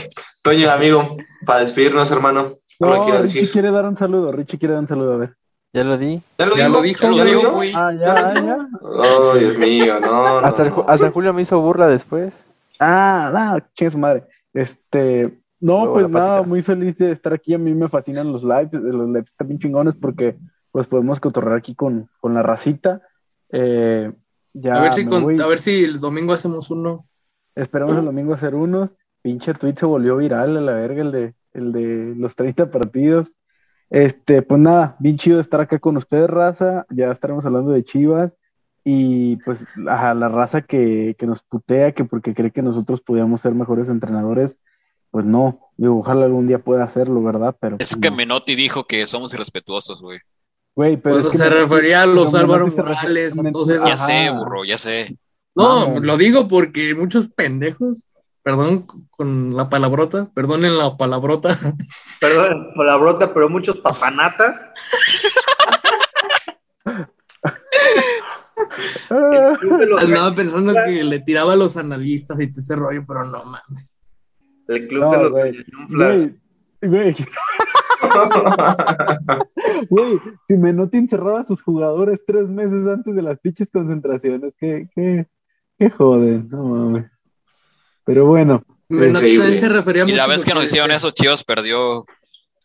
[0.42, 2.54] Toño, amigo, para despedirnos, hermano.
[2.78, 3.50] ¿Qué No, Richie decir?
[3.52, 4.32] quiere dar un saludo.
[4.32, 5.36] Richie quiere dar un saludo, a ver.
[5.74, 6.22] Ya lo di.
[6.38, 6.76] ¿Ya lo Ya dijo?
[6.76, 7.72] lo dijo, ¿Ya lo güey.
[7.74, 8.68] Ah, ya, ya.
[8.82, 10.08] Oh, Dios mío, no.
[10.24, 10.84] no, Hasta, el, no.
[10.88, 12.46] Hasta Julio me hizo burla después.
[12.78, 14.24] Ah, no, chingue su madre.
[14.52, 17.54] Este, no, Luego pues nada, muy feliz de estar aquí.
[17.54, 20.36] A mí me fascinan los lives, los lives están bien chingones porque
[20.70, 23.02] pues podemos cotorrear aquí con, con la racita.
[23.50, 24.12] Eh,
[24.52, 27.04] ya a, ver si con- a ver si el domingo hacemos uno.
[27.56, 28.90] Esperemos el domingo hacer unos.
[29.22, 33.32] Pinche tweet se volvió viral a la verga, el de, el de los 30 partidos.
[33.90, 36.86] Este, pues nada, bien chido estar acá con ustedes, raza.
[36.90, 38.32] Ya estaremos hablando de Chivas.
[38.86, 43.40] Y pues a la raza que, que nos putea, que porque cree que nosotros podíamos
[43.40, 44.58] ser mejores entrenadores,
[45.10, 45.70] pues no.
[45.78, 47.56] Digo, ojalá algún día pueda hacerlo, ¿verdad?
[47.60, 48.16] Pero Es pues, que no.
[48.16, 50.18] Menotti dijo que somos irrespetuosos, güey.
[50.76, 53.68] Güey, pero Cuando es que se Menotti- refería a los Álvaro Morales, esos.
[53.88, 55.16] Ya sé, burro, ya sé.
[55.54, 56.04] No, Vamos.
[56.04, 58.06] lo digo porque muchos pendejos,
[58.44, 61.58] perdón con la palabrota, perdonen la palabrota,
[62.20, 64.60] Perdón por la brota, pero muchos papanatas.
[69.98, 73.94] Andaba pensando que le tiraba a los analistas y todo ese rollo, pero no mames.
[74.68, 75.32] el club No, de los.
[75.88, 76.36] Güey,
[76.82, 77.16] güey,
[79.88, 84.88] güey, si Menotti encerraba a sus jugadores tres meses antes de las pinches concentraciones, qué,
[84.94, 85.26] qué,
[85.78, 87.13] qué joden, no mames.
[88.04, 89.38] Pero bueno, Increíble.
[89.38, 92.04] también se refería Y la vez que nos hicieron eso, Chivas perdió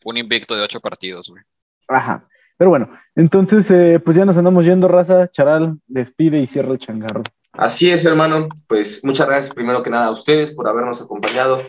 [0.04, 1.44] un invicto de ocho partidos, güey.
[1.88, 2.26] ajá.
[2.58, 5.32] Pero bueno, entonces, eh, pues ya nos andamos yendo, raza.
[5.32, 7.24] Charal, despide y cierra el changarro.
[7.54, 8.50] Así es, hermano.
[8.68, 11.64] Pues muchas gracias primero que nada a ustedes por habernos acompañado.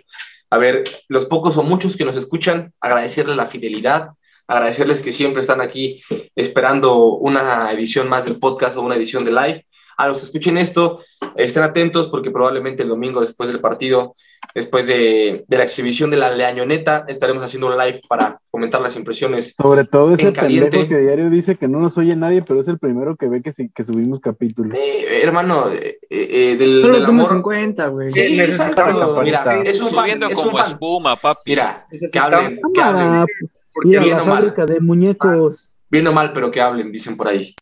[0.51, 4.11] A ver, los pocos o muchos que nos escuchan, agradecerles la fidelidad,
[4.49, 6.03] agradecerles que siempre están aquí
[6.35, 9.67] esperando una edición más del podcast o una edición de live.
[9.97, 11.01] A los que escuchen esto,
[11.37, 14.15] estén atentos porque probablemente el domingo después del partido,
[14.55, 18.97] después de, de la exhibición de la Leañoneta, estaremos haciendo un live para comentar las
[18.97, 20.71] impresiones Sobre todo ese En caliente.
[20.71, 23.43] pendejo que diario dice que no nos oye nadie, pero es el primero que ve
[23.43, 24.77] que, si- que subimos capítulos.
[24.77, 28.11] Eh, hermano, eh, eh, del, No lo amor- en cuenta, güey.
[28.11, 29.23] Sí, necesitamos exacto.
[29.23, 30.67] Mira, es un fan, Subiendo es un como fan.
[30.67, 31.43] espuma, papi.
[31.51, 33.27] Mira, que hablen, que hablen.
[33.73, 35.75] Porque mira, bien la o mal, de muñecos.
[35.91, 37.55] bien o mal, pero que hablen, dicen por ahí.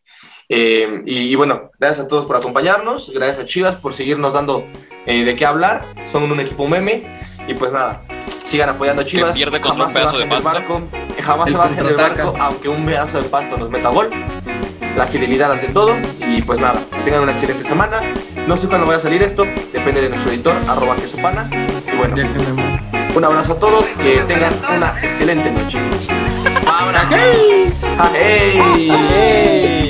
[0.49, 4.65] Eh, y, y bueno, gracias a todos por acompañarnos, gracias a Chivas por seguirnos dando
[5.07, 5.83] eh, de qué hablar.
[6.11, 7.03] Son un equipo meme.
[7.47, 8.03] Y pues nada,
[8.45, 9.35] sigan apoyando a Chivas.
[9.37, 10.49] pierde contra Jamás un se pedazo de pasto.
[10.51, 10.83] barco,
[11.17, 14.11] eh, jamás El se bajen del barco, aunque un pedazo de pasto nos meta gol.
[14.97, 15.95] La fidelidad ante todo.
[16.21, 18.01] Y pues nada, que tengan una excelente semana.
[18.47, 21.49] No sé cuándo vaya a salir esto, depende de nuestro editor, arroba quesopana.
[21.93, 22.25] Y bueno, que
[23.17, 25.79] un abrazo a todos, que tengan una excelente noche.
[26.65, 27.03] ¡Vámonos!
[28.15, 28.91] ¡Hey!
[28.91, 29.88] ¡Ey!